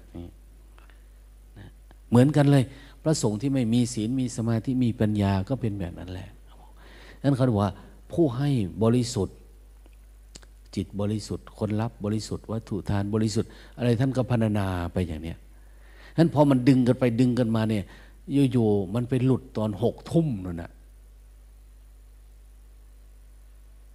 [2.10, 2.64] เหมือนกันเลย
[3.04, 6.30] พระสงฆ์ที่ไม่มีศีลมีสมาธิมีปัญญาก็เป็นแบบนั้นแหละ
[7.24, 7.72] นั้นเขาบอกว่า
[8.12, 8.50] ผู้ให้
[8.84, 9.38] บริสุทธิ์
[10.76, 15.38] จิตบริสุทธิ์คนรับบริสุทธิ์วัตถุทานบริสุทธิ์อะไรท่านก็พรรณนาไปอย่างเนี้ย
[16.18, 17.84] นั้นพอมันดึงกันไปดึงกันมาเนี่ย
[18.32, 20.72] อยู่ๆมันไปหลุดตอนหกทุ่มนั่นนะ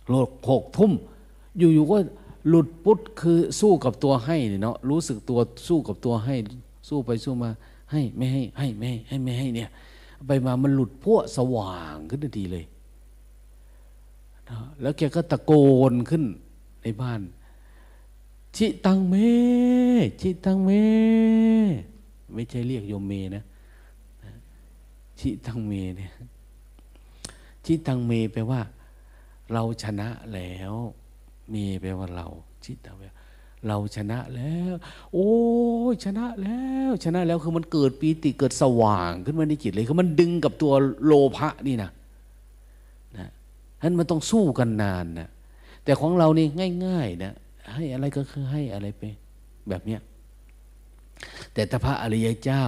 [0.09, 0.93] หลุดหกทุ่ม
[1.59, 1.97] อยู่ๆก็
[2.49, 5.39] หลุดปุ๊ดคือสู้กับตัวให้เนาะรู้สึกตัว
[5.69, 6.35] สู้กับตัวให้
[6.89, 7.51] สู้ไปสู้มา
[7.93, 9.71] ให้ไม่ให้ ให้ไม่ให้ให้ไม่ให้เนี่ย
[10.27, 12.65] ไปมามันหลุดพวกสว่างขึ้นทันทีเลย
[14.81, 15.53] แล้วแกก็ตะโก
[15.93, 16.25] นขึ้น
[16.83, 17.21] ในบ้าน
[18.57, 19.15] ชิตังเม
[20.21, 20.71] ชิตังเม
[22.33, 23.45] ไม่ใช่เรียกโยมเมนะ
[25.21, 26.13] ชิตังเมเนี่ย
[27.65, 28.61] ชิตังเมแปลว่า
[29.53, 30.75] เราชนะแล้ว
[31.51, 32.27] เมแปลว่าเรา
[32.65, 33.03] ชิตังเม
[33.67, 34.75] เราชนะแล้ว
[35.13, 35.31] โอ้
[36.05, 40.73] ชนะแล้ว ชนะแล้วคือมันเกิดปีติเกิดสว่างขึ้นมาในจิตเลยคือมันดึงกับตัว
[41.05, 41.91] โลภะนี่นะ
[43.17, 43.29] นะ
[43.79, 45.29] ฉะนั้นมันต้องสู้กันนานนะ
[45.85, 46.47] แต่ของเรานี่
[46.87, 47.33] ง่ายๆนะ
[47.75, 49.03] ให้อะไรก็คือให้อะไรไป
[49.69, 50.01] แบบเนี้ย
[51.55, 52.65] แต่ถ้าพระอริยเจ้า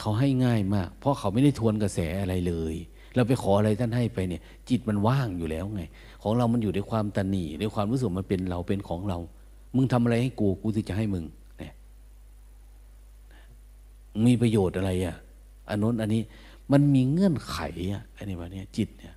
[0.00, 2.74] เขาให้ง่ายมาก เพราะเขาไม่ได้ทวนกระแสอะไรเลย
[3.14, 5.82] เราไปขออะไรท่านให้ไปเนี่ย จิตมันว่างอยู่แล้วไง
[6.22, 9.18] ของเรามันอยู่ด้วยความตนีด้วยความรู้สึกมันเป็นเราเป็นของเรา
[9.74, 11.24] มึงทำอะไรให้กูกูที่จะให้มึง
[11.58, 11.72] เนี่ย
[14.26, 15.16] มีประโยชน์อะไรอะ
[15.68, 16.22] อันนู้นอันนี้
[16.72, 17.58] มันมีเงื่อนไข
[17.92, 19.14] อะอันนี้วันนี้จิตเนี่ย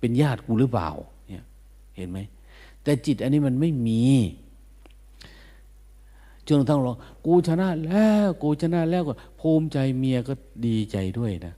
[0.00, 0.90] เป็นญาติกูหรือเปล่า
[1.28, 1.44] เนี่ย
[1.96, 2.18] เห็นไหม
[2.82, 4.02] แต่จิตอันนี้มันไม่มี
[6.50, 6.96] จนทั้งร้อง
[7.26, 10.32] กูชนะแล้วกูชนะแล้วก็ภูมิใจเมียก็
[10.66, 11.54] ดีใจด้วยนะ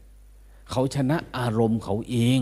[0.71, 2.41] เขาชนะอารมณ์เขาเอง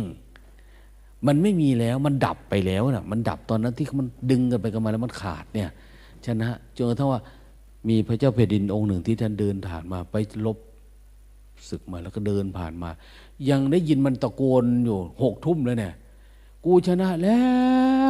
[1.27, 5.71] มันไม่มีแล้วมันดับไปแล้วนะมันดับตอนนั้นที่มันดึงกันไปกันมาแล้วมันขาดเนี่ย
[6.27, 7.21] ชนะจนกระทั่งว่า
[7.89, 10.17] มีพระเจ้าแผ่นดินองค์หนึ่งที่ท่านเดินผ่านมาไป
[10.47, 10.59] ลบ
[11.69, 12.91] ศึกมาแล้วก็เดินผ่านมา
[13.51, 15.95] ยังได้ยินมันตะโกนอยู่หกทุ่มแล้วเนี่ย
[16.65, 17.43] กูชนะแล้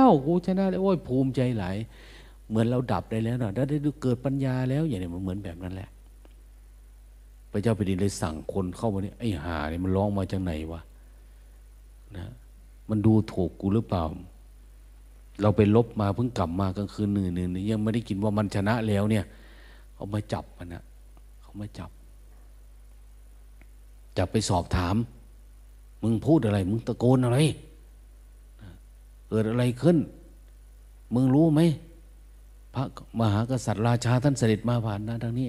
[0.05, 1.77] ว กูชนะแล้วโอ้ยภูมิใจหลาย
[2.51, 5.89] เหมือนเราดับได้แล้วนะได้ดูเกิดปัญญาแล้ว อย่างนี้มันเหมือนแบบนั้นแหละ
[7.51, 10.81] พระเจ้าแผ่นดินเลยสั่งคนเข้ามาเนี่ยไอ้หาเนี่ยมันร้องมาจากไหนวะ
[12.17, 12.27] นะ
[12.89, 14.03] มันดูถูกกูหรือเปล่า
[15.43, 19.25] เราไปลบมาเพิ่งกลับมากลางคืนหนึ่งหนึ่งยังไม่ได้กินว่ามันชนะแล้วเนี่ย
[19.95, 20.83] เขามาจับมันนะ
[21.41, 21.91] เขามาจับ
[24.19, 24.97] จับไปสอบถาม
[26.03, 27.39] มึงพูดอะไร มึงตะโกนอะไร
[29.29, 29.97] เกิดอะไรขึ้น
[31.15, 31.61] มึงรู้ไหม
[32.75, 32.85] พระ
[33.21, 35.47] มหากษัตริย์ราชาท่านเสด็จมาผ่านนะทางนี้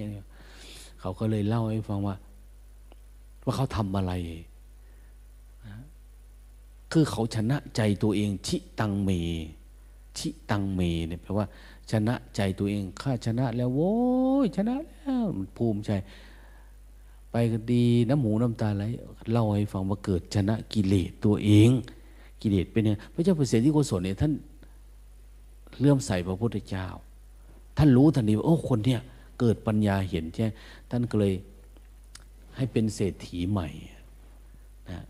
[1.00, 2.16] เขาก็เลยเล่าให้ฟังว่า
[3.44, 4.12] ว่าเขาทำอะไร
[6.92, 9.10] คือเขาชนะใจตัวเองชิตังเม
[10.18, 11.46] ชิตังเมเนี่ยแปลว่า
[11.90, 13.94] ชนะใจตัวเองข้าชนะแล้วโว้
[14.44, 15.26] ยชนะแล้ว
[15.56, 15.90] ภูมิใจ
[17.30, 18.84] ไปก็ดีน้ำหมูน้ำตาไหล
[19.32, 21.70] เล่าให้ฟังว่าเกิดชนะกิเลสตัวเอง
[22.42, 24.32] กิเลสเป็นยังพระเจ้าเปรตที่โกศลเนี่ยท่าน
[25.78, 26.86] เลื่อมใสพระพุทธเจ้า
[27.76, 29.00] ท่านรู้ทันทีว่าโอ้คนเนี่ย
[29.40, 30.46] เกิดปัญญาเห็นใช่
[30.90, 31.34] ท่านก็เลย
[32.56, 33.68] ให้เป็นเศรษฐีใหม่
[34.90, 35.00] นะ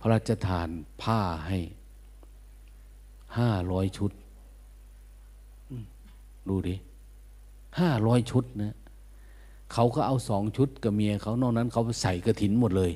[0.00, 0.68] พระราชทาน
[1.02, 1.58] ผ้าให้
[3.38, 4.10] ห้าร้อยชุด
[6.48, 6.76] ดูดิ
[7.80, 8.76] ห้าร้อยชุดนะ
[9.72, 12.92] เขาก็เอาสองชุดกับเมียเขานอกนั้นเขาใส่กระถินหมดเลย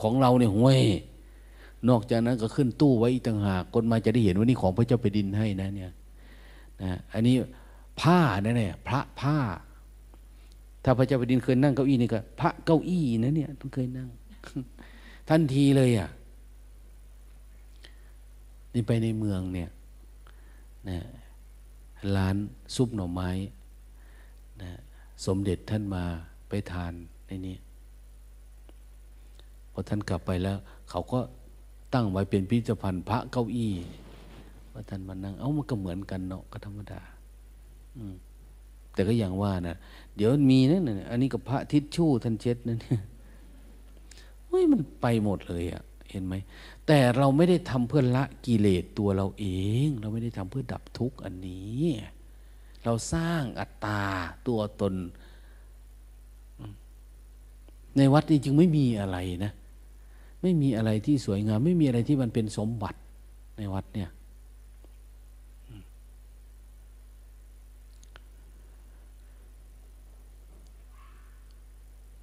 [0.00, 0.80] ของเราเนี่ยห้วย
[1.88, 5.90] นอกจากนั้นก็ขึ้นตู้ไว้อีกต่างหากคนมาจะได้เห็นว่านี่ของพระเจ้าไปดินให้นะเนี่ย
[6.82, 7.34] นะอันนี้
[8.00, 9.38] ผ้าเนี่ยพระผ้า
[10.84, 14.08] ถ้าพระเจ้าแผ่นดินเคยนั่งเก้าอี้นี่ก็ พระเก้าอี้นะเนี่ยต้องเคยนั่ง
[15.28, 16.08] ทันทีเลยอะ
[18.74, 19.70] นี่ไปในเมืองเนี่ย
[20.88, 20.98] นะ
[22.16, 22.36] ร้าน
[22.74, 23.30] ซุปหน่อไม้
[24.62, 24.70] นะ
[25.26, 26.04] สมเด็จท่านมา
[26.48, 26.92] ไปทาน
[27.26, 27.56] ในนี้
[29.72, 30.58] พอท่านกลับไปแล้ว
[30.90, 31.20] เขาก็
[31.94, 33.72] ตั้งไว้เป็นพิพิธภัณฑ์พระเก้าอี้
[34.72, 37.00] ว่าท่านมานั่ง เอ้ามันก็เหมือนกันเนาะก็ธรรมดา
[37.96, 38.14] อืม
[38.94, 39.76] แต่ก็อย่างว่านะ
[40.16, 42.78] เดี๋ยวมีนั่นอันนี้กับพระทิศชู่ท่านเช็ดนั่น
[44.46, 46.34] เฮ้ยมันไปหมดเลยอะเห็นไหม
[46.86, 49.46] แต่เราไม่ได้ทำเพื่อละกิเลสตัวเราเอ
[49.86, 51.84] ง เราไม่ได้ทำเพื่อดับทุกข์อันนี้
[52.84, 54.02] เราสร้างอัตตา
[54.46, 54.94] ตัวตน
[57.96, 59.52] ในวัดนี้จึงไม่มีอะไรนะ
[60.42, 62.98] ไม่มีอะไรที่สวยงาม ไม่มีอะไรที่มันเป็นสมบัติ
[63.56, 64.10] ในวัดเนี่ย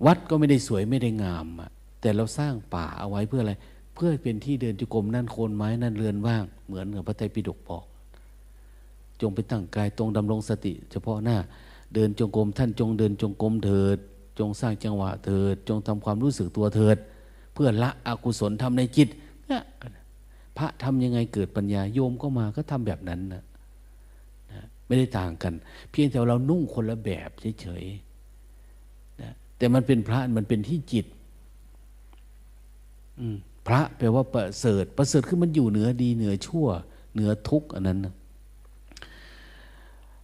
[0.06, 1.70] วัดก็ไม่ได้สวยไม่ได้งามอะ
[2.02, 3.54] แต่เราสร้างป่าเอาไว้เพื่ออะไร
[3.96, 7.84] เพื่อเป็นที่เดินจุกรมนั่นโคนไม้นั่นเรือนว่าง เหมือนกับพระไตรปิฎกบอก
[9.22, 11.38] จงไปตั้งกายตรงดำรงสติ เฉพาะหน้า
[11.94, 13.98] เดินจงกรมท่านจงเดินจงกรมเถิด
[14.40, 16.98] จงสร้างจังหวะเถิด จงทำความรู้สึกตัวเถิด
[17.54, 19.08] เพื่อละอกุศลทำในจิต
[20.58, 23.44] พระทำยังไงเกิดปัญญาโยมก็มาก็ทำแบบนั้นนะ
[24.88, 25.54] ไม่ได้ต่างกัน
[25.92, 27.30] เพียงแต่เรานุ่งคนละแบบ
[27.62, 28.09] เฉยๆ
[29.60, 31.06] แต่มันเป็นพระมันเป็นที่จิต
[33.68, 36.68] พระแปลว่าประเสริฐ ประเสริฐคือมันอยู่เหนือดีเหนือชั่ว
[37.14, 38.14] เหนือทุกข์อันนั้นนะ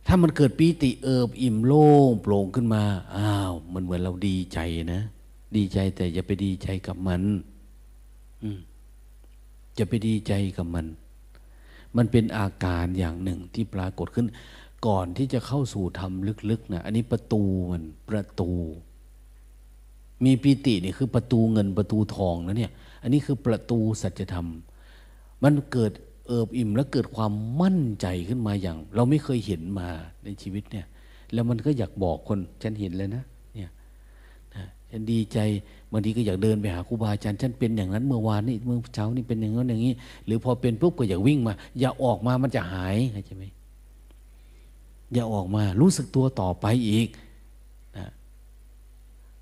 [0.07, 2.83] ถ้ามันเกิดปีติเอิบอิ่มโล่งโปร่งขึ้นมา
[3.15, 4.59] อ้าว มันเหมือนเราดีใจ
[4.93, 5.01] นะ
[5.55, 7.21] ดีใจแต่อย่าไปดีใจกับมัน
[8.43, 8.59] อืม
[9.77, 10.85] จะไปดีใจกับมัน
[11.97, 14.27] มันเป็นอาการอย่างหนึ่งที่ปรากฏขึ้น
[14.87, 16.13] ก่อนที่จะเข้าสู่ธรรม
[16.49, 17.41] ลึกๆนะอันนี้ประตู
[17.71, 18.51] มันประตู
[20.23, 22.71] มีปีตินี่คือประตูเงินประตูทองนะเนี่ย
[23.01, 24.47] อันนี้คือประตูสัจธรรม
[25.43, 25.91] มันเกิด
[26.27, 27.31] เอิบอิ่มแล้วเกิดความ
[27.61, 29.87] มั่นใจขึ้นมาอย่าง เราไม่เคยเห็นมา
[30.23, 30.85] ในชีวิตเนี่ย
[31.33, 33.23] แล้วมันก็อยากบอกคนฉันเห็นเลยนะ
[33.55, 33.69] เนี่ย
[34.91, 35.37] ฉันดีใจ
[35.91, 42.95] บางทีก็อยากเดินไปหาครูบาอาจารย์ฉันเป็นอย่างนั้นเมื่อวานนี่เมื่อเช้านี่เป็นอย่างนั้นอย่างนี้ หรือพอเป็นปุ๊บก็อยากวิ่งมา อย่าออกมามันจะหาย
[43.27, 43.45] ใช่ไหม
[45.13, 47.07] อย่าออกมารู้สึกตัวต่อไปอีก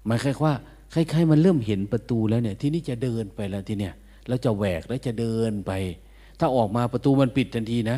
[0.05, 0.53] หมายความว่า
[0.93, 3.93] คล้ายๆมันเริ่มเห็นประตูแล้วเนี่ย ที่นี่จะเดินไปแล้วทีเนี่ย
[4.27, 5.71] เราจะแหวกแล้วจะเดินไป
[6.39, 7.97] ถ้าออกมาประตูมันปิดทันทีนะ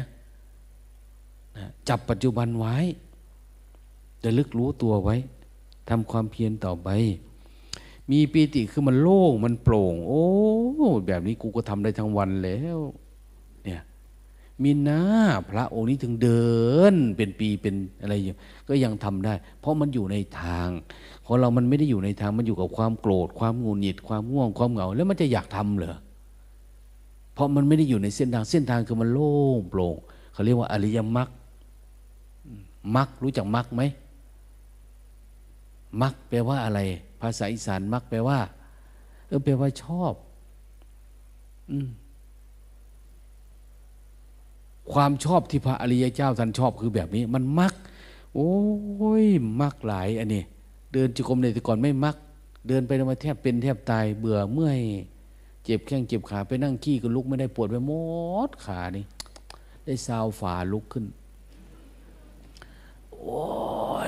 [1.57, 2.77] นะจับปัจจุบันไว้
[4.23, 5.15] จะลึกรู้ตัวไว้
[5.89, 6.89] ทำความเพียรต่อไป
[8.11, 10.25] มีปีติคือมันโล่งมันโปร่ง โอ้
[11.07, 12.77] แบบนี้กูก็ทำได้ทั้งวันแล้ว
[14.63, 15.01] มีหน้า
[15.49, 16.45] พระองค์นี้ถึงเดิ
[16.91, 18.35] นเป็นปีเป็นอะไรอยู่
[18.67, 20.69] ก็ยังทำได้ เพราะมันอยู่ในทาง
[21.25, 25.97] ของเรามันไม่ได้อยู่ในทางมันอยู่กับความโกรธ ความงูหงิดความง่วงความเหงา แล้วมันจะอยากทำเหรอ
[27.33, 29.95] เพราะมันไม่ได้อยู่ในเส้นทางเส้นทางคือมันโล่งโปร่ง
[30.33, 31.29] เขาเรียกว่าอริยมรรค
[32.95, 33.81] มรรครู้จักมรรคไหม
[36.01, 36.79] มรรคแปลว่าอะไร
[37.21, 38.39] ภาษาอีสานมรรคแปลว่า
[39.27, 40.13] เออแปลว่าชอบ
[41.71, 41.87] อืม
[44.93, 47.73] ความชอบที่พระอริยเจ้าท่านชอบคือแบบนี้ มันมัก
[48.35, 48.53] โอ้
[49.23, 49.25] ย
[49.61, 50.43] มักหลายอันนี้
[50.93, 52.15] เดินจุกรมในแต่ก่อนไม่มัก
[52.67, 54.79] เดินไปมาแทบเป็นแทบตายเบื่อเมื่อย
[55.63, 57.91] เจ็บแข้งเจ็บขาไปนั่งขี้ก็ลุกไม่ได้ปวดไปหม
[58.47, 59.05] ดขานี่
[59.85, 61.05] ได้ซาวฝาลุกขึ้น
[63.11, 63.43] โอ้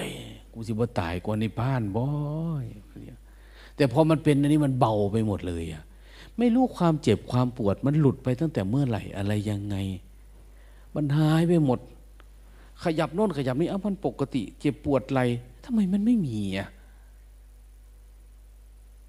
[0.04, 0.06] ย
[0.52, 2.10] กูสิบ่ตายกว่าในบ้านบ่อ
[2.64, 2.66] ย
[3.76, 5.84] แต่พอมันเป็นอันนี้มันเบาไปหมดเลยอะ
[6.38, 9.76] ไม่รู้ความเจ็บความปวดมันหลุดไปตั้งแต่เมื่อไหร่อะไรยังไง
[11.00, 11.80] มันหายไปหมด
[12.84, 15.20] ขยับโน่นขยับนี่อ้ามันปกติ เจ็บปวดไหล
[15.64, 16.70] ทำไมมันไม่มีอะ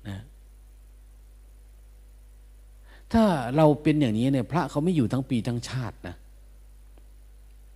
[0.08, 0.18] นะ
[3.12, 3.24] ถ้า
[3.56, 6.14] เราเป็นอย่างนี้เนี่ย พระเขาไม่อยู่ทั้งปีทั้งชาตินะ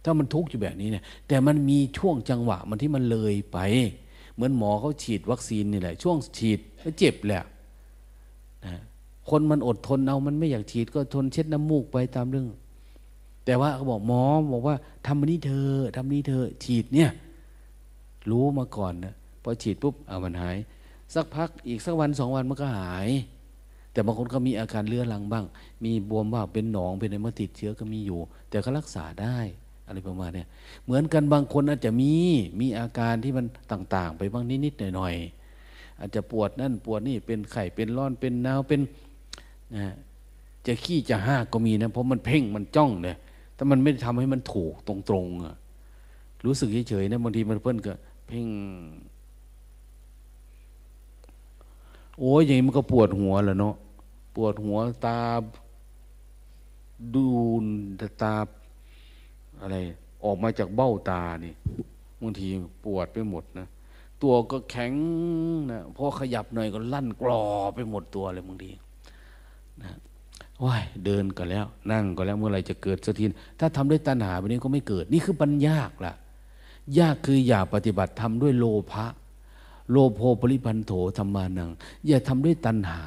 [0.05, 3.59] ถ้ามันทุกข์อยู่แบบนี้เนี่ย แต่มันมีช่วงจังหวะมันที่มันเลยไป
[4.35, 7.45] เหมือนหมอเขาฉีดวัคซีนนี่แหละ ช่วงฉีดก็เจ็บแหละ
[8.65, 8.81] นะ
[9.31, 12.47] คนมันอดทนเอามันไม่อยากฉีดก็ทนเช็ดน้ำมูกไปตามเรื่อง
[13.45, 17.11] แต่ว่าเขาบอกหมอบอกว่าทำนี้เธอทำนี้เธอ ฉีดเนี่ย
[18.31, 20.57] รู้มาก่อนนะพอฉีดปุ๊บเอามันหาย
[21.15, 23.09] สักพักอีกสักวันสองวันมันก็หาย
[23.93, 25.45] แต่บางคนก็มีอาการเลื้อรังบ้าง
[25.85, 29.39] มีบวมว่างเป็นหนองเป็นอะไรมาติดเชื้อก็มีอยู่ แต่ก็รักษาได้
[29.87, 30.45] อะไรประมาณเนี้
[30.85, 32.13] เหมือนกันบางคนอาจจะมี
[32.61, 38.81] มีอาการที่มันต่าง ๆ ไปบ้างนิดๆหน่อยๆอาจจะปวดนั่นปวดนี่เป็นไข้เป็นร้อนเป็นหนาวเป็น
[39.77, 39.95] นะ
[40.67, 43.17] จะขี้จะห้าก็มีนะเพราะมันเพ่งมันจ้องเนี่ย
[43.63, 45.55] ถ้ามันไม่ทำให้มันถูกตรงๆอะ
[46.47, 47.93] รู้สึกเฉยๆนะบางทีมันเพิ่นก็
[48.27, 48.47] เพ่ง
[52.19, 53.75] โอ้ยอย่างนี้มันก็ปวดหัวแหละเนาะ
[54.37, 54.77] ปวดหัว
[55.07, 55.19] ตา
[57.15, 57.27] ดู
[57.63, 57.65] น
[58.23, 58.35] ตา
[59.61, 59.77] อะไร
[60.25, 61.55] ออกมาจากเบ้าตานี่
[62.23, 62.47] บางที
[62.85, 63.67] ปวดไปหมดนะ
[64.23, 64.95] ตัวก็แข็ง
[65.73, 67.43] นะพอขยับหน่อยก็ลั่นกรอ
[67.75, 68.71] ไปหมดตัวเลยบางที
[69.83, 69.99] นะ
[70.65, 73.25] ว้ายเดินก็แล้ว นั่งก็แล้วเมื่อไรจะเกิดสักที
[73.61, 76.15] ถ้าทำด้วยตัณหาแบบนี้ก็ไม่เกิด นี่คือปัญญากล่ะ
[76.99, 79.07] ยากคืออย่าปฏิบัติทำด้วยโลภะ
[79.91, 81.71] โลโภปริพันโถธรรมานัง
[82.07, 83.03] อย่าทำด้วยตัณหา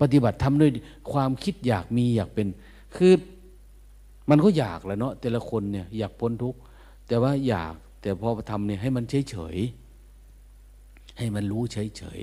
[0.00, 0.70] ปฏิบัติทำด้วย
[1.12, 2.46] ความคิดอยากมีอยากเป็น
[2.96, 3.12] คือ
[4.30, 6.58] มันก็อยากแหละเนาะแต่ละคนเนี่ยอยากพ้นทุกข์
[7.06, 9.56] แต่ว่าอยากแต่พอทำเนี่ยให้มันเฉยเฉย
[11.18, 12.20] ให้มันรู้เฉยเฉย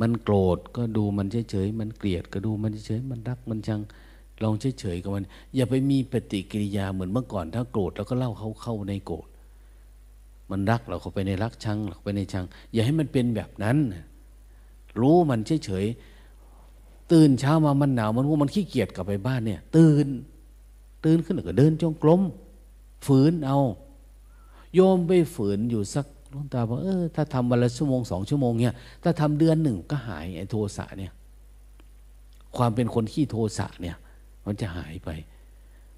[0.00, 3.80] มันโกรธก็ดูมันเฉยๆ มันเกลียดก็ดูมันเฉยๆ มันรักมันชัง
[4.42, 9.26] ลองเฉยๆกับมัน อย่าไปมีปฏิกิริยาเหมือนเมื่อก่อน ถ้าโกรธแล้วก็เล่าเขาเข้าในโกรธ
[10.50, 13.78] มันรักเราเข้าไปในรักชังเราไปในชัง อย่าให้มันเป็นแบบนั้น
[15.00, 20.06] รู้มันเฉยๆ ตื่นเช้ามามันหนาวมันว่ามันขี้เกียจกลับไปบ้านเนี่ย ตื่น
[21.04, 22.20] ตื่นขึ้นก็เดินจงกรม
[23.06, 23.58] ฝืนเอา
[24.74, 31.12] โยมไปฝืนอยู่สัก ลวงตาบอกเออถ้าทำวันละชั่วโมงสองชั่วโมงเนี่ยถ้าทำเดือนหนึ่งก็หายไอ้โทสะเนี่ย
[32.56, 33.96] ความเป็นคนขี้โทสะเนี่ย
[34.46, 35.10] มันจะหายไป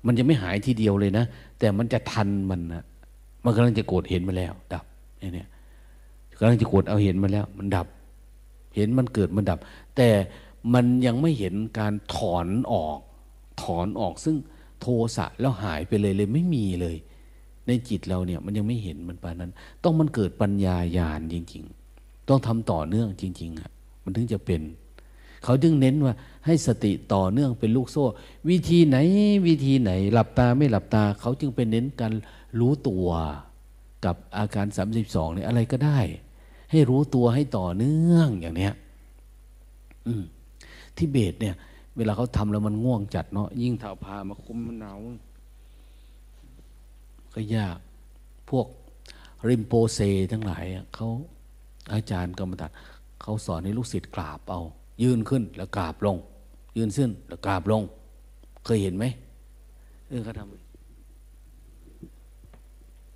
[0.07, 1.25] มันจะไม่หายทีเดียวเลยนะ
[1.59, 2.85] แต่มันจะทันมันนะ
[3.45, 4.85] มันกำลังจะโกรธเห็นมาแล้ว ดับ
[5.19, 5.49] เนี่ย
[6.39, 7.87] กำลังจะโกรธเอาเห็นมาแล้ว มันดับ
[8.77, 9.59] เห็นมันเกิดมันดับ
[9.97, 10.09] แต่
[10.75, 12.99] มันยังไม่เห็นการถอนออก
[13.63, 14.37] ถอนออกซึ่ง
[14.81, 14.87] โท
[15.17, 16.97] สะแล้วหายไปเลยเลยไม่มีเลย
[17.67, 19.53] ในจิตเราเนี่ยมันยังไม่เห็นมันปานนั้น
[19.85, 21.65] ต้องมันเกิดปัญญาญาณจริง
[21.97, 23.71] ๆ ต้องทำต่อเนื่องจริงๆอะ
[24.05, 24.63] มันถึงจะเป็น
[25.45, 26.15] เขาจึงเน้นว่า
[26.47, 28.05] ให้สติต่อเนื่องเป็นลูกโซ่
[28.49, 28.97] วิธีไหน
[29.47, 32.13] วิธีไหน หลับตาไม่หลับตา เขาจึงเป็นเน้นการ
[32.61, 33.09] รู้ตัว
[34.05, 34.67] กับอาการ
[35.01, 35.99] 32เนี่ยอะไรก็ได้
[36.71, 38.75] ให้รู้ตัวให้ต่อเนื่องอย่างเนี้ย
[40.97, 41.55] ที่เบตเนี่ย
[41.97, 44.99] เวลาเขาทำแล้วมันง่วงจัดเนาะยิ่งเท้าพามาคุมมันหนาว
[47.37, 47.79] ก็ยาก
[48.51, 48.67] พวก
[49.49, 50.01] ริมโปเซ
[50.33, 50.65] ทั้งหลาย
[50.95, 51.09] เขา
[51.93, 52.73] อาจารย์กรรมฐาน
[53.23, 54.61] เขาสอนให้ลูกศิษย์กราบเอา
[55.03, 56.17] ยืนขึ้นแล้วกราบลง
[56.77, 57.83] ยืนขึ้นแล้วกราบลง
[58.65, 59.05] เคยเห็นไหม
[60.09, 60.51] เออเขาทำ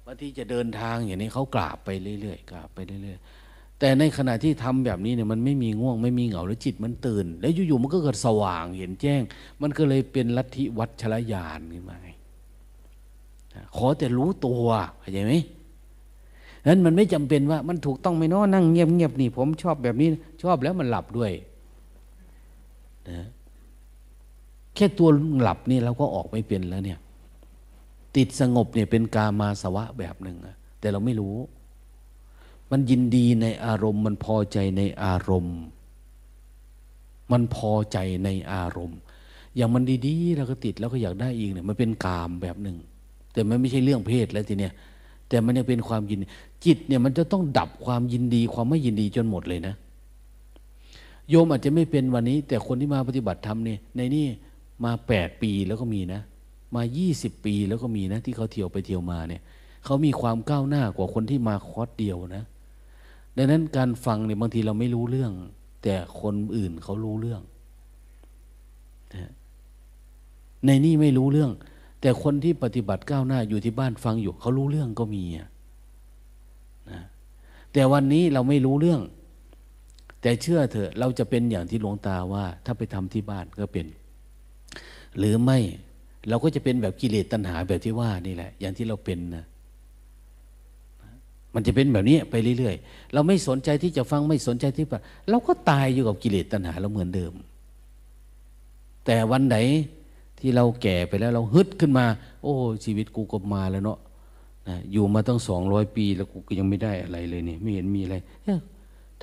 [0.07, 1.89] บางทีจะเดินทางอย่างนี้เขากราบไป
[2.21, 9.23] เรื่อยๆกราบไปเรื่อยๆแต่ในขณะที่ทำแบบนี้เนี่ยมันไม่มีง่วงไม่มีเหงาแล้วจิตมันตื่น แล้วอยู่ๆมันก็เกิดสว่างเห็นแจ้ง
[9.63, 11.97] มันก็เลยเป็นลัทธิวัชรยานขึ้นมา
[13.77, 14.67] ขอแต่รู้ตัว
[15.01, 15.35] เข้าใจไหม
[16.67, 20.09] นั้นมันไม่จำเป็นว่ามันถูกต้องไหม่น้อนั่งเงียบๆนี่ ผมชอบแบบนี้
[20.43, 21.33] ชอบแล้วมันหลับด้วย
[23.11, 23.27] นะ
[24.75, 25.09] แค่ตัว
[25.43, 26.99] หลับนี่เราก็ออกไม่เป็นแล้วเนี่ย
[28.17, 30.37] ติดสงบเนี่ยเป็นกามาสวะแบบหนึ่ง
[30.81, 31.37] แต่เราไม่รู้
[32.71, 35.59] มันยินดีในอารมณ์ มันพอใจในอารมณ์
[37.33, 38.99] มันพอใจในอารมณ์
[39.57, 42.77] อย่างมันดีๆเราก็ติดแล้วก็อยากได้อีกเนี่ยมันเป็นกามแบบหนึ่ง
[43.33, 44.73] แต่มันไม่ใช่เรื่องเพศแล้วทีเนี้ย
[45.29, 46.19] แต่มันยังเป็นความยิน
[46.65, 49.75] จิตเนี่ยมันจะต้องดับความยินดีความไม่ยินดีจนหมดเลยนะ
[51.29, 54.27] โยมอาจจะไม่เป็นวันนี้ แต่คนที่มาปฏิบัติธรรมเนี่ยในนี่
[54.85, 56.21] มาแปดปีแล้วก็มีนะ
[56.75, 59.43] มายี่สิบปีแล้วก็มีนะ ที่เขาเที่ยวไปเที่ยวมาเนี่ย
[59.85, 62.45] เขามีความก้าวหน้ากว่าคนที่มาคอร์สเดียวนะ
[63.37, 65.33] ดังนั้นการฟังเนี่ยบางทีเราไม่รู้เรื่อง
[65.83, 67.43] แต่คนอื่นเขารู้เรื่อง
[70.67, 71.51] ในนี่ไม่รู้เรื่อง
[72.01, 75.25] แต่คนที่ปฏิบัติก้าวหน้าอยู่ที่บ้านฟังอยู่เขารู้เรื่องก็มี
[76.91, 77.03] นะ
[77.73, 79.01] แต่วันนี้เราไม่รู้เรื่อง
[80.23, 83.87] แต่เชื่อเถอะเราจะเป็นอย่างที่หลวงตาว่า ถ้าไปทำที่บ้านก็เป็น
[85.19, 85.59] หรือไม่
[86.29, 89.45] เราก็จะเป็นแบบกิเลสตัณหาแบบที่ว่านี่แหละ อย่างที่เราเป็นนะ
[91.55, 95.01] มันจะเป็นแบบนี้ไปเรื่อยๆ เราไม่สนใจที่จะฟังไม่สนใจที่ปะ
[95.31, 97.33] เราก็ตายอยู่กับกิเลสตัณหาเราเหมือนเดิม
[99.07, 99.57] แต่วันไหน
[100.41, 102.07] ที่เราแก่ไปแล้วเราฮึดขึ้นมา
[102.43, 102.55] โอ้
[102.85, 103.99] ชีวิตกูก็มาแล้วเนาะ
[104.69, 108.17] นะอยู่มาตั้งสองร้อยปีแล้วกูก็ยังไม่ได้อะไรเลยเนี่ยไม่เห็นมีอะไร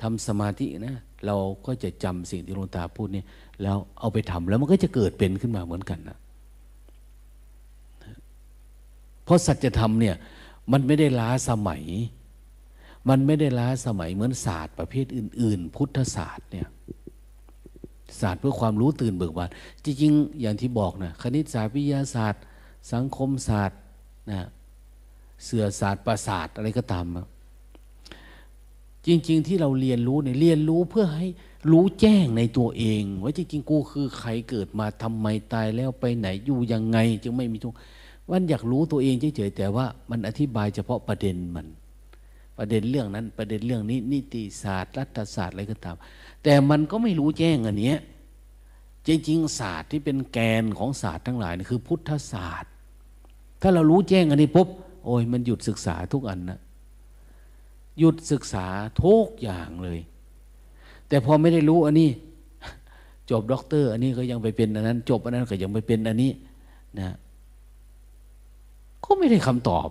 [0.02, 0.96] ทำสมาธินะ
[1.26, 1.36] เรา
[1.66, 3.24] ก็จะจำสิ่งที่หลวงตาพูดนี่
[3.62, 6.18] แล้วเอาไปทำแล้วมันก็จะเกิดเป็นขึ้นมาเหมือนกันนะ
[9.24, 10.14] เพราะสัจธรรมเนี่ย
[10.72, 11.82] มันไม่ได้ล้าสมัย
[13.08, 16.68] มันไม่ได้ล้าสมัยเหมือนศาสตร์ประเภทอื่น ๆ พุทธศาสตร์เนี่ย
[18.22, 19.50] ศาสตร์เพื่อความรู้ตื่นเบิกบาน
[19.84, 22.42] จริงๆอย่างที่บอกนะคณิตศาสตร์วิทยาศาสตร์
[22.92, 23.78] สังคมศาสตร์
[24.30, 24.40] นะ
[25.44, 27.04] เสือศาสตร์ประสาทอะไรก็ตาม
[29.06, 31.26] จริง ๆ ที่เราเรียนรู้เนี่ยเรียนรู้เพื่อให้
[31.70, 37.74] รู้แจ้งในตัวเอง ว่าจริง ๆ กูคือใครเกิดมาทำไมตายแล้วไปไหนอยู่ยังไง จึงไม่มีทุก
[38.30, 41.66] วันอยากรู้ตัวเองเฉยๆแต่ว่ามันอธิบายเฉพาะประเด็นมัน
[42.58, 45.96] ประเด็นเรื่องนั้นประเด็นเรื่องนี้นิติศาสตร์ รัฐศาสตร์อะไรก็ตาม
[46.42, 47.98] แต่มันก็ไม่รู้แจ้งอันเนี้ย
[49.06, 52.72] จริงๆศาสตร์ที่เป็นแกนของศาสตร์ทั้งหลายนี่คือพุทธศาสตร์
[53.60, 54.68] ถ้าเรารู้แจ้งอันนี้ปุ๊บ
[55.04, 56.60] โอ้ยมันหยุดศึกษาทุกอันนะ
[57.98, 58.66] หยุดศึกษา
[59.02, 59.98] ทุกอย่างเลย
[61.08, 62.10] แต่พอไม่ได้รู้อันนี้
[63.30, 66.32] จบด็อกเตอร์ อันนี้ก็ยังไปเป็นอันนั้น จบอันนั้นก็ยังไปเป็นอันนี้
[66.98, 67.16] นะ
[69.04, 69.88] ก็ไม่ได้คำตอบ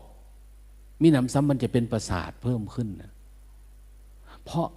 [1.02, 3.12] มิหนำซ้ำมันจะเป็นประสาทเพิ่มขึ้นนะ
[4.44, 4.68] เพราะ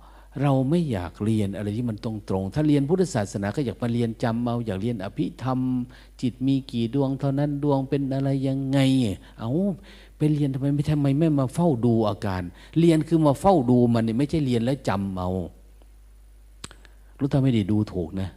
[0.43, 5.61] เราไม่อยากเรียนอะไรที่มันตรงตรงถ้าเรียนพุทธศาสนาก็อยากมาเรียนจำเอาอยากเรียนอภิธรรม
[6.21, 8.79] จิตมีกี่ดวงเท่านั้นดวงเป็นอะไรยังไง
[9.39, 9.51] เอา
[10.17, 12.43] ไปเรียนทำไมไม่ทำไมไม่มาเฝ้าดูอาการ
[12.79, 15.31] เรียนคือมาเฝ้าดูมันเนี่ยไม่ใช่เรียนแล้วจำเอา
[17.19, 18.29] รู้ถ้าไม่ได้ดูถูกนะ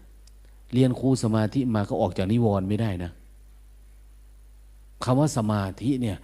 [0.74, 3.12] เรียนครูสมาธิมาก็ออกจากนิวรณ์ไม่ได้นะ
[5.04, 6.18] คำว่าสมาธิเนี่ย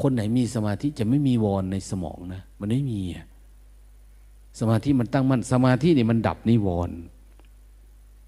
[0.00, 3.00] คนไหนมีสมาธิจะไม่มีวรในสมองนะ มันไม่มี
[4.58, 6.96] สมาธิมันตั้งมั่นสมาธินี่มันดับนิวรณ์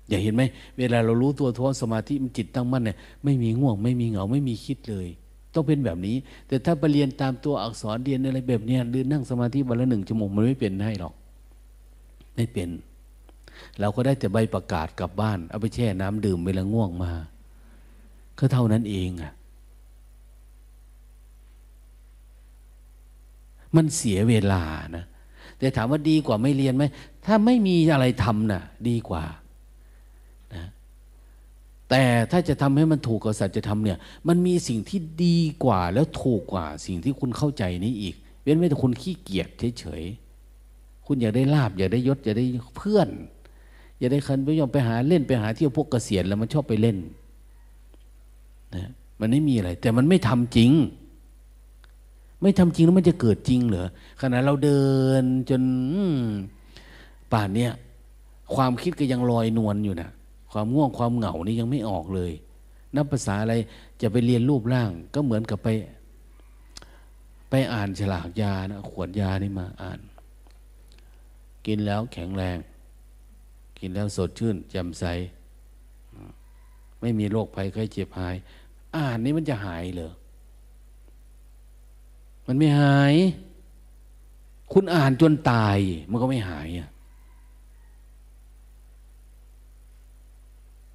[0.08, 0.42] อย่าเห็นไหม
[0.78, 5.08] เวลาเรารู้ตัวท้อสมาธิมันจิตตั้งมั่นเนี่ยไม่มีง่วง ไม่มีเหงา ไม่มีคิดเลย
[5.54, 6.16] ต้องเป็นแบบนี้
[6.48, 11.14] แต่ถ้าไปเรียนตามตัวอักษรเรียนอะไรแบบนี้เรียนนั่งสมาธิวันละหนึ่งชั่วโมงมันไม่เป็นให้หรอก
[12.36, 12.68] ไม่เป็น
[13.80, 17.12] เราก็ได้แต่ใบประกาศกลับบ้าน เอาไปแช่น้ำดื่มเวลาง่วงมา
[18.38, 19.32] ก็เท่านั้นเองอะ
[23.76, 24.62] มันเสียเวลา
[24.96, 25.04] นะ
[25.62, 26.84] แต่ถามว่าดีกว่าไม่เรียนไหม
[27.26, 29.24] ถ้าไม่มีอะไรทำนะ่ะ ดีกว่า
[30.54, 30.64] นะ
[31.90, 33.98] แต่ถ้าจะทำให้มันถูกกับสัจธรรมเนี่ย
[34.28, 39.48] มันมีสิ่งที่ดีกว่าแล้วถูกกว่า สิ่งที่คุณเข้าใจนี้อีก เว้นไว้แต่คุณขี้เกียจ
[39.78, 42.44] เฉยๆคุณอยากได้ลาบอยากได้ยศอยากได้
[42.76, 43.08] เพื่อน
[43.98, 46.96] อยากได้คันไปยอมไปหาเล่นไปหาเที่ยวพวกเกษียณแล้วมันชอบไปเล่น
[48.74, 48.90] นะ
[49.20, 50.70] มันไม่มีอะไร แต่มันไม่ทำจริง
[52.42, 53.88] ไม่ทำจริงแล้วมันจะเกิดจริงเหรอ
[54.20, 54.82] ขณะเราเดิ
[55.22, 55.62] นจน
[57.32, 57.72] ป่านเนี้ย
[58.54, 60.10] ความคิดก็ยังลอยนวลอยู่นะ
[60.52, 62.32] ความง่วงความเหงานี่ยังไม่ออกเลย
[62.94, 63.54] นับภาษาอะไร
[64.02, 65.68] จะไปเรียนรูปร่าง ก็เหมือนกับไป
[67.50, 70.00] ไปอ่านฉลากยานะขวดยานี่มาอ่าน
[71.66, 72.58] กินแล้วแข็งแรง
[73.78, 75.04] กินแล้วสดชื่นแจ่มใส
[77.00, 78.36] ไม่มีโรคภัยไข้เจ็บหาย
[78.96, 80.12] อ่านนี้มันจะหายเหรอ
[82.46, 83.14] มันไม่หาย
[84.72, 85.78] คุณอ่านจนตาย
[86.10, 86.88] มันก็ไม่หายอะ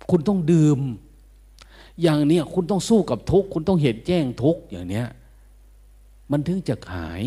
[0.09, 0.79] คุณต้องดื่ม
[2.01, 5.07] อย่างเนี้ยคุณต้องสู้กับทุกข์คุณต้องเห็นแจ้งทุกข์อย่างเนี้ย
[6.31, 7.23] มันถึงจะหาย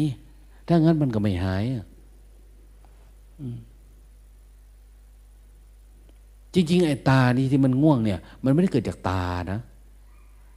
[0.67, 1.65] ถ้างั้นมันก็ไม่หาย
[6.55, 9.61] จริง ๆ ไอ้ตานี่ที่มันง่วงเนี่ย มันไม่ได้เกิดจากตานะ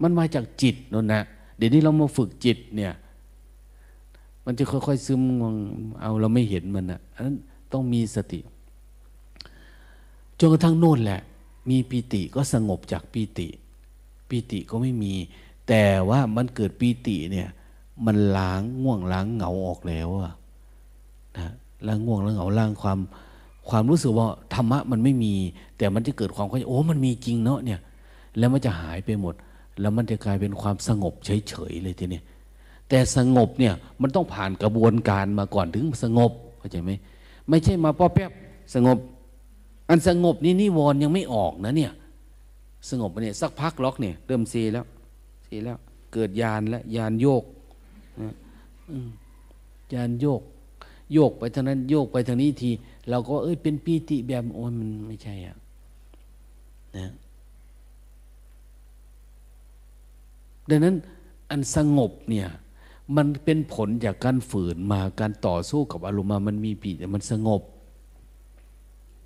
[0.01, 1.23] มันมาจากจิตนั่นนะ
[1.57, 2.93] เดี๋ยวนี้เรามาฝึกจิตเนี่ย
[4.45, 5.55] มันจะค่อยๆซึมงง
[6.01, 7.35] เอาเราไม่เห็นมันนะอันนั้น
[7.71, 8.39] ต้องมีสติ
[10.39, 11.21] จนกระทั่งโน่นแหละ
[11.69, 13.47] มีปีติก็สงบจากปีติ
[14.29, 15.13] ปีติก็ไม่มี
[15.67, 17.49] แต่ว่ามันเกิดปีติเนี่ย
[18.05, 20.33] มันล้างง่วงล้างเหงาออกแล้วอะ
[21.37, 21.53] นะ
[21.87, 22.99] ล้างง่วงล้างเหงาล้างความ
[23.69, 25.33] ความรู้สึกว่าธรรมะมันไม่มี
[25.77, 27.79] แต่มันจะเกิดความเข้าใจโอ้มันมีจริงเนาะเนี่ย
[28.37, 29.33] แล้วมันจะหายไปหมด
[29.79, 32.21] แล้วมันจะกลายเป็นความสงบเฉยๆเลยทีนี้
[32.93, 36.91] แต่สงบเนี่ยมันต้องผ่านกระบวนการมาก่อนถึงสงบเข้าใจไหม
[37.49, 38.31] ไม่ใช่มาป้อแป๊บ
[38.75, 38.97] สงบ
[39.89, 41.91] อันสงบนี่นิวรณ์ยังไม่ออกนะเนี่ย
[42.89, 44.85] สงบเนี่ยสักพักล็อกเนี่ยเริ่มซีแล้ว
[45.47, 45.77] ซีแล้ว
[46.13, 47.43] เกิดยานแล้วยานโยก
[49.93, 50.41] ยานโยก
[51.13, 52.71] โยกไปทางนั้นโยกไปทางนี้ที
[53.09, 55.57] เราก็เอ้ยเป็นปีติแบบโอ้ยมันไม่ใช่อะ
[56.97, 57.11] นะ
[60.69, 60.95] ดังนั้น
[61.49, 62.49] อันสงบเนี่ย
[63.17, 67.61] มันเป็นผลจากการฝืนมาการต่อสู้กับอารมณ์มามันมีปีแต่มันสงบ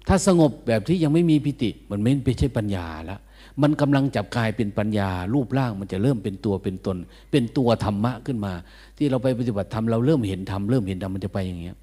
[0.07, 3.19] ถ้าสงบแบบที่ยังไม่มีปิติ มันไม่ใช่ปัญญาแล้ว
[3.61, 6.97] มันกำลังจับกายเป็นปัญญา รูปร่างมันจะเริ่มเป็นตัวเป็นตน
[7.31, 8.53] เป็นตัวธรรมะขึ้นมา
[8.97, 11.77] ที่เราไปปฏิบัติธรรมเราเริ่มเห็นธรรมเริ่มเห็นธรรมมันจะไปอย่างเงี้ย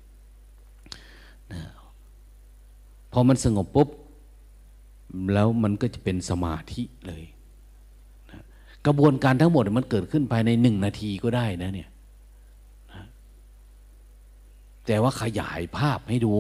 [3.12, 3.88] พอมันสงบปุ๊บ
[5.32, 7.22] แล้วมันก็จะเป็นสมาธิเลย
[8.86, 11.90] กระบวนการทั้งหมดมันเกิดขึ้นภายในหนึ่งนาทีก็ได้นะเนี่ย
[14.86, 16.32] แต่ว่าขยายภาพให้ดู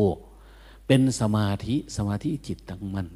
[0.86, 3.08] เป็นสมาธิสมาธิจิตตั้งมัน่น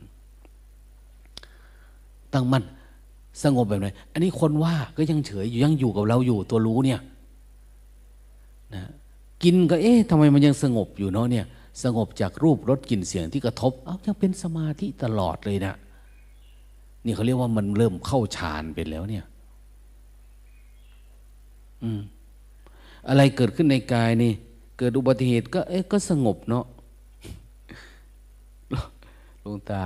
[2.33, 2.65] ตั้งมั่น
[3.43, 7.01] สงบแบบไหนอันนี้คนว่าก็ยังเฉยอยู่ยังอยู่กับเราอยู่ตัวรู้เนี่ย
[8.75, 8.83] นะ
[9.43, 11.47] กินก็เอ๊ะทำไมมันยังสงบอยู่เนาะเนี่ย
[11.83, 15.75] สงบจากรูปรสกลิ่นเสียงที่กระทบเอายังเป็นสมาธิตลอดเลยนะ
[17.05, 19.25] นี่เขาเรียกว่ามันเริ่มเข้าฌานไปแล้วเนี่ย
[21.83, 22.01] อืม
[23.09, 24.33] อะไรเกิดขึ้นในกายนี่
[24.79, 26.65] เกิดอุบัติเหตุก็ เอ๊ะก็สงบเนาะ
[29.45, 29.83] ลงตา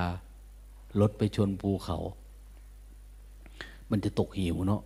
[1.01, 1.99] รถไปชนภูเขา
[3.91, 4.83] มันจะตกหิวเนาะ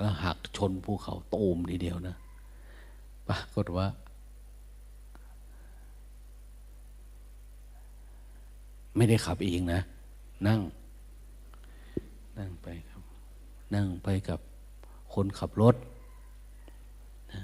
[0.00, 2.16] แล้วหักชนภูเขาตูมทีเดียวนะ
[3.26, 3.86] ปรากฏว่า
[8.96, 9.80] ไม่ได้ขับเองนะ
[10.46, 10.60] นั่ง
[12.40, 13.02] นั่งไปครับ
[13.74, 14.40] นั่งไปกับ
[15.14, 15.76] คนขับรถ
[17.32, 17.42] นะ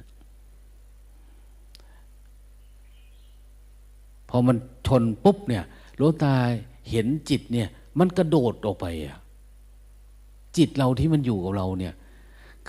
[4.28, 4.56] พอมัน
[4.86, 5.64] ชนปุ๊บเนี่ย
[5.96, 6.34] หลตา
[6.90, 7.68] เห็นจิตเนี่ย
[7.98, 9.18] มันกระโดดออกไปอะ
[10.56, 11.94] จิตเราที่มันอยู่กับเราเนี่ย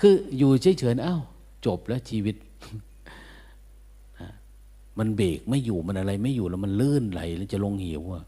[0.06, 1.22] ืออยู่เฉยๆอ้าว
[1.66, 2.36] จบแล้วชีวิต
[4.98, 8.24] มันเบรกไม่อยู่มันอะไรไม่อยู่แล้วมันลื่นไหลแล้วจะลงเหวอะ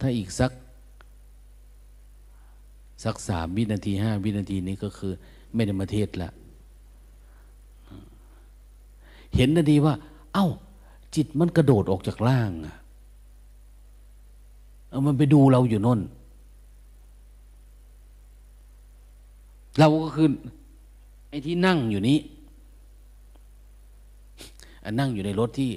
[0.00, 0.52] ถ้าอีกสัก
[3.04, 5.12] สักสามวินาทีห้าวินาทีนี้ก็คือ
[5.54, 6.30] ไม่ได้มาเทศละ
[9.36, 9.94] เห็นนาทีว่า
[10.34, 10.48] เอา้า
[11.14, 12.76] จิตมันกระโดดออกจากล่างอะ
[14.88, 16.00] เอามันไปดูเราอยู่น่น
[19.78, 20.28] เราก็คือ
[21.28, 22.18] ไอ้ที่นั่งอยู่นี้
[24.90, 25.70] นนั่งอยู่ในรถที่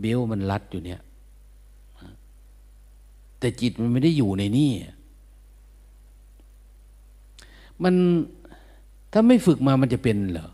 [0.00, 1.00] เบลมันรัดอยู่เนี่ย
[3.38, 4.70] แต่จิตมันไม่ได้อยู่ในนี่
[7.82, 7.94] มัน
[9.12, 10.48] ถ้าไม่ฝึกมามันจะเป็นเหรอ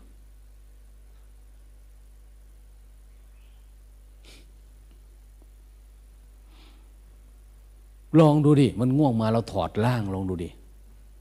[8.19, 10.49] ลองดูดิ มันง่วงมาเราถอดร่างลองดูดิ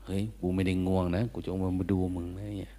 [0.05, 2.75] เฮ้ย กูไม่ได้ง่วงนะ กูจะมามาดูมึงนะเนี่ย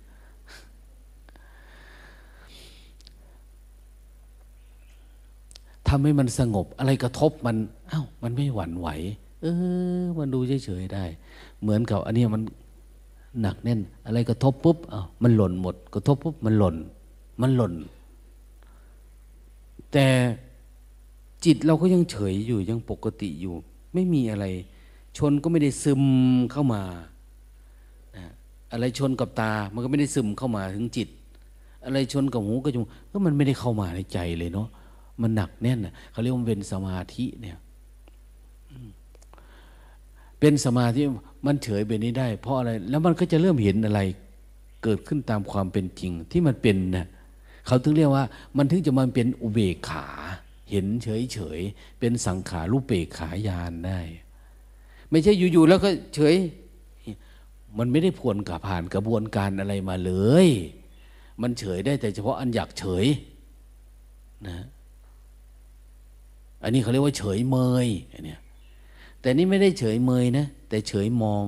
[5.87, 7.55] ทำให้มันสงบ อะไรกระทบมัน
[7.89, 8.89] เอา้ามันไม่หวั่นไหว
[9.41, 9.47] เอ
[10.01, 11.03] อ มันดูเฉยๆได้
[11.61, 12.41] เหมือนกับ อันนี้มัน
[13.41, 16.75] หนักแน่น อะไรกระทบปุ๊บอ้าวมันหล่นหมด กระทบปุ๊บมันหล่น
[17.41, 17.73] มันหล่น
[19.91, 20.05] แต่
[21.45, 23.53] จิตเราก็ยังเฉยอยู่ยังปกติอยู่
[23.93, 24.45] ไม่มีอะไร
[25.17, 26.03] ชนก็ไม่ได้ซึม
[26.51, 26.81] เข้ามา
[28.71, 31.09] อะไรชนกับตา มันก็ไม่ได้ซึมเข้ามาถึงจิต
[31.85, 34.67] อะไรชนกับหูก็จมูกก็มันไม่ได้เข้ามาในใจเลยเนาะ
[35.21, 35.79] มันหนักแน่น
[36.11, 37.57] เขาเรียกว่าเป็นสมาธิเนี่ย
[40.39, 41.01] เป็นสมาธิ
[41.45, 44.01] มันเฉยไปนี้ได้ เพราะอะไร แล้วมันก็จะเริ่มเห็นอะไร
[44.83, 47.07] เกิดขึ้นตามความเป็นจริงที่มันเป็นนะ
[47.67, 48.25] เขาถึงเรียกว่า
[48.57, 50.07] มันถึงจะมาเป็นอุเบกขา
[50.71, 51.59] เห็นเฉยเฉย
[51.99, 53.99] เป็นสังขารูปเบกขายานได้
[55.09, 56.35] ไม่ใช่อยู่ๆแล้วก็เฉย
[57.77, 60.13] มันไม่ได้ผวนกับผ่านกระบวนการอะไรมาเล
[60.45, 60.47] ย
[61.41, 63.05] มันเฉยได้แต่เฉพาะอันอยากเฉย
[64.47, 64.57] นะ
[66.63, 68.39] อันนี้เขาเรียกว่าเฉยเมยอันเนี้ย
[69.21, 71.45] แต่นี่ไม่ได้เฉยเมยนะ แต่เฉยมอง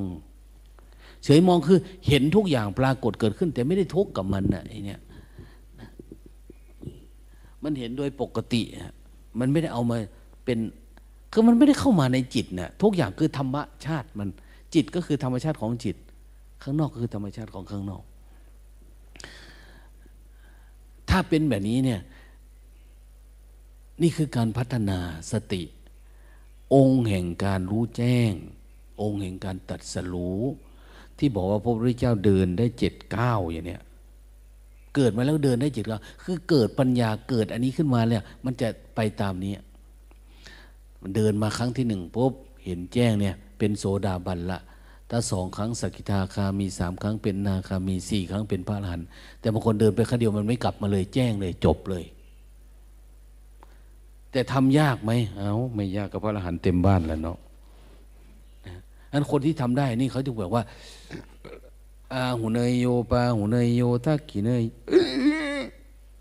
[1.23, 5.01] เฉยมองคือเห็นทุกอย่างปรากฏเกิดขึ้น แต่ไม่ได้ทุกข์กับมันนะไอเนี้ย
[7.63, 8.61] มันเห็นโดยปกติ
[9.39, 9.97] มันไม่ได้เอามา
[10.45, 10.57] เป็น
[11.31, 14.29] คือมันไม่ได้เข้ามาในจิตนะทุกอย่างคือธรรมชาติมัน
[14.73, 15.95] จิตก็คือธรรมชาติของจิต
[16.63, 18.03] ข้างนอกก็คือธรรมชาติของข้างนอก
[21.09, 22.01] ถ้าเป็นแบบนี้เนี่ย
[24.01, 24.97] นี่คือการพัฒนา
[25.31, 25.61] สติ
[26.73, 28.31] องค์แห่งการรู้แจ้ง
[29.01, 30.41] องค์แห่งการตัดสรู้
[31.17, 33.81] ที่บอกว่าพระพุทธเจ้าเดินได้เจ็ดเก้าอย่างเนี้ย
[34.95, 39.53] เกิดมาแล้วเดินได้จิตเราคือเกิดปัญญาเกิดอันนี้ขึ้นมาเนี่ยมันจะไปตามนี้
[41.01, 42.33] มันเดินมาครั้งที่หนึ่งปุ๊บ
[42.65, 44.59] เห็นแจ้งเนี่ยเป็นโสดาบันละ
[45.09, 49.07] ถ้าสองครั้งสกิทาคามีสามครั้งเป็นนาคามีสี่ครั้งเป็นพระอรหันต์
[49.39, 52.03] แต่บางคนเดินไปครั้งเดียวมันไม่กลับมาเลยแจ้งเลยจบเลย
[54.31, 57.37] แต่ทำยากไหมเอาไม่ยากกับพระอรหันต์เต็มบ้านแล้วเนาะ
[59.13, 60.63] อันคนที่ทำได้นี่เขาจะบอกว่า
[62.13, 64.63] อาหุเนยโยปาหุเนยโยทักขีเนย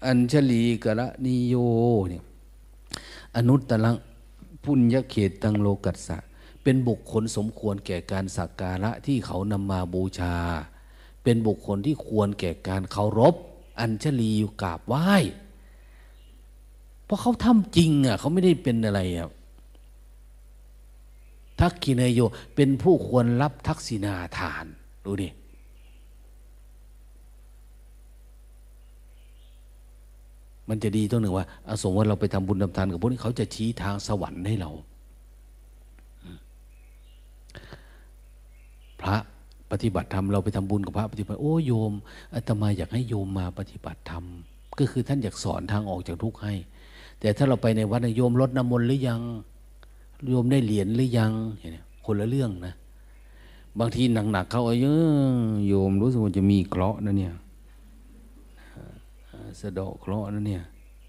[0.06, 1.54] อัญชลีกะละนิโย
[2.08, 2.22] เนี่ย
[3.36, 3.96] อนุตตลัง
[4.64, 6.16] ปุญญเขตตังโลกัสสะ
[6.62, 10.34] เป็นบุคคลสมควรแก่การสักการะที่เขานำมาบูชา
[11.22, 13.34] เป็นบุคคลที่ควรแก่การเคารพ
[13.80, 14.32] อัญชลี
[14.62, 15.12] กราบไหว้
[17.10, 19.30] เพราะเขาทำจริงอะเขาไม่ได้เป็นอะไรอะ
[21.60, 22.20] ทักขิเนยโย
[22.54, 24.64] เป็นผู้ควรรับทักษิณาทาน
[25.04, 25.28] ดูดิ
[30.68, 34.70] มันจะดีตัวหนึ่งว่าอาสมว่าเราไปทำบุญทำทานกับพวกนี้เขาจะชี้ทางสวรรค์ให้เรา
[39.00, 39.16] พระ
[39.70, 41.92] ปฏิบัติธรรมเราไปทำบุญกับพระปฏิบัติโอ้โยม
[42.34, 44.24] อาตมาอยากให้โยมมาปฏิบัติธรรม
[44.78, 46.54] ก็คือท่านอยากสอนทางออกจากทุกข์ให้
[47.20, 49.20] แต่ถ้าเราไปในวัดโยมลดน้ำมนต์หรือยัง
[50.28, 51.32] โยมได้เหรียญหรือยัง
[51.74, 52.74] เนี่ยคนละเรื่องนะ
[53.78, 54.02] บางที
[54.32, 54.76] หนักๆเขาเออ
[55.68, 57.34] โยมรู้สึกว่าจะมีเคราะห์นะเนี่ย
[59.60, 60.62] สะดอกเคราะห์นะเนี่ย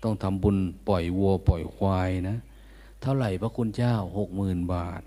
[0.03, 0.57] ต้องทำบุญ
[0.87, 2.37] ปล่อยวัว ปล่อยควายนะ
[3.01, 5.01] เท่าไหร่พระคุณเจ้าหกหมื่นบาท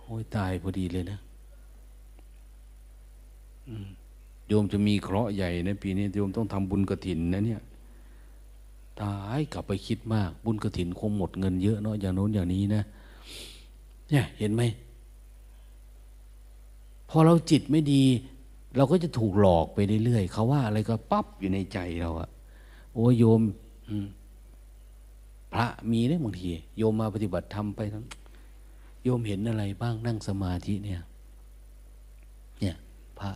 [0.00, 1.18] โอ้ยตายพอดีเลยนะ
[4.48, 7.60] โยมจะมีเคราะห์ใหญ่นะปีนี้โยมต้องทำบุญกระถินนะเนี่ย
[9.02, 12.82] ตายกลับไปคิดมาก บุญกระถินคงหมดเงินเยอะเนาะอย่างโน้นอย่างนี้นะ
[14.10, 14.62] เนี่ยเห็นไหม
[17.10, 18.02] พอเราจิตไม่ดี
[18.76, 22.28] เราก็จะถูกหลอกไปเรื่อยๆเขาว่าอะไรก็ปั๊บอยู่ในใจเราอะ
[22.92, 23.40] โอ้โยม
[25.52, 28.04] พระมีได้บางที โยมมาปฏิบัติธรรมไปทั้ง
[29.02, 31.02] โยมเห็นอะไรบ้างนั่งสมาธิเนี่ย
[32.60, 32.76] เนี่ย
[33.18, 33.30] พระ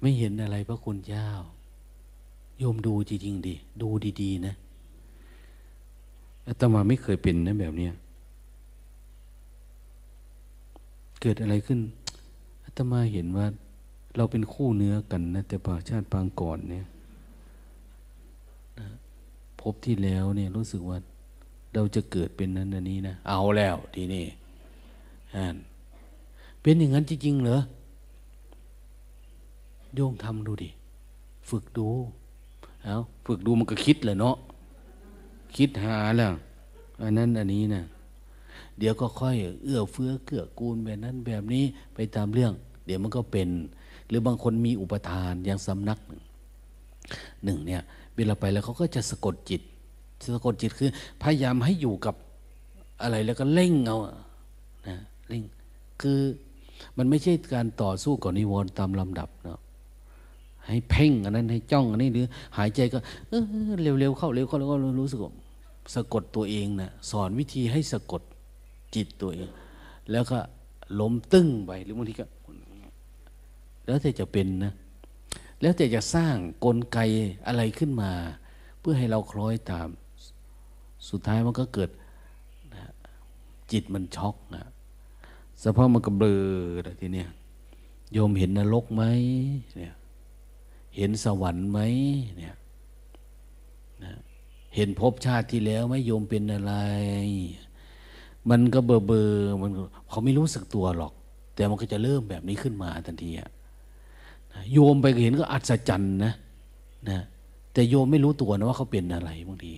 [0.00, 1.28] ไม่เห็นอะไรพระคุณเจ้า
[2.58, 3.88] โยมดูจริงๆดิ ดู
[4.22, 4.54] ดีๆนะ
[6.46, 7.92] อาตมาไม่เคยเป็นนะแบบเนี้ย
[11.20, 11.80] เกิดอะไรขึ้น
[12.78, 13.46] ตมาเห็นว่า
[14.16, 16.86] เราเป็นคู่เนื้อกันนะ แต่ป่าชาติปางก่อนเนี่ย
[19.60, 20.98] พบที่แล้วเนี่ยรู้สึกว่า
[21.74, 24.24] เราจะเกิดเป็นนั้นอันนี้นะ เอาแล้วทีนี้
[25.36, 25.44] อ่
[26.62, 27.58] เป็นอย่างนั้นจริงๆเหรอ
[29.94, 30.70] โยงทำดูดิ
[31.48, 31.88] ฝึกดู
[32.84, 32.94] เอา
[33.26, 34.36] ฝึกดูมันก็คิดเลยเนาะ
[35.56, 36.32] คิดหาแล้ว
[37.02, 37.82] อันนั้นอันนี้นะ
[38.78, 41.64] เดี๋ยวก็ค่อยเอื้อเฟื้อเกื้อกูลแบบนั้นแบบนี้
[41.94, 42.52] ไปตามเรื่อง
[42.86, 43.48] เดี๋ยวมันก็เป็น
[44.08, 46.22] หรือบางคนมีอุปทานอย่างสำนักหนึ่ง
[47.44, 47.82] หนึ่งเนี่ย
[48.16, 49.62] เวลาไปแล้วเขาก็จะสะกดจิต
[50.34, 50.90] สะกดจิตคือ
[51.22, 52.14] พยายามให้อยู่กับ
[53.02, 53.98] อะไรแล้วก็เล่งเอา
[54.88, 54.96] นะ
[55.28, 55.42] เล่ง
[56.02, 56.18] คือ
[56.96, 59.58] มันไม่ใช่การต่อสู้กับนิวรณ์ตามลำดับเนาะ
[60.68, 62.26] ให้เพ่งอันนั้นให้จ้องอันนี้หรือ
[62.56, 63.42] หายใจก็เออ
[63.82, 65.20] เร็วๆเข้าเร็วเข้าแล้วก็รู้สึก
[65.94, 68.22] สะกดตัวเองนะสอนวิธีให้สะกด
[68.94, 69.48] จิตตัวเอง
[70.10, 70.38] แล้วก็
[71.00, 72.26] ล้มตึ้งไปหรือบางทีก็
[73.86, 74.72] แล้วแต่จะเป็นนะ
[75.60, 76.98] แล้วแต่จะสร้างกลไก
[77.46, 78.10] อะไรขึ้นมา
[78.80, 79.88] เพื่อให้เราคล้อยตาม
[81.08, 81.90] สุดท้ายมันก็เกิด
[82.74, 82.82] นะ
[83.72, 84.64] จิตมันช็อกนะ
[85.62, 86.40] สภาพมันก็เบลอ
[87.00, 87.28] ทีเนี้ย
[88.12, 89.02] โยมเห็นนรกไหม
[89.76, 89.94] เนี่ย
[90.96, 91.78] เห็นสวรรค์ไหม
[92.36, 92.56] เนี่ย
[94.04, 94.12] นะ
[94.74, 96.74] เห็นภพชาติที่แล้วไหมโยมเป็นอะไร
[98.50, 99.30] มันก็เบอเบอ
[99.62, 99.70] มัน
[100.08, 101.12] เขาไม่รู้สึกตัวหรอก
[101.54, 103.50] แต่มันก็จะเริ่มแบบนี้ขึ้นมาทันทีอะ
[104.72, 106.32] โยมไปเห็นก็อัศจรรย์นะ
[107.10, 107.20] นะ
[107.72, 109.72] แต่โยมไม่รู้ตัวนะว่าเขาเป็นอะไรบางที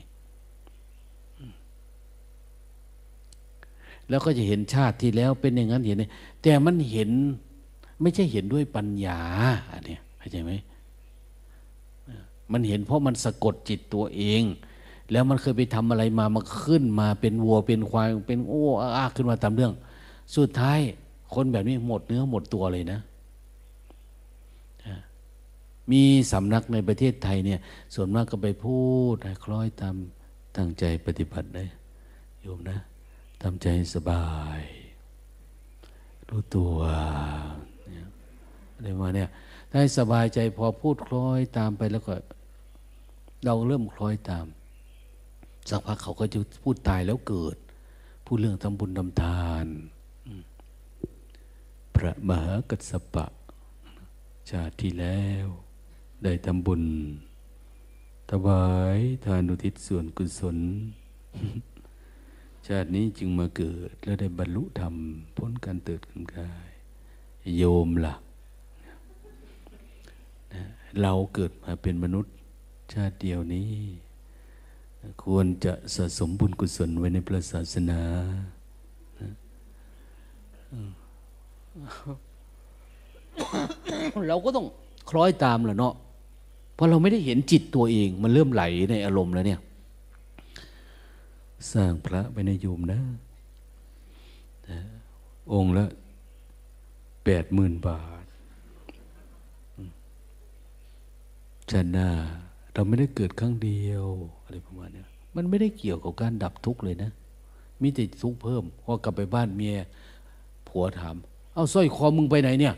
[4.08, 6.02] แล้วก็จะเห็นชาติที่แล้วเป็นอย่างนั้นเห็น
[6.42, 7.10] แต่มันเห็น
[8.02, 9.20] ไม่ใช่เห็นด้วยปัญญา
[9.72, 10.52] อันนี้เข้าใจไหม
[12.52, 14.42] มันเห็นเพราะมันสะกดจิตตัวเอง
[15.10, 18.64] แล้วมันเคยไปทำอะไรมามันขึ้นมาเป็นวัวเป็นควายเป็นโอ้
[18.96, 19.72] อาขึ้นมาตามเรื่อง
[20.36, 20.80] สุดท้าย
[21.34, 23.00] คนแบบนี้หมดเนื้อหมดตัวเลยนะ
[25.90, 26.02] มี
[26.32, 27.60] สำนักในประเทศไทยเนี่ย
[27.94, 28.78] ส่วนมากก็ไปพู
[29.14, 29.94] ดคล้อยตาม
[30.56, 31.64] ตั้งใจปฏิบัติได้
[32.40, 32.78] โยมนะ
[33.42, 34.26] ทำใจสบา
[34.60, 34.62] ย
[36.28, 36.74] รู้ตัว
[38.74, 39.28] อะไรมาเนี่ย
[39.70, 42.14] ถ้าสบายใจพอพูดคล้อยตามไปแล้วก็
[43.44, 44.46] เราเริ่มคล้อยตาม
[45.68, 47.56] สักพักเขาก็จะพูดตายแล้วเกิด
[48.24, 49.66] พูดเรื่องทำบุญทำทาน
[51.94, 53.26] พระมหากัสสปะ
[54.50, 55.46] ชาติที่แล้ว
[56.24, 56.82] ได้ทำบุญ
[58.30, 60.58] ถวายทานุทิศส่วนกุศล
[62.66, 64.94] ชาตินี้จึงมาเกิด แล้วได้บรรลุธรรม
[65.36, 66.70] พ้นการเติดกันกาย
[67.56, 68.14] โยมละ่ะ
[71.00, 72.32] เราเกิดมาเป็นมนุษย์
[72.92, 73.70] ชาติเดียวนี้
[75.24, 78.00] ควรจะสะสมบุญกุศลไว้ในพระศาสนา
[84.28, 84.66] เราก็ต้อง
[85.10, 85.94] คล้อยตามแหละเนาะ
[86.74, 89.60] เพราะเราไม่ได้เห็นจิตตัวเอง มันเริ่มไหลในอารมณ์แล้วเนี่ย
[91.72, 93.00] สร้างพระไปในโยมนะ
[95.52, 95.86] องค์ละ
[97.24, 98.24] แปดหมื่นบาท
[101.70, 102.08] ชนา
[102.80, 104.06] เราไม่ได้เกิดครั้งเดียว
[104.44, 105.02] อะไรประมาณนี้
[105.36, 107.10] มันไม่ได้เกี่ยวกับการดับทุกข์เลยนะ
[107.82, 109.74] มีแต่ทุกข์เพิ่มพอกลับไปบ้านเมีย
[110.68, 111.16] ผัวถาม
[111.54, 112.74] เอาสร้อยคอมึงไปไหนเนี่ย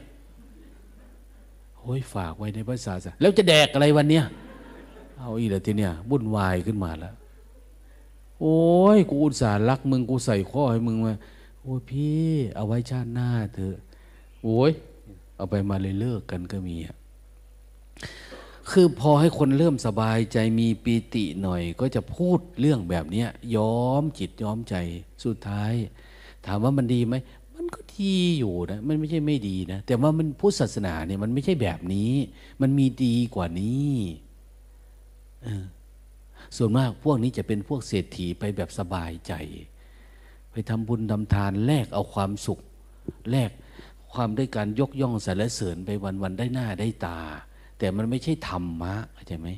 [1.78, 4.24] โอ้ยฝากไว้ในภาษาแล้วจะแดกอะไรวันเนี้ย
[5.18, 7.14] เอาอีละทีเนี้ยวุ่นวายขึ้นมาแล้ว
[8.40, 8.60] โอ้
[8.96, 11.14] ยกูอุตส่าห์รักมึงกูใส่ข้อให้มึงมา
[11.62, 12.22] โอ้ยพี่
[12.56, 13.76] เอาไว้ชาติหน้าเถอะ
[14.42, 14.70] โอ้ย
[15.36, 16.96] เอาไปมาเลยเลิกกันก็มีอะ
[18.72, 23.24] คือพอให้คนเริ่มสบายใจมีปีติหน่อย ก็จะพูดเรื่องแบบนี้
[23.56, 24.74] ย้อมจิตย้อมใจ
[25.24, 25.72] สุดท้าย
[26.46, 27.14] ถามว่ามันดีไหม
[27.54, 32.12] มันก็ดีอยู่นะมันไม่ใช่ไม่ดีนะแต่ว่ามันพุทธศาสนาเนี่ยมันไม่ใช่แบบนี้
[32.62, 33.94] มันมีดีกว่านี้
[36.56, 39.32] ส่วนมากพวกนี้จะเป็นพวกเศรษฐีไปแบบสบายใจ
[40.50, 42.60] ไปทำบุญทำทานแลกเอาความสุข
[43.30, 43.50] แลก
[44.12, 45.90] ความได้การยกย่องสรรเสริญไป
[46.22, 47.20] วันๆได้หน้าได้ตา
[47.82, 49.48] แต่มันไม่ใช่ธรรมะเข้าใจไหม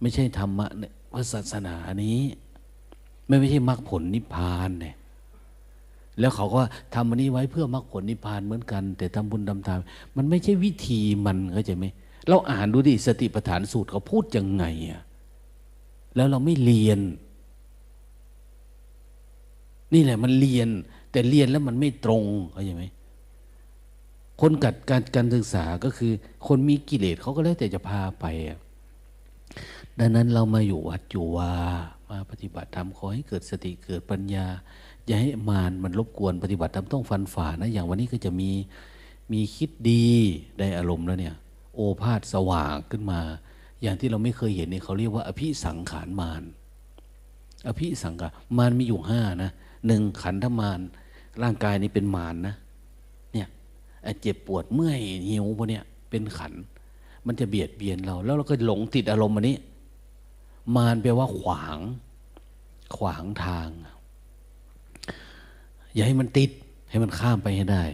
[0.00, 0.66] ไม่ใช่ธรรมะ
[1.12, 1.74] พระศาสนา
[2.04, 2.20] นี้
[3.26, 4.96] ไม่ไม่ใช่มรรคผลนิพพานเนี่ย
[6.20, 6.62] แล้วเขาก็
[6.94, 9.78] ทำอันนี้ไว้เพื่อมรรคผลนิพพานเหมือนกัน แต่ทำบุญทำทาน
[10.16, 11.86] มันไม่ใช่วิธีมันเข้าใจไหม
[12.28, 15.02] เราอ่านดูดิสติปัฏฐานสูตรเขาพูดยังไงอะ
[16.16, 17.00] แล้วเราไม่เรียน
[19.94, 20.68] นี่แหละมันเรียน
[21.12, 22.84] แต่เรียนแล้วมันไม่ตรงเข้าใจไหม
[24.40, 26.12] คนกัดการการศึกษาก็คือ
[26.46, 28.24] คนมีกิเลสเขาก็แล้วแต่จะพาไป
[29.98, 31.52] ดังนั้นเรามาอยู่วัดอยู่ว่า
[32.10, 34.46] มาปฏิบัติธรรมขอให้เกิดสติเกิดปัญญา
[35.06, 38.50] อย่าให้มารมันรบกวนปฏิบัติธรรมต้องฟันฝ่านะ อย่างวันนี้ก็จะมี
[39.32, 40.06] มีคิดดี
[40.58, 41.34] ได้อารมณ์แล้วเนี่ย
[41.74, 43.20] โอภาษสว่างขึ้นมา
[43.82, 46.42] อย่างที่เราไม่เคยเห็นเนี่ยเขาเรียกว่า อภิสังขารมาร
[47.68, 49.50] อภิสังขารมารมีอยู่ห้านะ
[49.86, 50.80] หนึ่งขันธมาร
[51.42, 52.54] ร่างกายนี้เป็นมารนะ
[54.20, 56.52] เจ็บปวดเมื่อยหิวพวกเนี้ยเป็นขัน
[57.26, 59.56] มันจะเบียดเบียนเรา แล้วเราก็หลงติดอารมณ์อันนี้
[60.76, 61.78] มารแปลว่าขวาง
[62.96, 63.68] ขวางทาง
[65.94, 66.50] อย่าให้มันติด
[66.90, 67.84] ให้มันข้ามไปให้ได้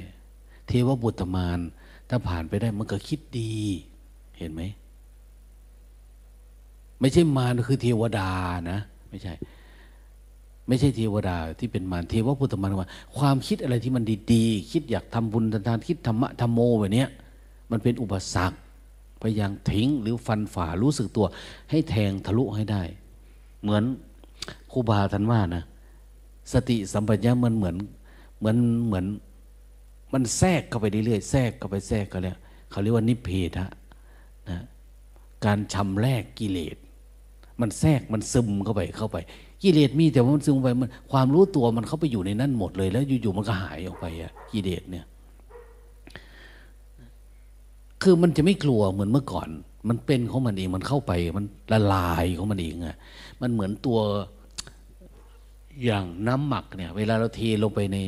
[0.66, 1.58] เทวบุตรมาร
[2.08, 3.52] ถ้าผ่านไปได้มันก็คิดดี
[4.38, 4.62] เห็นไหม
[7.00, 8.30] ไม่ใช่มารคือเทวดา
[8.70, 8.80] นะ
[9.10, 9.34] ไม่ใช่
[10.72, 17.04] ไม่ใช่เทวดาที่เป็นมารเทวพุทธมารว่าความคิดอะไรที่มันดีๆ คิดอยากทำบุญทานคิดธรรมะธรรมโมแบบนี้
[17.70, 18.56] มันเป็นอุปสรรค
[19.22, 21.26] พยายามทิ้งหรือฟันฝ่ารู้สึกตัว
[21.70, 22.82] ให้แทงทะลุให้ได้
[23.62, 23.84] เหมือน
[24.72, 25.62] ครูบาท่านว่านะ
[26.52, 27.76] สติสัมปชัญญะมันเหมือน
[28.38, 29.06] เหมือนเหมือน
[30.12, 32.36] มันแทรกเข้าไปเรื่อยๆแทรกเข้าไปแทรกกันแล้ว
[32.70, 33.66] เขาเรียกว่านิเพทะ
[34.50, 34.58] นะ
[35.44, 36.76] การชำแรกกิเลส
[37.60, 39.18] มันแทรกมันซึมเข้าไปเข้าไป
[39.62, 45.04] กิเลสมีแต่ว่ามันซึมไปมันความรู้ตัวมันเข้าไปอยู่ในนั่นหมดเลย แล้วอยู่ๆมันก็หายออกไปอะกิเลสเนี่ย
[48.02, 49.48] คือมันจะไม่กลัวเหมือนเมื่อก่อน
[49.88, 52.96] มันเป็นของมันเองมันเข้าไปมันละลายของมันเองอะ
[53.40, 53.98] มันเหมือนตัว
[55.84, 57.98] อย่างน้ำหมักเนี่ย เวลาเราเทลงไปใน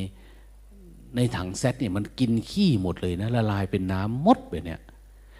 [1.15, 4.79] ในถังแซตเนี่ยมันกินขี้หมดเลยนะละลายเป็นน้ำมดไปเนี่ย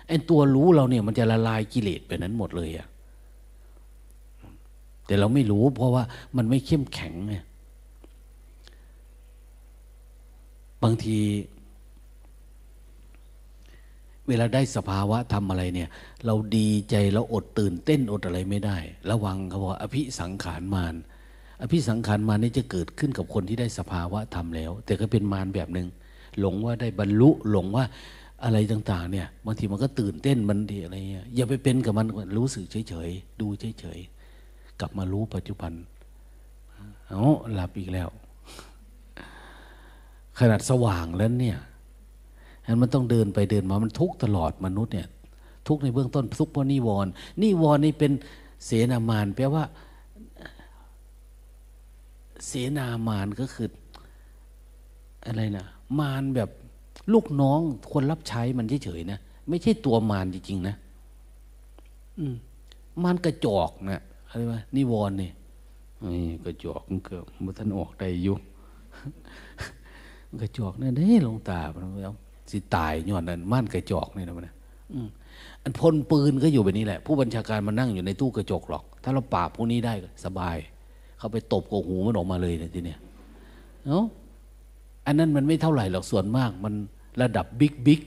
[0.08, 2.88] ไอ้ตัวรู้เราเนี่ยมันจะละลายกิเลสไปนั้นหมดเลยอะ
[5.06, 6.04] แต่เราไม่รู้เพราะว่า
[6.38, 7.36] มันไม่เข้มแข็งไง
[10.84, 11.18] บางที
[14.28, 15.90] เวลาได้สภาวะทำอะไรเนี่ย
[16.26, 18.78] เราดีใจเราอดตื่นเต้นอดอะไรไม่ได้
[19.10, 20.96] ระวังเขาบอกอภิสังขารมาร
[21.62, 25.88] อภิสังขารมารนี่จะเกิดขึ้นกับคนที่ได้สภาวะทำแล้ว แต่ก็เป็นมารแบบหนึง่ง
[26.40, 27.86] หลงว่าได้บรรลุหลงว่า
[28.44, 32.08] อะไรต่าง ๆ เนี่ยบางทีมันก็ตื่นเต้นมันดีอะไรเงี้ยอย่าไปเป็นกับมัน
[32.38, 33.48] รู้สึกเฉยๆดู
[33.80, 34.15] เฉยๆ
[34.80, 35.72] กลับมารู้ปัจจุบัน
[37.08, 37.24] เอา
[37.54, 38.10] หลับอีกแล้ว
[40.40, 41.58] ขนาดสว่างแล้วเนี่ย
[42.82, 45.08] มันต้องเดินไปเดินมามันทุกตลอดมนุษย์เนี่ย
[45.68, 47.12] ทุกในเบื้องต้นทุกเพราะนิวรณ์
[47.42, 48.12] นิวรณ์นี่เป็น
[48.66, 49.64] เสนามานแปลว่า
[52.48, 53.70] เสนามานก็คือ
[55.26, 55.66] อะไรนะ
[56.00, 56.50] มารแบบ
[57.14, 57.60] ลูกน้อง
[57.92, 59.20] คนรับใช้มันเฉยๆนะ
[59.50, 60.76] ไม่ใช่ตัวมารจริงๆนะ
[62.18, 62.36] อืม
[63.04, 64.04] มารกระจอกนะ
[64.36, 65.32] อะไรวะนิวรณ์นี่
[66.46, 68.36] กระจอกมันเกิดมันท่านออกได้อยู่
[70.42, 72.14] กระจอกนี่นเด้ลงตามันเอา
[72.52, 74.48] สิตายย้อนนั้นม่านกระจอกนี่นะมัน
[75.64, 79.94] อันพลปืนก็อยู่แบบนี้แหละ ผู้บัญชาการมานั่งอยู่ในตู้กระจกหรอก ถ้าเราปราบพวกนี้ได้
[80.26, 80.58] สบาย
[81.18, 83.00] เขาไปตบกหูมันออกมาเลยเนี่ยทีเนี้ย
[83.88, 84.06] เนาะ
[85.06, 86.74] อันนั้นมันไม่เท่าไหร่หรอกส่วนมาก มัน
[87.22, 88.02] ระดับบิ๊กบิ๊ก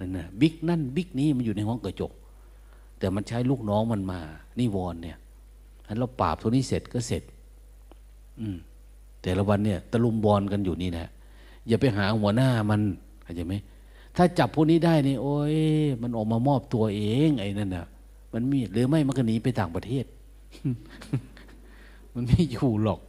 [0.00, 2.12] นั่นนะบิ๊กนั่นบิ๊กนี้มันอยู่ในห้องกระจก
[2.98, 4.20] แต่มันใช้ลูกน้องมันมา
[4.58, 5.18] นี่วอนเนี่ย
[5.86, 7.22] อันเราปราบตัวนี้เสร็จก็เสร็จ
[8.40, 8.56] อืม
[9.22, 11.06] แต่ละวันเนี่ย ตะลุมบอลกันอยู่นี่นะ
[11.68, 12.80] อย่าไปหาหัวหน้ามัน
[13.22, 13.54] เข้าใจไหม
[14.16, 15.56] ถ้าจับพวกนี้ได้นี่โอ้ย
[16.02, 17.86] มันออกมามอบตัวเองไอ้นั่นน่ะ
[18.32, 20.04] มันมีหรือไม่มันก็หนีไปต่างประเทศ
[22.14, 23.00] มันไม่อยู่หรอก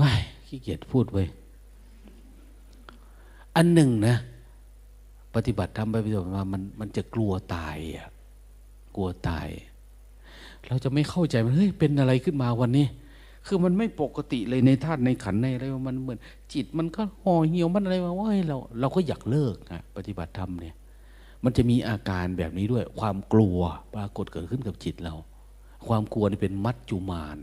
[0.00, 1.24] ว้ายขี้เกียจพูดไว้
[3.56, 4.16] อันหนึ่งนะ
[5.34, 8.08] ปฏิบัติทำไปปฏิบัติมามันมันจะกลัวตายอะ
[8.96, 9.48] กลัวตาย
[10.66, 12.86] เราจะไม่เข้าใจมันเฮ้ยเป็นอะไรขึ้นมาวันนี้
[13.46, 16.18] คือมันไม่ปกติเลยในธาตุในขันในอะไรมันเหมือน
[16.52, 20.74] จิตมันก็ห่อเหี่ยวมันอะไรมาว่าเราเราก็อยากเลิกอะปฏิบัติธรรมเนี่ย
[21.44, 23.58] มันจะมีอาการแบบนี้ด้วย ความกลัว
[23.94, 25.14] ปรากฏเกิดขึ้นกับจิตเรา
[25.86, 27.38] ความกลัวนี่เป็นมัจจุมาน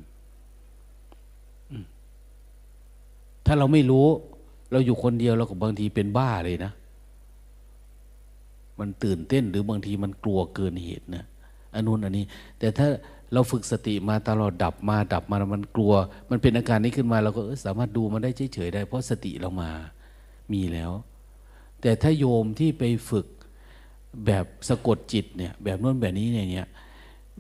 [3.45, 4.07] ถ้าเราไม่รู้
[4.71, 6.71] เราอยู่คนเดียวเราก็บางทีเป็นบ้าเลยนะ
[8.79, 11.25] มันตื่นเต้นหรือบางทีมันกลัวเกินเหตุนะ
[11.73, 12.25] อันนู้นอันนี้
[12.59, 12.87] แต่ถ้า
[13.33, 15.93] เราฝึกสติมาตลอดดับมาดับมามันกลัว
[16.29, 19.69] มันเป็นอาการนี้ขึ้นมาเราก็สามารถดูมันได้เฉยๆได้ เพราะสติเรามา
[20.53, 20.91] มีแล้ว
[21.81, 23.27] แต่ถ้าโยมที่ไปฝึก
[24.25, 26.69] แบบสะกดจิตเนี่ยแบบนู้นแบบนี้เนี่ย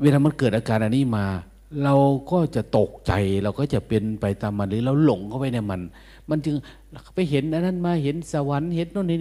[0.01, 1.25] เวลามันเกิดอาการอันนี้มา
[1.83, 1.95] เรา
[2.31, 3.13] ก็จะตกใจ
[3.43, 5.81] เราก็จะเป็นไปตามมันหรือเราหลงเข้าไปในมัน
[6.29, 6.55] มันจึง
[7.15, 9.17] ไปเห็นอันนั้นมาเห็นสวรรค์เห็นโน่นนี่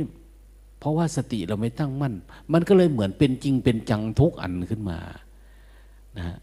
[0.81, 2.15] เพราะว่าสติเราไม่ตั้งมั่น
[2.53, 4.99] มันก็เลยเหมือนเป็นจริงเป็นจังทุกอันขึ้นมา
[6.19, 6.37] นะ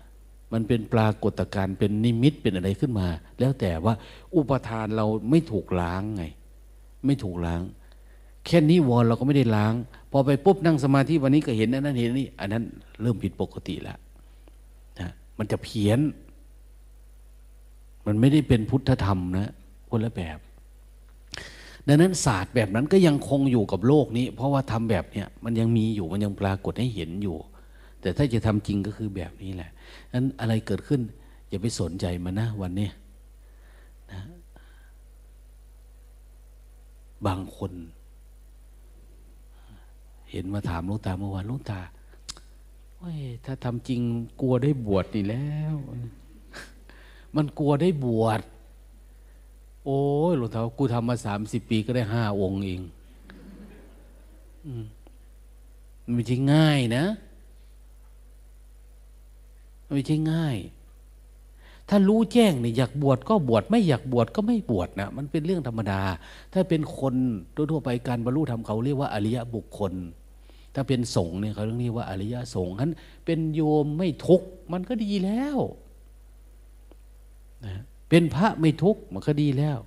[0.53, 3.07] มันเป็นปรากฏการณ์เป็นนิมิตเป็นอะไรขึ้นมา
[3.39, 3.93] แล้วแต่ว่า
[4.35, 6.23] อุปทานเราไม่ถูกล้างไง
[7.05, 7.61] ไม่ถูกล้าง
[8.45, 9.73] แค่นี้วอนเราก็ไม่ได้ล้าง
[10.11, 12.63] พอไปปุ๊บนั่งสมาธิวันนี้ก็เห็นนั้นเห็นนี่อันนั้น
[13.01, 13.97] เริ่มผิดปกติแล้ว
[14.99, 15.99] นะมันจะเพี้ยน
[18.05, 19.51] มันไม่ได้เป็นพุทธธรรมนะ
[19.89, 20.37] คนละแบบ
[21.87, 27.37] ดังนั้นศาสตร์แบบนั้นก็ยังคงอยู่กับโลกนี้ เพราะว่าทำแบบเนี้ยมันยังมีอยู่มันยังปรากฏให้เห็นอยู่
[28.01, 29.71] แต่ถ้าจะทำจริงก็คือแบบนี้แหละ
[30.13, 31.01] นั้นอะไรเกิดขึ้น
[31.49, 32.89] อย่าไปสนใจมันนะวันนี้
[34.11, 34.21] นะ
[37.25, 37.71] บางคน
[40.31, 41.81] เห็นมาถามลุงตาเมื่อวานลุงตา
[43.01, 43.11] ว่า
[43.45, 44.01] ถ้าทำจริง
[44.41, 45.75] กลัวได้บวชนี่แล้ว
[47.35, 48.41] มันกลัวได้บวช
[49.89, 52.81] โอ้ยหลวงตากูทำมาสามสิบปีก็ได้ห้าองค์เอง
[56.03, 57.05] มันไม่ใช่ง่ายนะ
[59.85, 60.57] มันไม่ใช่ง่าย
[61.89, 66.01] ถ้ารู้แจ้งเนี่ยอยากบวชก็บวชไม่อยากบวชก็ไม่บวชนะมันเป็นเรื่องธรรมดา
[66.53, 67.13] ถ้าเป็นคน
[67.71, 69.93] ทั่วไปการบรรลุธรรมเขาเรียกว่าอริยบุคคล
[70.73, 72.93] ถ้าเป็นสงฆ์เนี่ยเขาเรียกว่าอริยสงฆ์นั้น
[73.25, 75.57] เป็นโยมไม่ทุกข์มันก็ดีแล้ว
[77.65, 79.77] นะ เป็นพระไม่ทุกข์มันก็ดีแล้ว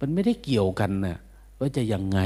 [0.00, 1.18] มันไม่ได้เกี่ยวกันนะ
[1.58, 2.20] ว่าจะยังไง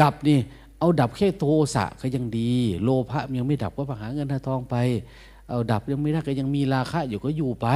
[0.00, 0.38] ดับนี่
[0.78, 2.50] เอาดับแค่โทสะก็ยังดี
[2.82, 4.76] โลภะยังไม่ดับก็ไปหาเงินหาทองไป
[5.48, 7.68] เอาดับยังไม่ได้ก็ยังมีราคะอยู่ก็อยู่ไป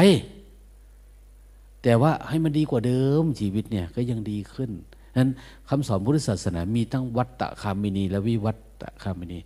[1.82, 4.70] แต่ว่าให้มันดีกว่าเดิมชีวิตเนี่ยก็ยังดีขึ้น
[5.16, 5.30] นั้น
[5.68, 9.38] คำสอนพุทธศาสนา มีทั้งวัตตะคามินี และวิวัตตะคามินี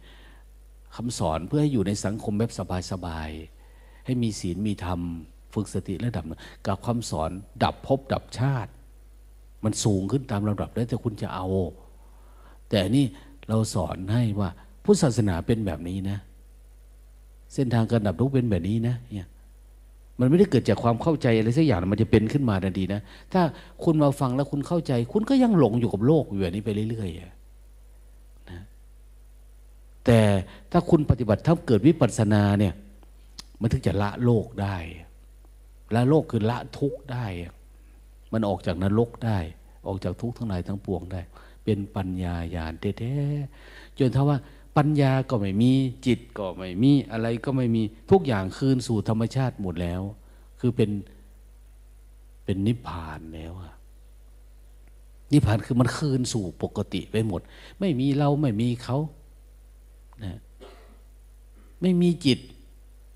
[0.94, 2.50] คำสอนเพื่อให้อยู่ในสังคมแบบ
[2.90, 5.00] สบายๆให้มีศีลมีธรรม
[5.56, 6.24] ฝึกสติและดับ
[6.66, 7.30] กับคำสอน
[7.64, 8.70] ดับภพดับชาติ
[9.64, 11.46] มันสูงขึ้นตามลำดับแล้วแต่คุณจะเอา
[12.70, 13.04] แต่นี่
[13.48, 14.48] เราสอนให้ว่า
[14.84, 16.18] พุทธศาสนาเป็นแบบนี้นะ
[17.54, 19.28] เส้นทางการดับทุกข์เป็นแบบนี้นะเนี่ย
[20.20, 23.00] มันไม่ได้เกิดจากความเข้าใจอะไรสักอย่างมันจะเป็นขึ้นมาทันทีนะ
[23.32, 23.42] ถ้า
[23.84, 28.62] คุณมาฟังแล้วคุณเข้าใจ คุณก็ยังหลงอยู่กับโลกอยู่แบบนี้ไปเรื่อยๆนะ
[30.06, 30.20] แต่
[30.72, 32.74] ถ้าคุณปฏิบัติถ้าเกิดวิปัสสนาเนี่ย
[33.60, 34.76] มันถึงจะละโลกได้
[35.94, 37.26] ละโลกคือละทุกข์ได้
[38.32, 39.38] มันออกจากนรกได้
[39.86, 41.20] ออกจากทุกข์ทั้งหลายทั้งปวงได้
[41.64, 44.38] เป็นปัญญาญาณแท้ๆจนถ้าว่า
[44.76, 45.72] ปัญญาก็ไม่มี
[46.06, 50.02] จิตก็ไม่มีอะไรก็ไม่มีทุกอย่างคืนสู่ธรรมชาติหมดแล้ว
[50.60, 50.90] คือเป็น
[52.44, 53.74] เป็นนิพพานแล้วอะ
[55.32, 57.40] นิพพานคือมันคืนสู่ปกติไปหมด
[57.80, 58.98] ไม่มีเราไม่มีเขา
[60.24, 60.38] นะ
[61.80, 62.38] ไม่มีจิต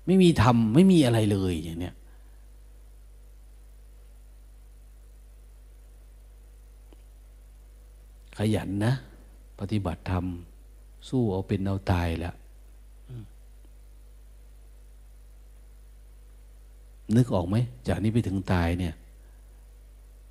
[0.05, 1.95] ไม่มีธรรม ไม่มีอะไรเลยอย่างเนี้ย
[8.55, 8.93] ยันนะ
[9.59, 10.25] ปฏิบัติธรรม
[11.09, 12.35] สู้เอาเป็นเอาตายแล้ว
[17.15, 17.55] นึกออกไหม
[17.87, 18.93] จากนี้ไปถึงตายเนี่ย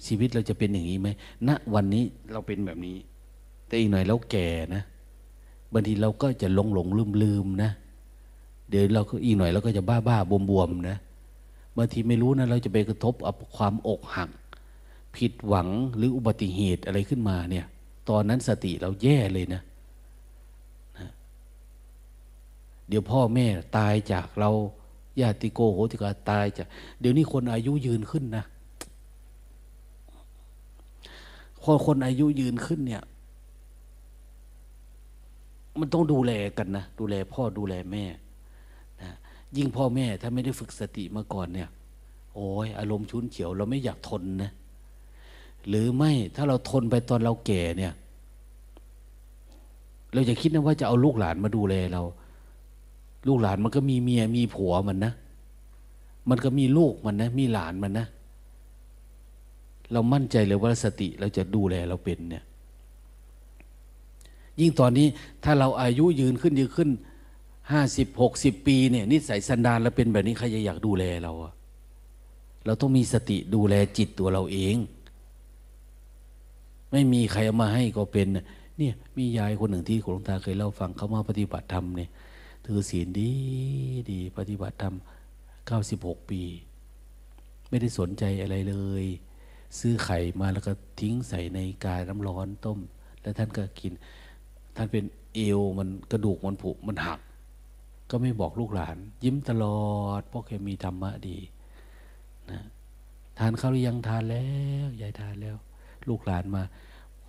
[0.07, 1.09] ชีวิตเราจะเป็นอย่างนี้ไหม
[1.49, 2.97] ณวันนี้เราเป็นแบบนี้
[3.67, 4.83] แต่อีกหน่อยเราแก่นะ
[5.73, 7.71] บางทีเราก็จะหลงหลงลืมลืมนะ
[8.69, 10.97] เดี๋ยวเราก็อีกหน่อยเราก็จะบ้าบ้าบวมบวมนะ
[11.77, 14.31] บางทีไม่รู้นะ เราจะไปกระทบกับความอกหัก
[15.17, 17.67] ผิดหวังหรืออุบัติเหตุอะไรขึ้นมาเนี่ย
[18.09, 19.63] ตอนนั้นสติเราแย่เลยนะ
[22.89, 23.47] เดี๋ยวพ่อแม่
[23.77, 24.51] ตายจากเรา
[25.21, 26.67] ญาติโกโหติกาตายจาก
[27.01, 28.45] เดี๋ยวนี้คนอายุยืนขึ้นนะ
[31.63, 33.03] พอคนอายุยืนขึ้นเนี่ย
[35.81, 38.05] มันต้องดูแลกันนะ ดูแลพ่อดูแลแม่
[39.03, 39.11] นะ
[39.57, 41.69] ยิ่งพ่อแม่ถ้าไม่ได้ฝึกสติมาก่อนเนี่ย
[42.35, 44.51] โอ้ยอารมณ์ชุนเฉียว เราไม่อยากทนนะ
[45.69, 47.93] หรือไม่ถ้าเราทนไปตอนเราแก่เนี่ย
[50.15, 52.03] เราจะคิดนะว่าจะเอาลูกหลานมาดูแลเรา
[53.29, 55.13] ลูกหลานมันก็มีเมียมีผัวมันนะ
[56.29, 58.07] มันก็มีลูกมันนะ มีหลานมันนะ
[59.93, 62.45] เรามั่นใจเลยว่าสติเราจะดูแลเราเป็นเนี่ย
[64.61, 65.07] ยิ่งตอนนี้
[65.45, 66.91] ถ้าเราอายุยืนขึ้นยืนขึ้น
[67.73, 71.53] ห้าสิบหกสิบปีเนี่ยนิสัยสันดานเราเป็นแบบนี้ใครจะอยากดูแลเราอะ
[72.67, 74.77] เราต้องมีสติดูแลจิตตัวเราเอง
[76.91, 78.29] ไม่มีใครเอามาให้ก็เป็น
[78.79, 82.11] เนี่ยมียายคนหนึ่งที่หลวงตาเคยเล่าฟังเขามาปฏิบัติธรรมเนี่ย
[82.65, 83.33] ถือศีลดี
[84.11, 84.95] ดี ปฏิบัติธรรม
[85.67, 86.43] เก้าสิบหกปี
[87.69, 89.05] ไม่ได้สนใจอะไรเลย
[89.79, 92.79] ซื้อไข่มาแล้วก็ทิ้งใส่ในกายน้ำร้อนต้ม
[93.23, 93.93] แล้วท่านก็กิน
[94.77, 95.05] ท่านเป็น
[95.35, 97.21] เอวมันกระดูกมันผุมันหัก
[98.11, 101.39] ก็ไม่บอกลูกหลาน ยิ้มตลอด เพราะแกมีธรรมะดี
[102.51, 102.61] นะ
[103.39, 104.49] ทานข้าวหรือยังทานแล้
[104.87, 105.57] วยายทานแล้ว
[106.09, 106.63] ลูกหลานมา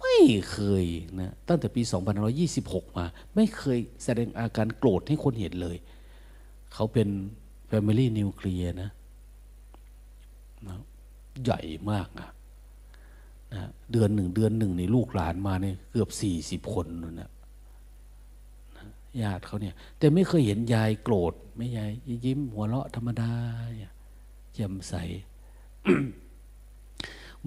[0.01, 0.17] ไม่
[0.51, 0.85] เคย
[1.19, 1.81] นะตั้งแต่ปี
[2.39, 5.77] 2526 มา ไม่เคยแสดงอาการโกรธให้คนเห็นเลย
[6.73, 7.07] เขาเป็น
[7.69, 8.89] Family นิวเคลียร์นะ
[10.67, 10.77] นะ
[11.43, 11.61] ใหญ่
[11.91, 12.29] มากนะ
[13.53, 13.61] นะ
[13.91, 17.29] เดือนหนึ่งเดือนหนึ่งในลูกหลานมาเนี่ยเกือบสี่สิบคนนะนะ
[19.21, 21.91] ญาติเขาเนี่ย แต่ไม่เคยเห็นยายโกรธไม่ยาย
[22.25, 23.31] ยิ้ม หัวเราะธรรมดา
[24.53, 24.93] แจ่มใส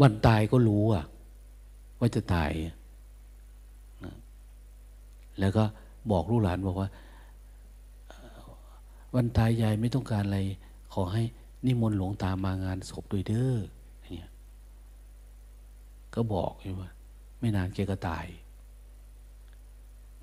[0.00, 1.04] วันตายก็รู้อะ
[2.04, 2.52] ว่าจะตาย
[5.40, 5.64] แล้วก็
[6.12, 6.88] บอกลูกหลานบอกว่า
[9.14, 10.40] วันตายยายไม่ต้องการอะไร
[10.94, 11.22] ขอให้
[11.66, 13.56] นิมนต์หลวงตามางานศพด้วยเด้อ
[14.14, 14.30] เนี่ย
[16.14, 16.82] ก็บอกใช่ไหม
[17.40, 18.26] ไม่นานแกก็ตาย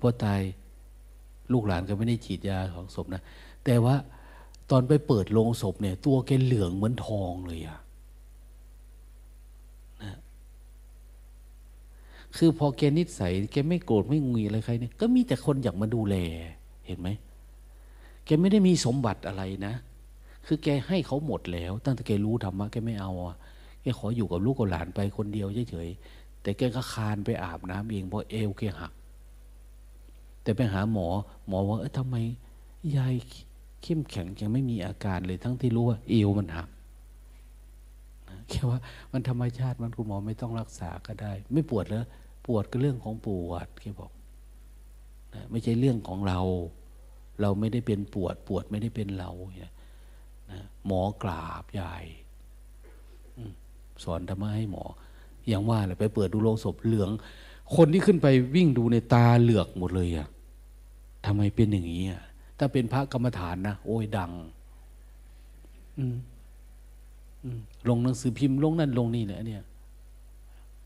[0.00, 0.40] พอตาย
[1.52, 3.22] ลูกหลานก็ไม่ได้ฉีดยาของศพนะ
[3.64, 3.94] แต่ว่า
[4.70, 7.81] ตอนไปเปิดโลงศพเนี่ย ตัวแกเหลืองเหมือนทองเลยอะ
[12.36, 16.16] คือพอแกนิสัยแกไม่โกรธไม่งุยอะไรใครเนี่ยก็มีแต่คนอยากมาดูแล
[16.86, 17.08] เห็นไหม
[18.24, 19.74] แกไม่ได้มีสมบัติอะไรนะ
[20.46, 23.36] คือแกให้เขาหมดแล้ว ตั้งแต่แกรู้ธรรมะแกไม่เอาอะ
[23.82, 28.92] แกขออยู่กับลูกกับหลานไปคนเดียวเฉยๆแต่แกก็คานไปอาบน้ำเองเพราะเอวแกหัก
[30.42, 31.08] แต่ไปหาหมอ
[31.48, 32.16] หมอว่าเออทำไม
[32.96, 33.14] ยาย
[33.82, 36.68] เข้มแข็งยังไม่มีอาการเลยทั้งที่รู้ว่าเอวมันหัก
[38.48, 38.78] แค่ว่า
[39.12, 42.04] มันธรรมชาติมันคุณหมอไม่ต้องรักษาก็ได้ ไม่ปวดแล้ว
[42.46, 44.12] ปวดก็เรื่องของปวดแกบอก
[45.34, 46.40] นะไม่ใช่เรื่องของเรา
[47.40, 49.30] เราไม่ได้เป็นปวด ปวดไม่ได้เป็นเรา
[49.62, 51.96] นะหมอกราบใหญ่
[54.04, 54.84] สอนธรรมะให้หมอ
[55.48, 57.10] อย่างว่าเลยไปเปิดดูโลงศพเหลือง
[57.76, 60.28] คนที่ขึ้นไปวิ่งดูในตาเหลือกหมดเลยอะ
[61.26, 62.22] ทำไมเป็นอย่างนี้อะ
[62.58, 64.32] ถ้าเป็นพระกรรมฐานนะโอ้ยดัง
[67.88, 69.62] ลงหนังสือพิมพ์ลงนั่นลงนี่เนี่ยเนี่ย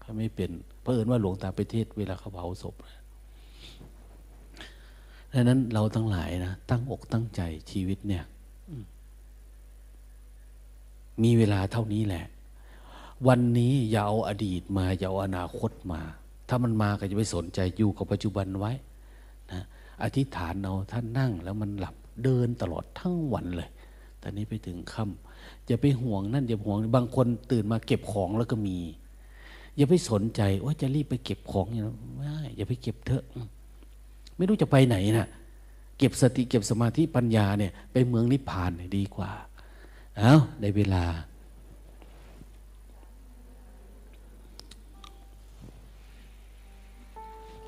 [0.01, 0.51] เขาไม่เป็น
[0.87, 2.75] เพราะเอิญว่าหลวงตาไปเทศเวลาเขาเผาศพ
[5.33, 7.41] ดังนั้นเราทั้งหลายนะตั้งอกตั้งใจ
[7.71, 8.25] ชีวิตเนี่ย
[11.23, 12.25] มีเวลาเท่านี้แหละ
[13.29, 16.01] วันนี้อย่าเอาอดีตมาอย่าเอาอนาคตมา
[16.49, 18.73] ถ้ามันมาก็จะไปสนใจอยู่กับปัจจุบันไว้
[19.53, 19.63] นะ
[20.03, 21.95] อธิษฐานเอาท่านนั่งแล้วมันหลับ
[22.25, 23.71] เดินตลอดทั้งวันเลย
[24.23, 28.79] ตอนนี้ไปถึงค่ำอย่าไปห่วงนั่นอย่าห่วง บางคนตื่นมาเก็บของแล้วก็มี
[29.77, 33.25] อย่าไปสนใจว่าจะรีบไปเก็บของอย่างนั้นไม่อย่าไปเก็บเถอะ
[34.37, 35.29] ไม่รู้จะไปไหนนะ่ะ
[35.99, 39.33] เก็บสติเก็บสมาธิปัญญาเนี่ย ไปเมืองนิพพานเนี่ยดีกว่า
[40.19, 41.05] เอาได้เวลา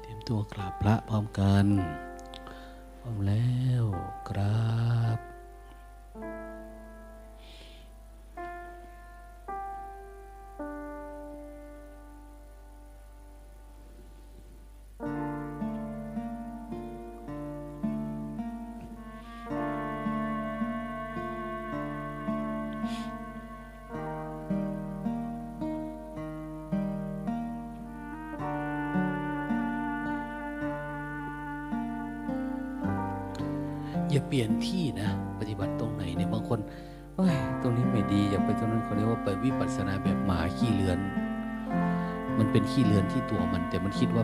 [0.01, 1.67] เตรียมตัวกราบพระพร้อมกัน
[3.01, 3.85] พร้อมแล้ว
[4.29, 4.69] กรา
[5.17, 5.28] บ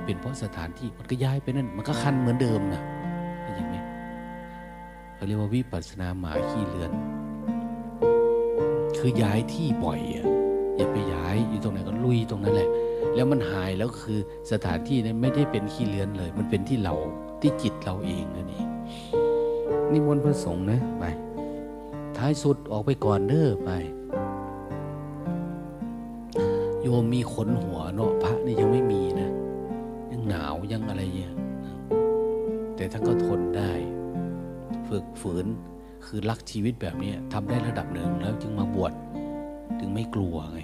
[0.04, 2.82] เป็นเพราะสถานที่มันก็ย้ายไปนั่น มันก็คันเหมือนเดิมนะ
[3.56, 3.76] เห็นไหม
[5.14, 6.90] เขาเรียกว่าวิปัสสนาหมาขี้เลือน
[8.98, 10.26] คือย้ายที่บ่อยอะ
[10.76, 12.68] อย่าไปย้ายอยู่ตรงไหนก็ลุยตรงนั้นแหละ
[13.14, 14.18] แล้วมันหายแล้วคือ
[14.52, 16.94] สถานที่นั้นไม่ได้เป็นขี้เลือนเลย มันเป็นที่เรา
[17.40, 18.66] ที่จิตเราเองนั่นเอง
[19.92, 21.04] นิมนต์พระสงฆ์นะไป
[22.16, 23.70] ท้ายสุดออกไปก่อนเด้อไป
[26.82, 29.03] โยมมีขนหัวเนาะพระนี่ยังไม่มี
[33.06, 33.72] ก็ทนได้
[34.88, 35.46] ฝึกฝืน
[36.06, 38.92] คือรักชีวิตแบบนี้ทำได้ระดับหนึ่งแล้วจึงมาบวช
[39.80, 40.60] ถึงไม่กลัวไง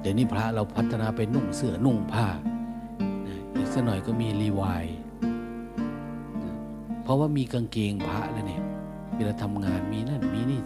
[0.00, 2.26] เดี๋ยวนี้พระเราพัฒนาไปนุ่งเสื้อนุ่งผ้า
[3.54, 4.84] อีกสักหน่อยก็มีรีวาย
[7.02, 8.62] เพราะว่ามีกางเกงพระแล้วเนี่ย
[9.16, 10.60] เวลาทำงานมีนั่นมีนี่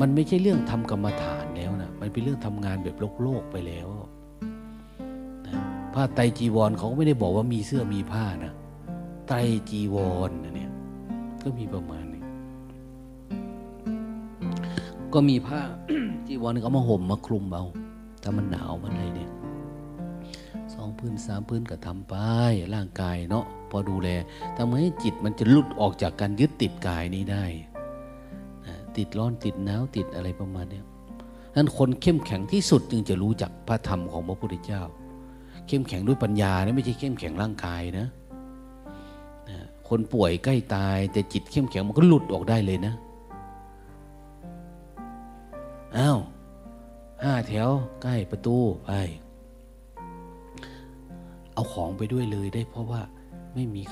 [0.00, 4.06] มันไม่ใช่เรื่องทำกรรมฐานแล้วนะมันเป็นเรื่องทำงานแบบโลกโลกไปแล้วนะ
[5.94, 8.52] ผ้าไตรจีวรเขาก็ไม่ได้บอกว่ามีเสื้อมีผ้านะ
[9.28, 9.38] ไตร
[9.70, 9.96] จีว
[10.28, 10.70] รนะเนี่ย
[11.42, 12.22] ก็มีประมาณนี้
[15.14, 15.60] ก็มีผ้า
[16.26, 17.64] จีวรก็มาห่มมาคลุมเอา
[18.22, 19.30] ถ้ามันหนาวมันอะไรเนี่ย
[20.74, 22.14] สองพื้นสามพื้นก็ทำไป
[22.74, 24.08] ร่างกายเนาะพอดูแล
[24.56, 27.44] ทำให้จิตมันจะหลุดออกจากการยึดติดกายนี้ได้
[28.66, 30.80] นะติดร้อนติดหนาวติดอะไรประมาณนี้
[31.56, 34.82] นั้นคนเข้มแข็งที่สุดจึงจะรู้จักพระธรรมของพระพุทธเจ้า
[35.66, 38.08] เข้มแข็งด้วยปัญญานะไม่ใช่เข้มแข็งร่างกายนะนะ
[39.88, 42.94] คนป่วยใกล้ตาย แต่จิตเข้มแข็งมันก็หลุดออกได้เลยนะ
[45.96, 46.18] อ้าว
[47.22, 47.68] ห้าแถว
[48.02, 48.90] ใกล้ประตูไป
[51.52, 53.00] เอาของไปด้วยเลยได้เพราะว่า
[53.54, 53.82] ไม่มี